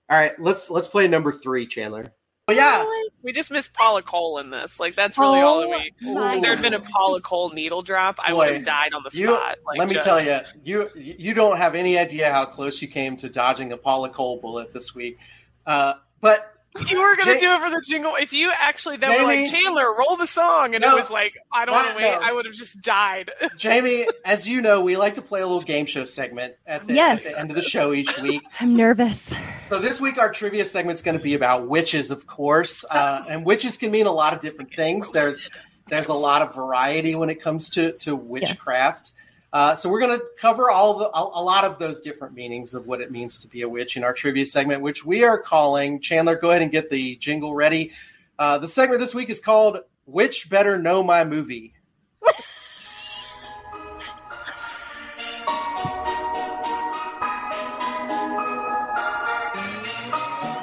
All 0.09 0.17
right, 0.17 0.33
let's 0.39 0.69
let's 0.69 0.87
play 0.87 1.07
number 1.07 1.31
three, 1.31 1.65
Chandler. 1.65 2.05
But 2.45 2.57
yeah, 2.57 2.85
We 3.21 3.31
just 3.31 3.51
missed 3.51 3.73
Paula 3.73 4.01
Cole 4.01 4.37
in 4.39 4.49
this. 4.49 4.77
Like 4.77 4.95
that's 4.95 5.17
really 5.17 5.39
all 5.39 5.61
that 5.61 5.69
we. 5.69 5.93
If 6.01 6.41
there 6.41 6.53
had 6.53 6.61
been 6.61 6.73
a 6.73 6.81
Paula 6.81 7.21
Cole 7.21 7.51
needle 7.51 7.81
drop, 7.81 8.19
I 8.19 8.33
would 8.33 8.51
have 8.51 8.63
died 8.65 8.93
on 8.93 9.01
the 9.03 9.17
you, 9.17 9.27
spot. 9.27 9.57
Like, 9.65 9.79
let 9.79 9.87
me 9.87 9.93
just- 9.95 10.05
tell 10.05 10.21
you, 10.21 10.41
you 10.63 10.89
you 10.95 11.33
don't 11.33 11.57
have 11.57 11.73
any 11.73 11.97
idea 11.97 12.31
how 12.31 12.45
close 12.45 12.81
you 12.81 12.89
came 12.89 13.15
to 13.17 13.29
dodging 13.29 13.71
a 13.71 13.77
Paula 13.77 14.09
Cole 14.09 14.37
bullet 14.41 14.73
this 14.73 14.93
week. 14.93 15.19
Uh, 15.65 15.93
but 16.19 16.52
You 16.89 16.99
were 17.01 17.15
gonna 17.15 17.33
Ja- 17.33 17.39
do 17.39 17.51
it 17.53 17.61
for 17.69 17.75
the 17.75 17.83
jingle. 17.87 18.15
If 18.15 18.33
you 18.33 18.51
actually 18.51 18.97
then 18.97 19.15
were 19.21 19.23
like 19.23 19.49
Chandler, 19.49 19.93
roll 19.95 20.15
the 20.17 20.25
song, 20.25 20.73
and 20.75 20.81
No. 20.81 20.91
it 20.93 20.95
was 20.95 21.11
like 21.11 21.37
I 21.51 21.65
don't 21.65 21.75
want 21.75 21.89
to 21.89 21.95
wait, 21.95 22.03
no. 22.11 22.19
I 22.21 22.31
would 22.31 22.45
have 22.45 22.55
just 22.55 22.81
died. 22.81 23.29
Jamie, 23.57 24.07
as 24.25 24.47
you 24.47 24.61
know, 24.61 24.81
we 24.81 24.97
like 24.97 25.13
to 25.15 25.21
play 25.21 25.41
a 25.41 25.45
little 25.47 25.61
game 25.61 25.85
show 25.85 26.03
segment 26.03 26.55
at 26.65 26.87
the, 26.87 26.95
Yes. 26.95 27.25
at 27.25 27.31
the 27.33 27.39
end 27.39 27.49
of 27.51 27.55
the 27.55 27.61
show 27.61 27.93
each 27.93 28.17
week. 28.19 28.41
I'm 28.59 28.75
nervous. 28.75 29.33
So 29.69 29.77
this 29.79 30.01
week 30.01 30.17
our 30.17 30.31
trivia 30.31 30.65
segment's 30.65 31.01
going 31.03 31.17
to 31.17 31.23
be 31.23 31.35
about 31.35 31.67
witches, 31.67 32.09
of 32.11 32.25
course, 32.25 32.83
uh, 32.89 33.23
and 33.29 33.45
witches 33.45 33.77
can 33.77 33.91
mean 33.91 34.07
a 34.07 34.11
lot 34.11 34.33
of 34.33 34.39
different 34.39 34.73
things. 34.73 35.11
There's 35.11 35.49
there's 35.89 36.07
a 36.07 36.13
lot 36.13 36.41
of 36.41 36.55
variety 36.55 37.13
when 37.13 37.29
it 37.29 37.41
comes 37.41 37.69
to 37.71 37.91
to 37.99 38.15
witchcraft. 38.15 39.11
Uh, 39.53 39.75
so 39.75 39.87
we're 39.87 39.99
going 39.99 40.19
to 40.19 40.25
cover 40.35 40.71
all 40.71 40.97
the 40.97 41.05
a, 41.05 41.21
a 41.21 41.43
lot 41.43 41.63
of 41.63 41.77
those 41.77 41.99
different 42.01 42.33
meanings 42.33 42.73
of 42.73 42.87
what 42.87 43.01
it 43.01 43.11
means 43.11 43.37
to 43.37 43.47
be 43.47 43.61
a 43.61 43.69
witch 43.69 43.95
in 43.95 44.03
our 44.03 44.11
trivia 44.11 44.47
segment, 44.47 44.81
which 44.81 45.05
we 45.05 45.23
are 45.23 45.37
calling. 45.37 46.01
Chandler, 46.01 46.35
go 46.35 46.49
ahead 46.49 46.63
and 46.63 46.71
get 46.71 46.89
the 46.89 47.15
jingle 47.17 47.53
ready. 47.53 47.91
Uh, 48.39 48.57
the 48.57 48.67
segment 48.67 48.99
this 48.99 49.13
week 49.13 49.29
is 49.29 49.39
called 49.39 49.77
"Witch 50.07 50.49
Better 50.49 50.79
Know 50.79 51.03
My 51.03 51.23
Movie." 51.23 51.75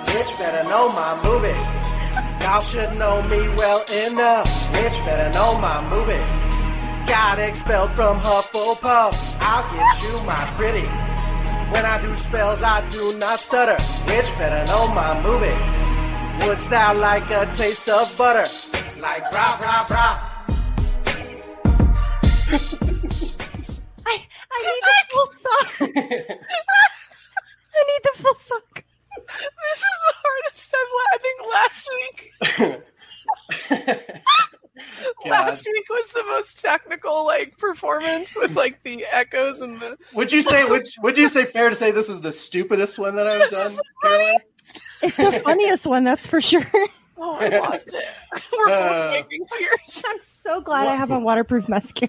Bitch 0.06 0.36
better 0.38 0.68
know 0.68 0.88
my 0.88 1.22
movie. 1.22 2.44
Y'all 2.44 2.60
should 2.62 2.98
know 2.98 3.22
me 3.22 3.38
well 3.54 3.84
enough. 4.06 4.48
Bitch 4.72 5.04
better 5.06 5.32
know 5.32 5.58
my 5.60 5.88
movie. 5.88 6.39
Got 7.10 7.38
expelled 7.40 7.90
from 7.92 8.20
Hufflepuff. 8.20 9.14
I'll 9.40 9.66
get 9.74 10.02
you 10.02 10.12
my 10.24 10.44
pretty. 10.56 10.86
When 11.72 11.84
I 11.84 12.00
do 12.02 12.14
spells, 12.16 12.62
I 12.62 12.88
do 12.88 13.18
not 13.18 13.38
stutter. 13.40 13.76
Bitch 14.06 14.38
better 14.38 14.64
know 14.66 14.86
my 14.94 15.20
movie. 15.22 15.58
Wouldst 16.46 16.70
thou 16.70 16.94
like 16.94 17.28
a 17.30 17.46
taste 17.56 17.88
of 17.88 18.16
butter? 18.16 18.46
Like 19.00 19.22
rah 19.32 19.58
rah 19.60 19.86
rah. 19.90 20.16
I 24.06 24.14
I 24.52 24.58
need 24.66 24.84
the 24.86 24.96
full 25.10 25.30
song. 25.44 25.66
I 27.74 27.80
need 27.88 28.02
the 28.04 28.12
full 28.22 28.34
song. 28.36 28.60
this 28.74 29.80
is 29.90 29.98
the 30.06 30.14
hardest 30.22 30.74
I've. 30.78 30.92
la- 30.96 31.12
I 31.12 31.18
think 31.24 31.38
last 31.54 31.84
week, 31.98 32.18
God. 35.24 35.30
last 35.30 35.66
week 35.72 35.84
was 35.90 36.12
the 36.12 36.24
most 36.24 36.60
technical 36.60 37.24
like 37.26 37.56
performance 37.58 38.36
with 38.36 38.52
like 38.56 38.82
the 38.82 39.04
echoes 39.12 39.60
and 39.60 39.80
the. 39.80 39.96
Would 40.14 40.32
you 40.32 40.42
say 40.42 40.64
would, 40.64 40.82
would 41.02 41.18
you 41.18 41.28
say 41.28 41.44
fair 41.44 41.68
to 41.68 41.74
say 41.74 41.90
this 41.90 42.08
is 42.08 42.20
the 42.20 42.32
stupidest 42.32 42.98
one 42.98 43.16
that 43.16 43.26
I've 43.26 43.38
This 43.40 43.50
done? 43.52 43.66
is 43.66 43.76
the 43.76 43.84
Caroline? 44.02 44.36
It's 45.02 45.16
the 45.16 45.32
funniest 45.44 45.86
one, 45.86 46.04
that's 46.04 46.26
for 46.26 46.40
sure. 46.40 46.62
Oh, 47.22 47.36
I 47.38 47.48
lost 47.58 47.92
it. 47.94 48.02
We're 48.50 48.66
both 48.66 48.90
Uh. 48.92 49.08
wiping 49.12 49.44
tears. 49.44 50.04
I'm 50.08 50.16
so 50.22 50.62
glad 50.62 50.88
I 50.88 50.94
have 50.94 51.10
a 51.10 51.18
waterproof 51.20 51.68
mascara. 51.68 52.08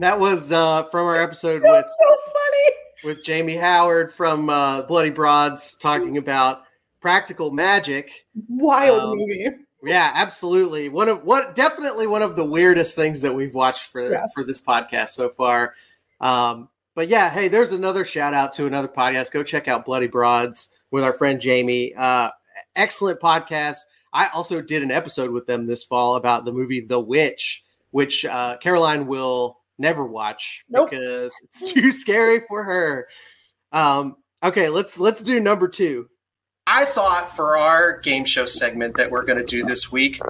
that 0.00 0.18
was 0.18 0.50
uh, 0.50 0.82
from 0.84 1.06
our 1.06 1.22
episode 1.22 1.62
with 1.64 1.84
so 1.86 2.16
funny. 2.26 2.76
with 3.04 3.22
Jamie 3.24 3.54
Howard 3.54 4.12
from 4.12 4.50
uh, 4.50 4.82
Bloody 4.82 5.10
Broads 5.10 5.74
talking 5.76 6.16
about 6.16 6.62
practical 7.00 7.52
magic. 7.52 8.26
Wild 8.48 9.00
Um, 9.12 9.18
movie. 9.18 9.48
Yeah, 9.84 10.10
absolutely. 10.14 10.88
One 10.88 11.08
of 11.08 11.24
what 11.24 11.54
definitely 11.54 12.06
one 12.06 12.22
of 12.22 12.34
the 12.36 12.44
weirdest 12.44 12.96
things 12.96 13.20
that 13.20 13.32
we've 13.34 13.54
watched 13.54 13.86
for 13.86 14.26
for 14.34 14.42
this 14.44 14.60
podcast 14.60 15.08
so 15.10 15.28
far. 15.28 15.74
Um, 16.20 16.68
but 16.94 17.08
yeah, 17.08 17.30
hey, 17.30 17.46
there's 17.48 17.70
another 17.72 18.04
shout 18.04 18.34
out 18.34 18.52
to 18.54 18.66
another 18.66 18.88
podcast. 18.88 19.30
Go 19.30 19.44
check 19.44 19.68
out 19.68 19.84
Bloody 19.84 20.08
Broads 20.08 20.72
with 20.90 21.04
our 21.04 21.12
friend 21.12 21.40
Jamie. 21.40 21.94
Uh, 21.94 22.30
excellent 22.74 23.20
podcast. 23.20 23.78
I 24.12 24.28
also 24.28 24.60
did 24.60 24.82
an 24.82 24.90
episode 24.90 25.30
with 25.30 25.46
them 25.46 25.66
this 25.66 25.84
fall 25.84 26.16
about 26.16 26.44
the 26.44 26.52
movie 26.52 26.80
The 26.80 26.98
Witch, 26.98 27.62
which 27.92 28.24
uh, 28.24 28.56
Caroline 28.58 29.06
will 29.06 29.60
never 29.78 30.04
watch 30.04 30.64
Nope. 30.68 30.90
because 30.90 31.32
it's 31.44 31.72
too 31.72 31.92
scary 31.92 32.40
for 32.48 32.64
her. 32.64 33.06
Um, 33.70 34.16
okay, 34.42 34.68
let's 34.68 34.98
let's 34.98 35.22
do 35.22 35.38
number 35.38 35.68
two. 35.68 36.08
I 36.70 36.84
thought 36.84 37.34
for 37.34 37.56
our 37.56 37.98
game 38.00 38.26
show 38.26 38.44
segment 38.44 38.98
that 38.98 39.10
we're 39.10 39.24
going 39.24 39.38
to 39.38 39.44
do 39.44 39.64
this 39.64 39.90
week 39.90 40.20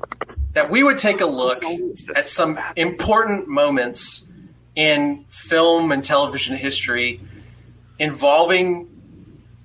that 0.53 0.71
we 0.71 0.85
would 0.85 0.97
take 0.97 1.21
a 1.21 1.27
look 1.27 1.65
at 1.65 1.99
some 1.99 2.57
important 2.77 3.49
moments 3.49 4.33
in 4.77 5.25
film 5.29 5.91
and 5.91 6.05
television 6.05 6.57
history 6.57 7.21
involving 7.99 8.89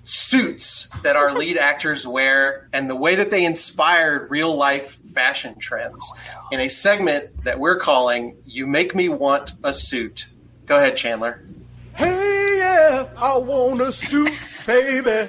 suits 0.06 0.90
that 1.04 1.16
our 1.16 1.38
lead 1.38 1.58
actors 1.58 2.08
wear 2.08 2.68
and 2.74 2.90
the 2.90 2.96
way 2.96 3.14
that 3.14 3.30
they 3.30 3.46
inspired 3.46 4.32
real 4.32 4.56
life 4.56 5.00
fashion 5.14 5.60
trends 5.60 6.12
in 6.52 6.60
a 6.60 6.70
segment 6.70 7.44
that 7.44 7.60
we're 7.60 7.78
calling 7.78 8.36
You 8.48 8.66
Make 8.66 8.96
Me 8.96 9.10
Want 9.10 9.52
a 9.64 9.74
Suit. 9.74 10.26
Go 10.66 10.78
ahead, 10.78 10.98
Chandler. 10.98 11.40
Hey, 11.96 12.58
yeah, 12.58 13.10
I 13.16 13.38
want 13.38 13.80
a 13.80 13.92
suit, 13.94 14.34
baby. 14.66 15.28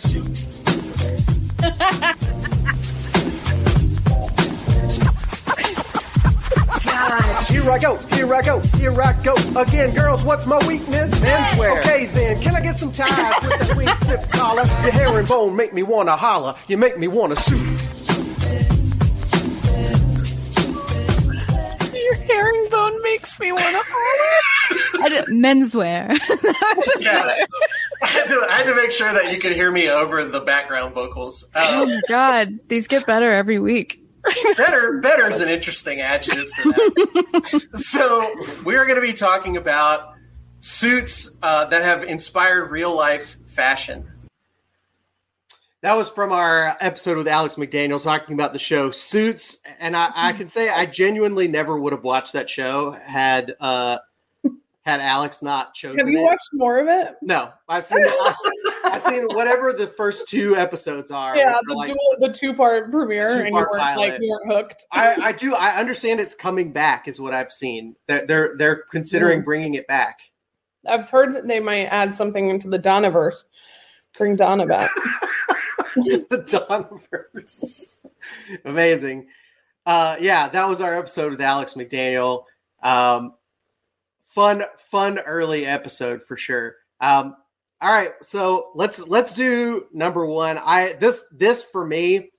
Here 7.49 7.71
I 7.71 7.79
go, 7.79 7.97
here 7.97 8.35
I 8.35 8.43
go, 8.43 8.61
here 8.61 9.01
I 9.01 9.13
go 9.23 9.35
again. 9.57 9.95
Girls, 9.95 10.25
what's 10.25 10.47
my 10.47 10.59
weakness? 10.67 11.15
Menswear. 11.21 11.81
Okay, 11.81 12.07
then, 12.07 12.41
can 12.41 12.55
I 12.57 12.61
get 12.61 12.75
some 12.75 12.93
ties 12.93 13.43
with 13.43 13.69
the 13.69 13.75
wing 13.79 13.89
tip 14.01 14.29
collar? 14.31 14.65
Your 14.83 14.93
herringbone 14.93 15.55
make 15.57 15.73
me 15.73 15.83
wanna 15.83 16.17
holler. 16.17 16.55
You 16.69 16.77
make 16.77 16.99
me 16.99 17.09
wanna 17.09 17.37
suit. 17.37 17.59
Your 21.95 22.15
herringbone 22.15 23.03
makes 23.03 23.39
me 23.41 23.53
want 23.53 23.65
to 23.65 23.83
holler. 23.87 25.05
I 25.05 25.09
did, 25.09 25.25
menswear. 25.27 26.19
Yeah. 27.01 27.45
I 28.05 28.07
had, 28.09 28.27
to, 28.29 28.47
I 28.51 28.53
had 28.59 28.67
to 28.67 28.75
make 28.75 28.91
sure 28.93 29.11
that 29.13 29.33
you 29.33 29.41
could 29.41 29.53
hear 29.53 29.71
me 29.71 29.89
over 29.89 30.25
the 30.27 30.41
background 30.41 30.95
vocals. 30.95 31.51
oh 31.55 31.83
Uh, 31.83 31.87
my 31.87 32.01
god, 32.09 32.59
these 32.69 32.87
get 32.87 33.07
better 33.07 33.33
every 33.33 33.59
week. 33.59 34.01
better, 34.59 35.01
better 35.01 35.27
is 35.29 35.41
an 35.41 35.49
interesting 35.49 36.01
adjective 36.01 36.47
for 36.51 36.73
that. 36.73 37.69
so 37.75 38.31
we're 38.65 38.85
going 38.85 38.97
to 38.97 39.07
be 39.07 39.13
talking 39.15 39.57
about 39.57 40.13
suits 40.61 41.37
uh, 41.43 41.65
that 41.67 41.83
have 41.83 42.05
inspired 42.05 42.71
real 42.71 42.95
life 42.95 43.39
fashion. 43.47 44.07
That 45.81 45.97
was 45.97 46.09
from 46.11 46.33
our 46.33 46.77
episode 46.81 47.17
with 47.19 47.29
Alex 47.29 47.55
McDaniel 47.57 48.03
talking 48.03 48.35
about 48.35 48.53
the 48.55 48.59
show 48.59 48.91
Suits, 48.91 49.59
and 49.79 49.95
I, 49.97 50.11
I 50.15 50.33
can 50.33 50.49
say 50.49 50.69
I 50.71 50.87
genuinely 50.87 51.49
never 51.49 51.79
would 51.79 51.93
have 51.93 52.05
watched 52.05 52.33
that 52.35 52.49
show 52.49 52.91
had 52.93 53.55
uh, 53.61 53.99
had 54.85 55.01
Alex 55.01 55.43
not 55.43 55.73
chosen 55.75 55.99
Have 55.99 56.09
you 56.09 56.19
it. 56.19 56.23
watched 56.23 56.51
more 56.53 56.79
of 56.79 56.89
it? 56.89 57.15
no, 57.23 57.51
I've 57.69 57.85
seen 57.85 58.05
I, 58.05 58.35
I've 58.85 59.03
seen 59.03 59.25
whatever 59.31 59.73
the 59.73 59.87
first 59.87 60.29
two 60.29 60.57
episodes 60.57 61.11
are. 61.11 61.37
Yeah, 61.37 61.59
the 61.67 61.75
like- 61.75 61.89
dual, 61.89 61.99
the 62.21 62.33
two 62.33 62.53
part 62.55 62.91
premiere, 62.91 63.29
The 63.31 63.35
and 63.37 63.45
you 63.47 63.51
two-part 63.53 63.71
weren't 63.71 63.83
pilot. 63.83 64.09
like 64.11 64.21
you 64.21 64.31
weren't 64.31 64.53
hooked. 64.53 64.85
I, 64.93 65.15
I 65.23 65.33
do. 65.33 65.55
I 65.55 65.77
understand 65.79 66.21
it's 66.21 66.35
coming 66.35 66.73
back, 66.73 67.09
is 67.09 67.19
what 67.21 67.33
I've 67.33 67.51
seen. 67.53 67.97
They're 68.09 68.27
they're, 68.27 68.55
they're 68.59 68.83
considering 68.91 69.41
Mm. 69.41 69.45
bringing 69.47 69.75
it 69.75 69.87
back. 69.87 70.19
I've 70.87 71.09
heard 71.09 71.35
that 71.35 71.49
they 71.49 71.61
might 71.61 71.87
add 71.87 72.15
something 72.15 72.51
into 72.51 72.69
the 72.69 72.79
Donnaverse. 72.79 73.45
Bring 74.19 74.37
Donna 74.37 74.67
back. 74.67 74.91
the 75.97 76.45
Donverse. 76.47 77.97
Amazing. 78.65 79.29
Uh, 79.87 80.17
yeah, 80.21 80.49
that 80.49 80.69
was 80.69 80.81
our 80.81 80.99
episode 80.99 81.31
with 81.33 81.41
Alex 81.41 81.75
McDaniel. 81.75 82.45
Um, 82.83 83.35
fun, 84.35 84.65
fun 84.77 85.19
early 85.21 85.67
episode 85.67 86.25
for 86.25 86.37
sure. 86.37 86.77
Um, 87.01 87.37
all 87.81 87.93
right, 87.93 88.13
so 88.23 88.71
let's 88.75 89.07
let's 89.09 89.33
do 89.33 89.87
number 89.93 90.25
one. 90.27 90.59
I 90.59 90.95
this 90.95 91.25
this 91.33 91.63
for 91.63 91.85
me, 91.85 92.31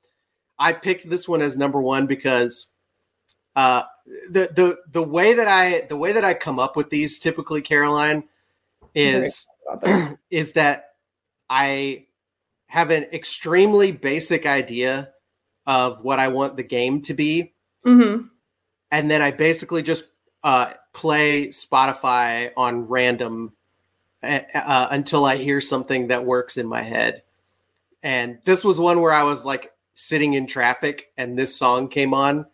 I 0.57 0.73
picked 0.73 1.09
this 1.09 1.27
one 1.27 1.41
as 1.41 1.57
number 1.57 1.81
one 1.81 2.07
because 2.07 2.71
uh, 3.55 3.83
the 4.29 4.49
the 4.55 4.77
the 4.91 5.03
way 5.03 5.33
that 5.33 5.47
I 5.47 5.81
the 5.87 5.97
way 5.97 6.11
that 6.13 6.23
I 6.25 6.33
come 6.33 6.57
up 6.57 6.75
with 6.75 6.89
these 6.89 7.19
typically, 7.19 7.61
Caroline, 7.61 8.23
is 8.95 9.45
that. 9.83 10.17
is 10.31 10.53
that 10.53 10.91
I 11.49 12.05
have 12.67 12.89
an 12.89 13.03
extremely 13.13 13.91
basic 13.91 14.45
idea 14.45 15.11
of 15.67 16.03
what 16.03 16.19
I 16.19 16.27
want 16.29 16.55
the 16.57 16.63
game 16.63 17.01
to 17.03 17.13
be, 17.13 17.53
Mhm. 17.85 18.29
and 18.91 19.11
then 19.11 19.21
I 19.21 19.31
basically 19.31 19.81
just 19.83 20.05
uh, 20.43 20.73
play 20.95 21.47
Spotify 21.47 22.51
on 22.55 22.87
random 22.87 23.51
uh, 24.23 24.39
uh, 24.55 24.87
until 24.91 25.25
I 25.25 25.35
hear 25.35 25.59
something 25.59 26.07
that 26.07 26.25
works 26.25 26.55
in 26.57 26.65
my 26.65 26.81
head. 26.81 27.21
And 28.01 28.39
this 28.45 28.63
was 28.63 28.79
one 28.79 29.01
where 29.01 29.11
I 29.11 29.23
was 29.23 29.45
like 29.45 29.73
sitting 29.93 30.33
in 30.35 30.47
traffic 30.47 31.11
and 31.17 31.37
this 31.37 31.55
song 31.55 31.89
came 31.89 32.13
on. 32.13 32.45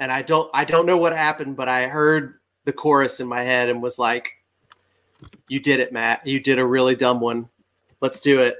And 0.00 0.10
I 0.10 0.22
don't 0.22 0.50
I 0.52 0.64
don't 0.64 0.86
know 0.86 0.98
what 0.98 1.16
happened 1.16 1.56
but 1.56 1.68
I 1.68 1.86
heard 1.86 2.40
the 2.64 2.72
chorus 2.72 3.20
in 3.20 3.28
my 3.28 3.42
head 3.42 3.68
and 3.68 3.80
was 3.80 3.98
like 3.98 4.32
you 5.48 5.60
did 5.60 5.80
it 5.80 5.92
Matt. 5.92 6.26
You 6.26 6.40
did 6.40 6.58
a 6.58 6.66
really 6.66 6.96
dumb 6.96 7.20
one. 7.20 7.48
Let's 8.00 8.20
do 8.20 8.40
it. 8.42 8.56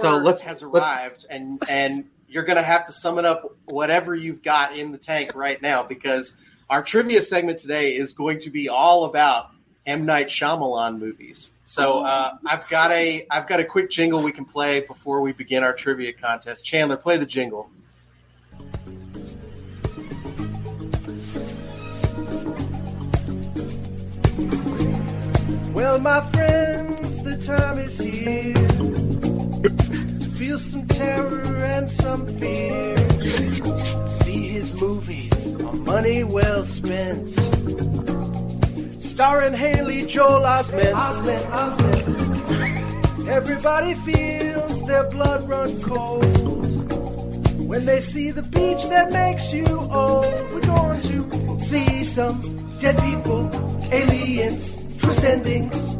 So 0.00 0.16
let's- 0.16 0.40
has 0.42 0.62
let's- 0.62 0.86
arrived 0.86 1.26
and 1.28 1.62
and 1.68 2.04
you're 2.28 2.44
gonna 2.44 2.62
have 2.62 2.86
to 2.86 2.92
summon 2.92 3.24
up 3.24 3.56
whatever 3.66 4.14
you've 4.14 4.42
got 4.42 4.76
in 4.76 4.92
the 4.92 4.98
tank 4.98 5.34
right 5.34 5.60
now 5.60 5.82
because 5.82 6.38
our 6.68 6.82
trivia 6.82 7.20
segment 7.20 7.58
today 7.58 7.94
is 7.94 8.12
going 8.12 8.40
to 8.40 8.50
be 8.50 8.68
all 8.68 9.04
about 9.04 9.50
M 9.86 10.04
Night 10.04 10.26
Shyamalan 10.26 10.98
movies. 10.98 11.56
So 11.62 12.04
uh, 12.04 12.34
I've 12.44 12.68
got 12.68 12.90
a 12.90 13.24
I've 13.30 13.46
got 13.46 13.60
a 13.60 13.64
quick 13.64 13.88
jingle 13.88 14.20
we 14.22 14.32
can 14.32 14.44
play 14.44 14.80
before 14.80 15.20
we 15.20 15.32
begin 15.32 15.62
our 15.62 15.72
trivia 15.72 16.12
contest. 16.12 16.64
Chandler, 16.64 16.96
play 16.96 17.18
the 17.18 17.26
jingle. 17.26 17.70
Well, 25.72 26.00
my 26.00 26.20
friends, 26.22 27.22
the 27.22 27.36
time 27.36 27.78
is 27.78 28.00
here. 28.00 28.54
Feel 30.46 30.58
some 30.60 30.86
terror 30.86 31.64
and 31.74 31.90
some 31.90 32.24
fear. 32.24 32.96
See 34.08 34.46
his 34.46 34.80
movies, 34.80 35.48
money 35.48 36.22
well 36.22 36.62
spent. 36.62 37.34
Starring 39.02 39.54
Haley 39.54 40.06
Joel 40.06 40.42
Osment. 40.42 40.92
Osment, 40.92 41.42
Osment. 41.62 43.28
Everybody 43.28 43.94
feels 43.94 44.86
their 44.86 45.10
blood 45.10 45.48
run 45.48 45.82
cold. 45.82 46.22
When 47.68 47.84
they 47.84 47.98
see 47.98 48.30
the 48.30 48.44
beach 48.44 48.88
that 48.88 49.10
makes 49.10 49.52
you 49.52 49.66
old, 49.66 50.52
we're 50.52 50.60
going 50.60 51.00
to 51.00 51.58
see 51.58 52.04
some 52.04 52.38
dead 52.78 52.96
people, 53.02 53.50
aliens, 53.92 54.76
twist 54.98 55.24
endings. 55.24 55.96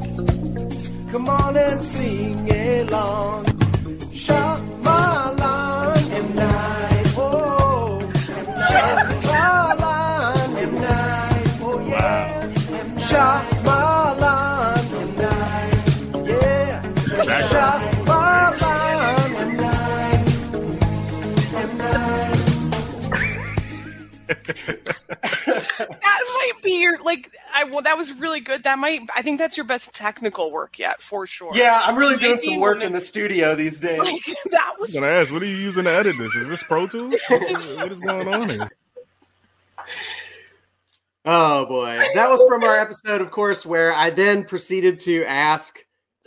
Come 1.10 1.28
on 1.28 1.56
and 1.56 1.82
sing 1.82 2.48
along. 2.48 3.55
Shyamalan 4.16 4.55
your 26.86 27.02
like. 27.02 27.34
I 27.54 27.64
well, 27.64 27.82
that 27.82 27.96
was 27.96 28.12
really 28.20 28.40
good. 28.40 28.64
That 28.64 28.78
might. 28.78 29.02
I 29.14 29.22
think 29.22 29.38
that's 29.38 29.56
your 29.56 29.66
best 29.66 29.94
technical 29.94 30.50
work 30.50 30.78
yet, 30.78 31.00
for 31.00 31.26
sure. 31.26 31.52
Yeah, 31.54 31.82
I'm 31.84 31.96
really 31.96 32.16
doing 32.16 32.38
some 32.38 32.60
work 32.60 32.82
in 32.82 32.92
the 32.92 33.00
studio 33.00 33.54
these 33.54 33.78
days. 33.78 33.96
Like, 34.06 34.36
that 34.50 34.74
was 34.78 34.94
I'm 34.94 35.02
gonna 35.02 35.14
ask, 35.14 35.32
what 35.32 35.42
are 35.42 35.46
you 35.46 35.56
using 35.56 35.84
to 35.84 35.90
edit 35.90 36.16
this? 36.16 36.34
Is 36.36 36.46
this 36.46 36.62
Pro 36.62 36.86
Tools? 36.86 37.14
what 37.28 37.90
is 37.90 38.00
going 38.00 38.28
on 38.28 38.48
here? 38.48 38.70
Oh 41.24 41.66
boy, 41.66 41.98
that 42.14 42.30
was 42.30 42.46
from 42.48 42.62
our 42.62 42.76
episode, 42.76 43.20
of 43.20 43.30
course, 43.30 43.66
where 43.66 43.92
I 43.92 44.10
then 44.10 44.44
proceeded 44.44 45.00
to 45.00 45.24
ask 45.24 45.78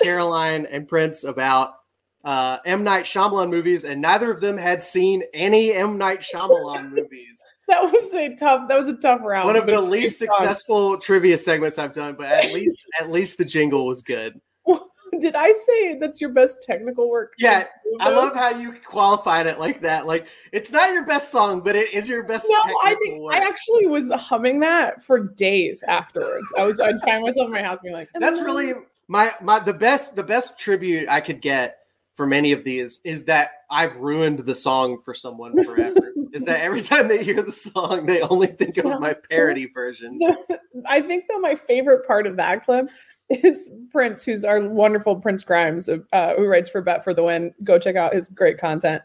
Caroline 0.01 0.65
and 0.65 0.87
Prince 0.87 1.23
about 1.23 1.75
uh, 2.23 2.57
M 2.65 2.83
Night 2.83 3.05
Shyamalan 3.05 3.49
movies, 3.49 3.85
and 3.85 4.01
neither 4.01 4.29
of 4.31 4.41
them 4.41 4.57
had 4.57 4.83
seen 4.83 5.23
any 5.33 5.71
M 5.71 5.97
Night 5.97 6.19
Shyamalan 6.21 6.89
movies. 6.89 7.39
That 7.69 7.83
was 7.83 8.13
a 8.15 8.35
tough. 8.35 8.67
That 8.67 8.79
was 8.79 8.89
a 8.89 8.97
tough 8.97 9.21
round. 9.23 9.45
One 9.45 9.55
of 9.55 9.67
the 9.67 9.79
least 9.79 10.19
fun. 10.19 10.27
successful 10.31 10.97
trivia 10.97 11.37
segments 11.37 11.77
I've 11.77 11.93
done, 11.93 12.15
but 12.15 12.25
at 12.27 12.51
least 12.51 12.87
at 12.99 13.11
least 13.11 13.37
the 13.37 13.45
jingle 13.45 13.85
was 13.85 14.01
good. 14.01 14.41
Did 15.21 15.35
I 15.35 15.51
say 15.51 15.99
that's 15.99 16.19
your 16.19 16.31
best 16.31 16.63
technical 16.63 17.09
work? 17.11 17.33
Yeah, 17.37 17.67
I 17.99 18.09
love 18.09 18.35
how 18.35 18.49
you 18.49 18.73
qualified 18.85 19.45
it 19.45 19.59
like 19.59 19.81
that. 19.81 20.07
Like 20.07 20.27
it's 20.51 20.71
not 20.71 20.93
your 20.93 21.05
best 21.05 21.31
song, 21.31 21.61
but 21.61 21.75
it 21.75 21.93
is 21.93 22.09
your 22.09 22.23
best 22.23 22.47
No, 22.49 22.57
technical 22.57 22.81
I 22.83 22.95
think 22.95 23.21
work. 23.21 23.35
I 23.35 23.47
actually 23.47 23.85
was 23.85 24.11
humming 24.13 24.59
that 24.61 25.03
for 25.03 25.19
days 25.19 25.83
afterwards. 25.87 26.47
I 26.57 26.63
was 26.63 26.79
I'd 26.79 26.99
find 27.03 27.23
myself 27.23 27.45
in 27.45 27.51
my 27.51 27.61
house 27.61 27.77
being 27.83 27.93
like, 27.93 28.09
That's 28.15 28.41
really 28.41 28.73
my 29.07 29.31
my 29.41 29.59
the 29.59 29.73
best 29.73 30.15
the 30.15 30.23
best 30.23 30.57
tribute 30.57 31.07
I 31.07 31.21
could 31.21 31.39
get 31.41 31.77
from 32.13 32.33
any 32.33 32.51
of 32.51 32.63
these 32.63 32.99
is 33.03 33.23
that 33.25 33.49
I've 33.69 33.95
ruined 33.97 34.39
the 34.39 34.55
song 34.55 34.99
for 35.01 35.13
someone 35.13 35.63
forever. 35.63 36.08
Is 36.33 36.45
that 36.45 36.61
every 36.61 36.81
time 36.81 37.07
they 37.07 37.23
hear 37.23 37.41
the 37.41 37.51
song, 37.51 38.05
they 38.05 38.21
only 38.21 38.47
think 38.47 38.77
of 38.77 38.99
my 38.99 39.13
parody 39.29 39.67
version. 39.67 40.19
I 40.85 41.01
think 41.01 41.25
though 41.27 41.39
my 41.39 41.55
favorite 41.55 42.07
part 42.07 42.27
of 42.27 42.35
that 42.37 42.63
clip 42.63 42.89
is 43.29 43.69
Prince, 43.91 44.23
who's 44.23 44.43
our 44.43 44.61
wonderful 44.61 45.15
Prince 45.15 45.43
Grimes, 45.43 45.89
uh, 45.89 46.33
who 46.35 46.47
writes 46.47 46.69
for 46.69 46.81
Bet 46.81 47.03
for 47.03 47.13
the 47.13 47.23
Win. 47.23 47.53
Go 47.63 47.79
check 47.79 47.95
out 47.95 48.13
his 48.13 48.29
great 48.29 48.57
content. 48.57 49.01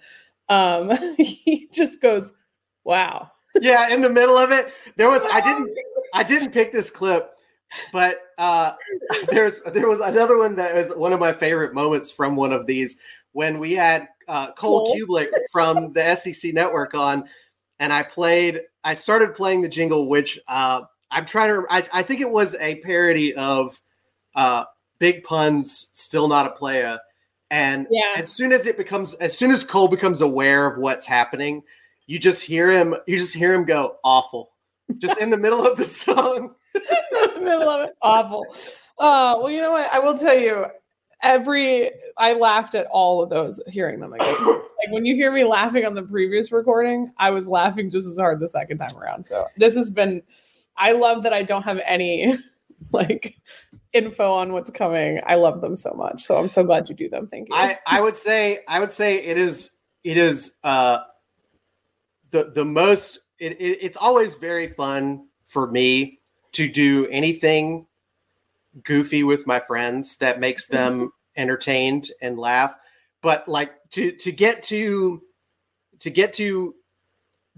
Um, 0.48 0.90
he 1.16 1.68
just 1.72 2.00
goes, 2.00 2.32
"Wow." 2.84 3.30
Yeah, 3.60 3.92
in 3.92 4.00
the 4.00 4.10
middle 4.10 4.36
of 4.36 4.50
it, 4.50 4.72
there 4.96 5.08
was 5.08 5.22
I 5.30 5.40
didn't 5.40 5.70
I 6.12 6.22
didn't 6.22 6.50
pick 6.50 6.72
this 6.72 6.90
clip, 6.90 7.30
but 7.92 8.20
uh, 8.38 8.72
there's 9.28 9.60
there 9.62 9.88
was 9.88 10.00
another 10.00 10.38
one 10.38 10.56
that 10.56 10.74
was 10.74 10.90
one 10.90 11.12
of 11.12 11.20
my 11.20 11.32
favorite 11.32 11.74
moments 11.74 12.10
from 12.10 12.36
one 12.36 12.52
of 12.52 12.66
these 12.66 12.98
when 13.32 13.58
we 13.58 13.72
had 13.72 14.08
uh, 14.28 14.52
Cole 14.52 14.86
Cole? 14.86 14.96
Cubelic 14.96 15.28
from 15.52 15.92
the 15.92 16.14
SEC 16.16 16.52
Network 16.54 16.94
on, 16.94 17.28
and 17.78 17.92
I 17.92 18.02
played 18.02 18.62
I 18.84 18.94
started 18.94 19.34
playing 19.34 19.62
the 19.62 19.68
jingle, 19.68 20.08
which 20.08 20.38
uh, 20.48 20.82
I'm 21.10 21.26
trying 21.26 21.48
to 21.50 21.66
I, 21.70 21.84
I 21.92 22.02
think 22.02 22.20
it 22.20 22.30
was 22.30 22.54
a 22.56 22.80
parody 22.80 23.34
of 23.34 23.80
uh, 24.34 24.64
Big 24.98 25.22
Pun's 25.22 25.88
"Still 25.92 26.28
Not 26.28 26.46
a 26.46 26.50
Playa," 26.50 26.98
and 27.50 27.86
Yeah. 27.90 28.14
as 28.16 28.32
soon 28.32 28.52
as 28.52 28.66
it 28.66 28.76
becomes 28.76 29.14
as 29.14 29.36
soon 29.36 29.50
as 29.50 29.64
Cole 29.64 29.88
becomes 29.88 30.20
aware 30.20 30.66
of 30.66 30.78
what's 30.78 31.06
happening, 31.06 31.62
you 32.06 32.18
just 32.18 32.42
hear 32.42 32.70
him 32.70 32.94
you 33.06 33.16
just 33.16 33.34
hear 33.34 33.54
him 33.54 33.64
go 33.64 33.96
awful, 34.04 34.52
just 34.98 35.20
in 35.20 35.30
the 35.30 35.38
middle 35.38 35.66
of 35.66 35.76
the 35.76 35.84
song. 36.04 36.54
middle 37.40 37.68
of 37.68 37.88
it. 37.88 37.94
Awful. 38.02 38.44
Uh, 38.98 39.34
well, 39.38 39.50
you 39.50 39.60
know 39.60 39.72
what? 39.72 39.92
I 39.92 39.98
will 39.98 40.14
tell 40.16 40.36
you, 40.36 40.66
every 41.22 41.90
I 42.16 42.34
laughed 42.34 42.74
at 42.74 42.86
all 42.86 43.22
of 43.22 43.30
those 43.30 43.60
hearing 43.66 44.00
them 44.00 44.12
again. 44.12 44.36
like 44.46 44.90
when 44.90 45.04
you 45.04 45.14
hear 45.14 45.32
me 45.32 45.44
laughing 45.44 45.84
on 45.84 45.94
the 45.94 46.02
previous 46.02 46.52
recording, 46.52 47.12
I 47.18 47.30
was 47.30 47.48
laughing 47.48 47.90
just 47.90 48.08
as 48.08 48.18
hard 48.18 48.40
the 48.40 48.48
second 48.48 48.78
time 48.78 48.96
around. 48.96 49.24
So 49.24 49.46
this 49.56 49.74
has 49.74 49.90
been. 49.90 50.22
I 50.76 50.92
love 50.92 51.22
that 51.22 51.32
I 51.32 51.44
don't 51.44 51.62
have 51.62 51.78
any 51.86 52.36
like 52.92 53.36
info 53.92 54.32
on 54.32 54.52
what's 54.52 54.70
coming. 54.70 55.20
I 55.26 55.36
love 55.36 55.60
them 55.60 55.76
so 55.76 55.92
much. 55.92 56.24
So 56.24 56.36
I'm 56.36 56.48
so 56.48 56.64
glad 56.64 56.88
you 56.88 56.94
do 56.94 57.08
them. 57.08 57.28
Thank 57.28 57.48
you. 57.48 57.54
I, 57.54 57.78
I 57.86 58.00
would 58.00 58.16
say 58.16 58.60
I 58.68 58.80
would 58.80 58.92
say 58.92 59.18
it 59.18 59.38
is 59.38 59.70
it 60.02 60.16
is 60.16 60.54
uh 60.64 60.98
the 62.30 62.50
the 62.54 62.64
most 62.64 63.20
it, 63.38 63.52
it, 63.60 63.78
it's 63.80 63.96
always 63.96 64.34
very 64.34 64.66
fun 64.66 65.28
for 65.44 65.70
me 65.70 66.20
to 66.52 66.68
do 66.68 67.06
anything 67.08 67.86
goofy 68.82 69.22
with 69.22 69.46
my 69.46 69.60
friends 69.60 70.16
that 70.16 70.40
makes 70.40 70.66
them 70.66 71.12
entertained 71.36 72.08
and 72.20 72.38
laugh. 72.38 72.74
But 73.22 73.48
like 73.48 73.72
to 73.90 74.12
to 74.12 74.32
get 74.32 74.62
to 74.64 75.22
to 76.00 76.10
get 76.10 76.32
to 76.34 76.74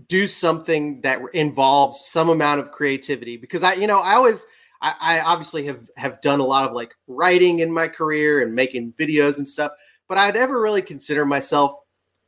do 0.08 0.26
something 0.26 1.00
that 1.00 1.20
involves 1.32 2.04
some 2.06 2.28
amount 2.28 2.60
of 2.60 2.70
creativity 2.70 3.38
because 3.38 3.62
i 3.62 3.72
you 3.72 3.86
know 3.86 4.00
i 4.00 4.12
always 4.12 4.46
I, 4.80 4.94
I 5.00 5.20
obviously 5.20 5.64
have 5.66 5.88
have 5.96 6.20
done 6.20 6.40
a 6.40 6.44
lot 6.44 6.68
of 6.68 6.74
like 6.74 6.94
writing 7.06 7.60
in 7.60 7.72
my 7.72 7.88
career 7.88 8.42
and 8.42 8.54
making 8.54 8.92
videos 8.92 9.38
and 9.38 9.46
stuff, 9.46 9.72
but 10.08 10.18
I'd 10.18 10.34
never 10.34 10.60
really 10.60 10.82
consider 10.82 11.24
myself 11.24 11.74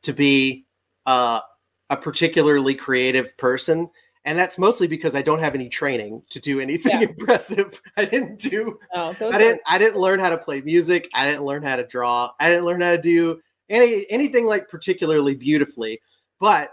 to 0.03 0.13
be 0.13 0.65
uh, 1.05 1.41
a 1.89 1.97
particularly 1.97 2.75
creative 2.75 3.35
person, 3.37 3.89
and 4.25 4.37
that's 4.37 4.57
mostly 4.57 4.87
because 4.87 5.15
I 5.15 5.21
don't 5.21 5.39
have 5.39 5.55
any 5.55 5.69
training 5.69 6.21
to 6.29 6.39
do 6.39 6.59
anything 6.59 7.01
Yeah. 7.01 7.07
impressive. 7.09 7.81
I 7.97 8.05
didn't 8.05 8.39
do. 8.39 8.77
Those 8.93 9.21
I 9.21 9.37
didn't. 9.37 9.61
I 9.65 9.77
didn't 9.77 9.97
learn 9.99 10.19
how 10.19 10.29
to 10.29 10.37
play 10.37 10.61
music. 10.61 11.09
I 11.13 11.25
didn't 11.25 11.43
learn 11.43 11.63
how 11.63 11.75
to 11.77 11.85
draw. 11.87 12.31
I 12.39 12.49
didn't 12.49 12.65
learn 12.65 12.81
how 12.81 12.91
to 12.91 13.01
do 13.01 13.39
any 13.69 14.05
anything 14.09 14.45
like 14.45 14.67
particularly 14.69 15.35
beautifully. 15.35 16.01
But 16.39 16.71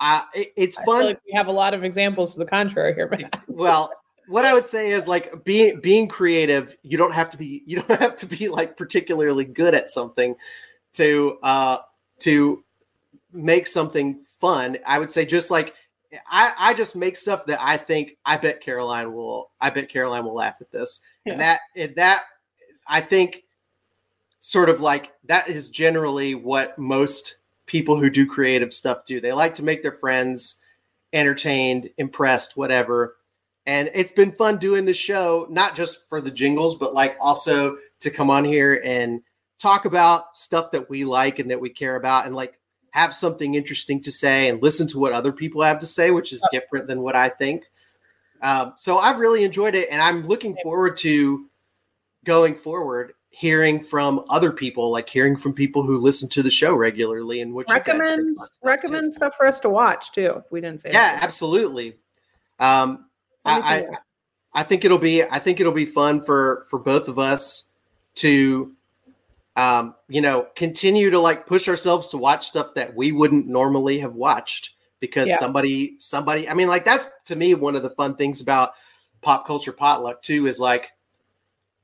uh, 0.00 0.22
it, 0.34 0.52
it's 0.56 0.78
I 0.78 0.84
fun. 0.84 1.04
like 1.06 1.20
we 1.26 1.32
have 1.32 1.46
a 1.48 1.52
lot 1.52 1.74
of 1.74 1.82
examples 1.84 2.34
to 2.34 2.38
the 2.38 2.46
contrary 2.46 2.94
here, 2.94 3.06
but 3.08 3.40
well 3.48 3.90
what 4.28 4.44
i 4.44 4.52
would 4.52 4.66
say 4.66 4.90
is 4.90 5.06
like 5.06 5.42
being 5.44 5.80
being 5.80 6.06
creative 6.08 6.76
you 6.82 6.98
don't 6.98 7.14
have 7.14 7.30
to 7.30 7.36
be 7.38 7.62
you 7.64 7.76
don't 7.80 8.00
have 8.00 8.16
to 8.16 8.26
be 8.26 8.48
like 8.48 8.76
particularly 8.76 9.44
good 9.44 9.72
at 9.74 9.88
something 9.88 10.34
to 10.92 11.38
uh 11.42 11.78
to 12.18 12.62
make 13.32 13.66
something 13.66 14.20
fun 14.22 14.76
i 14.86 14.98
would 14.98 15.10
say 15.12 15.24
just 15.24 15.50
like 15.50 15.74
I, 16.28 16.52
I 16.58 16.74
just 16.74 16.96
make 16.96 17.16
stuff 17.16 17.46
that 17.46 17.60
I 17.60 17.76
think 17.76 18.16
I 18.24 18.36
bet 18.36 18.60
Caroline 18.60 19.12
will 19.12 19.50
I 19.60 19.70
bet 19.70 19.88
Caroline 19.88 20.24
will 20.24 20.34
laugh 20.34 20.56
at 20.60 20.70
this. 20.70 21.00
And 21.24 21.40
that 21.40 21.60
and 21.74 21.94
that 21.96 22.22
I 22.86 23.00
think 23.00 23.44
sort 24.40 24.68
of 24.68 24.80
like 24.80 25.12
that 25.24 25.48
is 25.48 25.70
generally 25.70 26.34
what 26.34 26.78
most 26.78 27.36
people 27.66 27.98
who 27.98 28.08
do 28.08 28.26
creative 28.26 28.72
stuff 28.72 29.04
do. 29.04 29.20
They 29.20 29.32
like 29.32 29.54
to 29.56 29.64
make 29.64 29.82
their 29.82 29.92
friends 29.92 30.60
entertained, 31.12 31.90
impressed, 31.98 32.56
whatever. 32.56 33.16
And 33.66 33.90
it's 33.92 34.12
been 34.12 34.30
fun 34.30 34.58
doing 34.58 34.84
the 34.84 34.94
show, 34.94 35.48
not 35.50 35.74
just 35.74 36.08
for 36.08 36.20
the 36.20 36.30
jingles, 36.30 36.76
but 36.76 36.94
like 36.94 37.16
also 37.20 37.76
to 38.00 38.10
come 38.10 38.30
on 38.30 38.44
here 38.44 38.80
and 38.84 39.20
talk 39.58 39.84
about 39.84 40.36
stuff 40.36 40.70
that 40.70 40.88
we 40.88 41.04
like 41.04 41.40
and 41.40 41.50
that 41.50 41.60
we 41.60 41.70
care 41.70 41.96
about 41.96 42.26
and 42.26 42.34
like 42.34 42.60
have 42.96 43.12
something 43.12 43.54
interesting 43.54 44.00
to 44.00 44.10
say 44.10 44.48
and 44.48 44.62
listen 44.62 44.88
to 44.88 44.98
what 44.98 45.12
other 45.12 45.30
people 45.30 45.62
have 45.62 45.78
to 45.80 45.86
say, 45.86 46.10
which 46.10 46.32
is 46.32 46.42
different 46.50 46.86
than 46.86 47.02
what 47.02 47.14
I 47.14 47.28
think. 47.28 47.64
Um, 48.40 48.72
so 48.78 48.96
I've 48.96 49.18
really 49.18 49.44
enjoyed 49.44 49.74
it, 49.74 49.88
and 49.90 50.00
I'm 50.00 50.26
looking 50.26 50.56
forward 50.62 50.96
to 50.98 51.46
going 52.24 52.54
forward, 52.54 53.12
hearing 53.28 53.80
from 53.80 54.24
other 54.30 54.50
people, 54.50 54.90
like 54.90 55.10
hearing 55.10 55.36
from 55.36 55.52
people 55.52 55.82
who 55.82 55.98
listen 55.98 56.26
to 56.30 56.42
the 56.42 56.50
show 56.50 56.74
regularly 56.74 57.42
and 57.42 57.52
what 57.52 57.68
you 57.68 57.74
guys 57.74 57.84
think 57.84 58.02
recommend 58.02 58.38
stuff, 58.38 58.58
recommend 58.62 59.12
stuff 59.12 59.34
for 59.36 59.46
us 59.46 59.60
to 59.60 59.68
watch 59.68 60.12
too. 60.12 60.32
If 60.38 60.50
we 60.50 60.62
didn't 60.62 60.80
say. 60.80 60.90
Yeah, 60.92 61.14
that. 61.14 61.22
absolutely. 61.22 61.98
Um, 62.58 63.10
I, 63.44 63.60
I 63.60 63.86
I 64.54 64.62
think 64.62 64.86
it'll 64.86 64.96
be 64.96 65.22
I 65.22 65.38
think 65.38 65.60
it'll 65.60 65.72
be 65.72 65.84
fun 65.84 66.22
for 66.22 66.64
for 66.70 66.78
both 66.78 67.08
of 67.08 67.18
us 67.18 67.70
to 68.16 68.72
um, 69.56 69.94
you 70.08 70.20
know, 70.20 70.46
continue 70.54 71.10
to 71.10 71.18
like 71.18 71.46
push 71.46 71.68
ourselves 71.68 72.08
to 72.08 72.18
watch 72.18 72.46
stuff 72.46 72.74
that 72.74 72.94
we 72.94 73.12
wouldn't 73.12 73.46
normally 73.46 73.98
have 73.98 74.14
watched 74.14 74.74
because 75.00 75.28
Yeah. 75.28 75.36
somebody 75.36 75.96
somebody 75.98 76.48
I 76.48 76.54
mean 76.54 76.68
like 76.68 76.84
that's 76.84 77.06
to 77.26 77.36
me 77.36 77.54
one 77.54 77.74
of 77.76 77.82
the 77.82 77.90
fun 77.90 78.14
things 78.14 78.40
about 78.40 78.72
pop 79.22 79.46
culture 79.46 79.72
potluck 79.72 80.22
too 80.22 80.46
is 80.46 80.60
like 80.60 80.90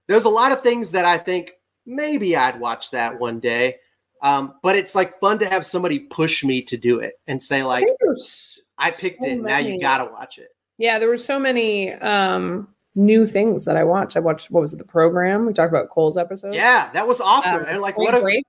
there's 0.07 0.25
a 0.25 0.31
lot 0.31 0.53
of 0.53 0.62
things 0.62 0.91
that 0.93 1.05
I 1.05 1.18
think 1.18 1.53
maybe 1.87 2.37
I'd 2.37 2.61
watch 2.61 2.91
that 2.91 3.18
one 3.18 3.41
day. 3.41 3.77
Um, 4.20 4.55
but 4.62 4.77
it's 4.77 4.95
like 4.95 5.18
fun 5.18 5.39
to 5.41 5.49
have 5.49 5.66
somebody 5.66 5.99
push 5.99 6.45
me 6.45 6.62
to 6.62 6.77
do 6.77 7.01
it 7.01 7.14
and 7.27 7.43
say 7.43 7.62
like 7.62 7.87
there's 8.01 8.61
I 8.79 8.91
picked 8.91 9.23
so 9.23 9.31
it, 9.31 9.41
now 9.41 9.59
you 9.59 9.81
gotta 9.81 10.11
watch 10.11 10.39
it. 10.39 10.51
Yeah, 10.79 10.99
there 10.99 11.09
were 11.09 11.16
so 11.16 11.39
many 11.39 11.93
um 11.93 12.68
new 12.95 13.26
things 13.26 13.64
that 13.64 13.76
I 13.76 13.84
watched. 13.84 14.16
I 14.16 14.20
watched 14.20 14.51
what 14.51 14.61
was 14.61 14.72
it, 14.72 14.76
the 14.78 14.84
program? 14.84 15.47
We 15.47 15.53
talked 15.53 15.72
about 15.72 15.88
Cole's 15.88 16.16
episode. 16.16 16.55
Yeah, 16.55 16.90
that 16.93 17.07
was 17.07 17.20
awesome. 17.20 17.57
Um, 17.62 17.64
and 17.68 17.80
like 17.80 17.95
Point 17.97 18.12
what 18.12 18.18
a 18.18 18.20
Break, 18.22 18.47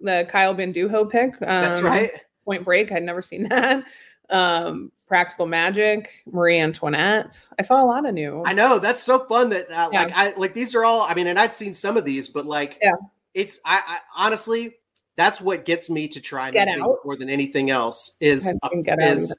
the 0.00 0.26
Kyle 0.28 0.54
Banduho 0.54 1.10
pick. 1.10 1.34
Um, 1.34 1.38
that's 1.62 1.80
right. 1.80 2.10
Point 2.44 2.64
Break. 2.64 2.92
I'd 2.92 3.02
never 3.02 3.22
seen 3.22 3.48
that. 3.48 3.84
Um, 4.30 4.92
Practical 5.06 5.46
Magic, 5.46 6.10
Marie 6.30 6.60
Antoinette. 6.60 7.48
I 7.58 7.62
saw 7.62 7.82
a 7.82 7.86
lot 7.86 8.04
of 8.06 8.12
new. 8.12 8.42
I 8.46 8.52
know 8.52 8.78
that's 8.78 9.02
so 9.02 9.20
fun 9.20 9.48
that 9.50 9.70
uh, 9.70 9.88
Yeah. 9.90 10.02
like 10.04 10.12
I 10.14 10.34
like 10.36 10.52
these 10.54 10.74
are 10.74 10.84
all. 10.84 11.02
I 11.02 11.14
mean, 11.14 11.26
and 11.28 11.38
I'd 11.38 11.54
seen 11.54 11.72
some 11.72 11.96
of 11.96 12.04
these, 12.04 12.28
but 12.28 12.44
like, 12.44 12.78
Yeah. 12.82 12.92
it's 13.32 13.58
I, 13.64 13.80
I 13.86 13.98
honestly 14.26 14.74
that's 15.16 15.40
what 15.40 15.64
gets 15.64 15.88
me 15.90 16.06
to 16.08 16.20
try 16.20 16.50
new 16.50 16.62
things 16.64 16.96
more 17.04 17.16
than 17.16 17.28
anything 17.30 17.70
else 17.70 18.16
is 18.20 18.46
a, 18.46 18.68
seen 18.70 18.82
Get 18.84 19.00
Out. 19.00 19.08
is 19.16 19.36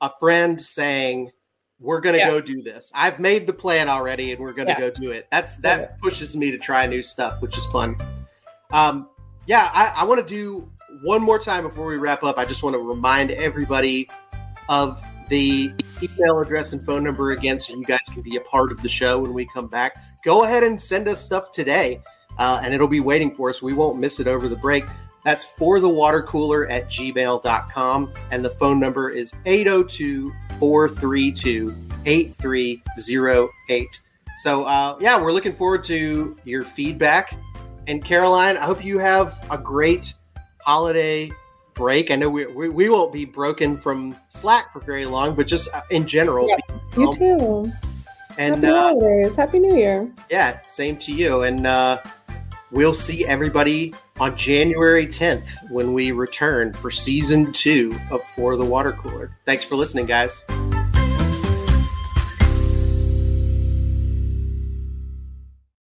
a 0.00 0.10
friend 0.18 0.60
saying 0.60 1.30
we're 1.80 2.00
gonna 2.00 2.18
Yeah. 2.18 2.30
go 2.30 2.40
do 2.40 2.62
this. 2.62 2.92
I've 2.94 3.18
made 3.18 3.46
the 3.46 3.52
plan 3.52 3.88
already, 3.88 4.32
and 4.32 4.40
we're 4.40 4.52
gonna 4.52 4.70
Yeah. 4.70 4.80
go 4.80 4.90
do 4.90 5.10
it. 5.10 5.26
That's 5.32 5.56
Yeah. 5.56 5.76
that 5.76 6.00
pushes 6.00 6.36
me 6.36 6.50
to 6.50 6.58
try 6.58 6.86
new 6.86 7.02
stuff, 7.02 7.40
which 7.40 7.56
is 7.56 7.66
fun. 7.66 7.96
Um, 8.70 9.08
yeah, 9.46 9.70
I, 9.72 9.86
I 10.02 10.04
want 10.04 10.26
to 10.26 10.34
do 10.34 10.68
one 11.02 11.22
more 11.22 11.38
time 11.38 11.64
before 11.64 11.86
we 11.86 11.96
wrap 11.96 12.22
up. 12.22 12.38
I 12.38 12.44
just 12.44 12.62
want 12.62 12.74
to 12.74 12.80
remind 12.80 13.30
everybody 13.30 14.08
of 14.68 15.02
the 15.28 15.72
email 16.02 16.40
address 16.40 16.72
and 16.72 16.84
phone 16.84 17.02
number 17.04 17.30
again 17.30 17.58
so 17.58 17.74
you 17.74 17.84
guys 17.84 18.00
can 18.12 18.22
be 18.22 18.36
a 18.36 18.40
part 18.40 18.70
of 18.72 18.82
the 18.82 18.88
show 18.88 19.18
when 19.18 19.32
we 19.32 19.46
come 19.46 19.66
back. 19.66 19.96
Go 20.24 20.44
ahead 20.44 20.62
and 20.62 20.80
send 20.80 21.08
us 21.08 21.20
stuff 21.24 21.50
today, 21.50 22.02
uh, 22.38 22.60
and 22.62 22.74
it'll 22.74 22.88
be 22.88 23.00
waiting 23.00 23.30
for 23.30 23.48
us. 23.48 23.62
We 23.62 23.72
won't 23.72 23.98
miss 23.98 24.20
it 24.20 24.26
over 24.26 24.48
the 24.48 24.56
break. 24.56 24.84
That's 25.24 25.44
for 25.44 25.80
the 25.80 25.88
water 25.88 26.22
cooler 26.22 26.66
at 26.68 26.88
gmail.com, 26.88 28.12
and 28.30 28.44
the 28.44 28.50
phone 28.50 28.80
number 28.80 29.10
is 29.10 29.34
802 29.44 30.32
432 30.58 31.74
8308. 32.06 34.00
So, 34.38 34.64
uh, 34.64 34.96
yeah, 35.00 35.20
we're 35.20 35.32
looking 35.32 35.52
forward 35.52 35.84
to 35.84 36.36
your 36.44 36.62
feedback. 36.62 37.34
And 37.86 38.02
Caroline, 38.02 38.56
I 38.56 38.64
hope 38.64 38.82
you 38.82 38.98
have 38.98 39.44
a 39.50 39.58
great 39.58 40.14
holiday 40.60 41.30
break. 41.74 42.10
I 42.10 42.16
know 42.16 42.30
we, 42.30 42.46
we, 42.46 42.68
we 42.68 42.88
won't 42.88 43.12
be 43.12 43.24
broken 43.24 43.76
from 43.76 44.16
Slack 44.28 44.72
for 44.72 44.80
very 44.80 45.04
long, 45.04 45.34
but 45.34 45.46
just 45.46 45.68
uh, 45.74 45.82
in 45.90 46.06
general. 46.06 46.48
You 46.96 47.12
too. 47.12 47.72
And 48.38 48.56
Happy 48.56 48.66
uh, 48.66 48.80
holidays. 48.80 49.36
Happy 49.36 49.58
New 49.58 49.76
Year. 49.76 50.10
yeah, 50.30 50.60
same 50.68 50.96
to 50.98 51.12
you. 51.12 51.42
And 51.42 51.66
uh, 51.66 52.00
we'll 52.70 52.94
see 52.94 53.26
everybody 53.26 53.92
on 54.20 54.36
January 54.36 55.06
10th 55.06 55.70
when 55.70 55.94
we 55.94 56.12
return 56.12 56.72
for 56.74 56.90
season 56.90 57.50
two 57.52 57.98
of 58.10 58.22
For 58.22 58.56
the 58.56 58.64
Water 58.64 58.92
Cooler. 58.92 59.30
Thanks 59.46 59.64
for 59.64 59.76
listening, 59.76 60.06
guys. 60.06 60.44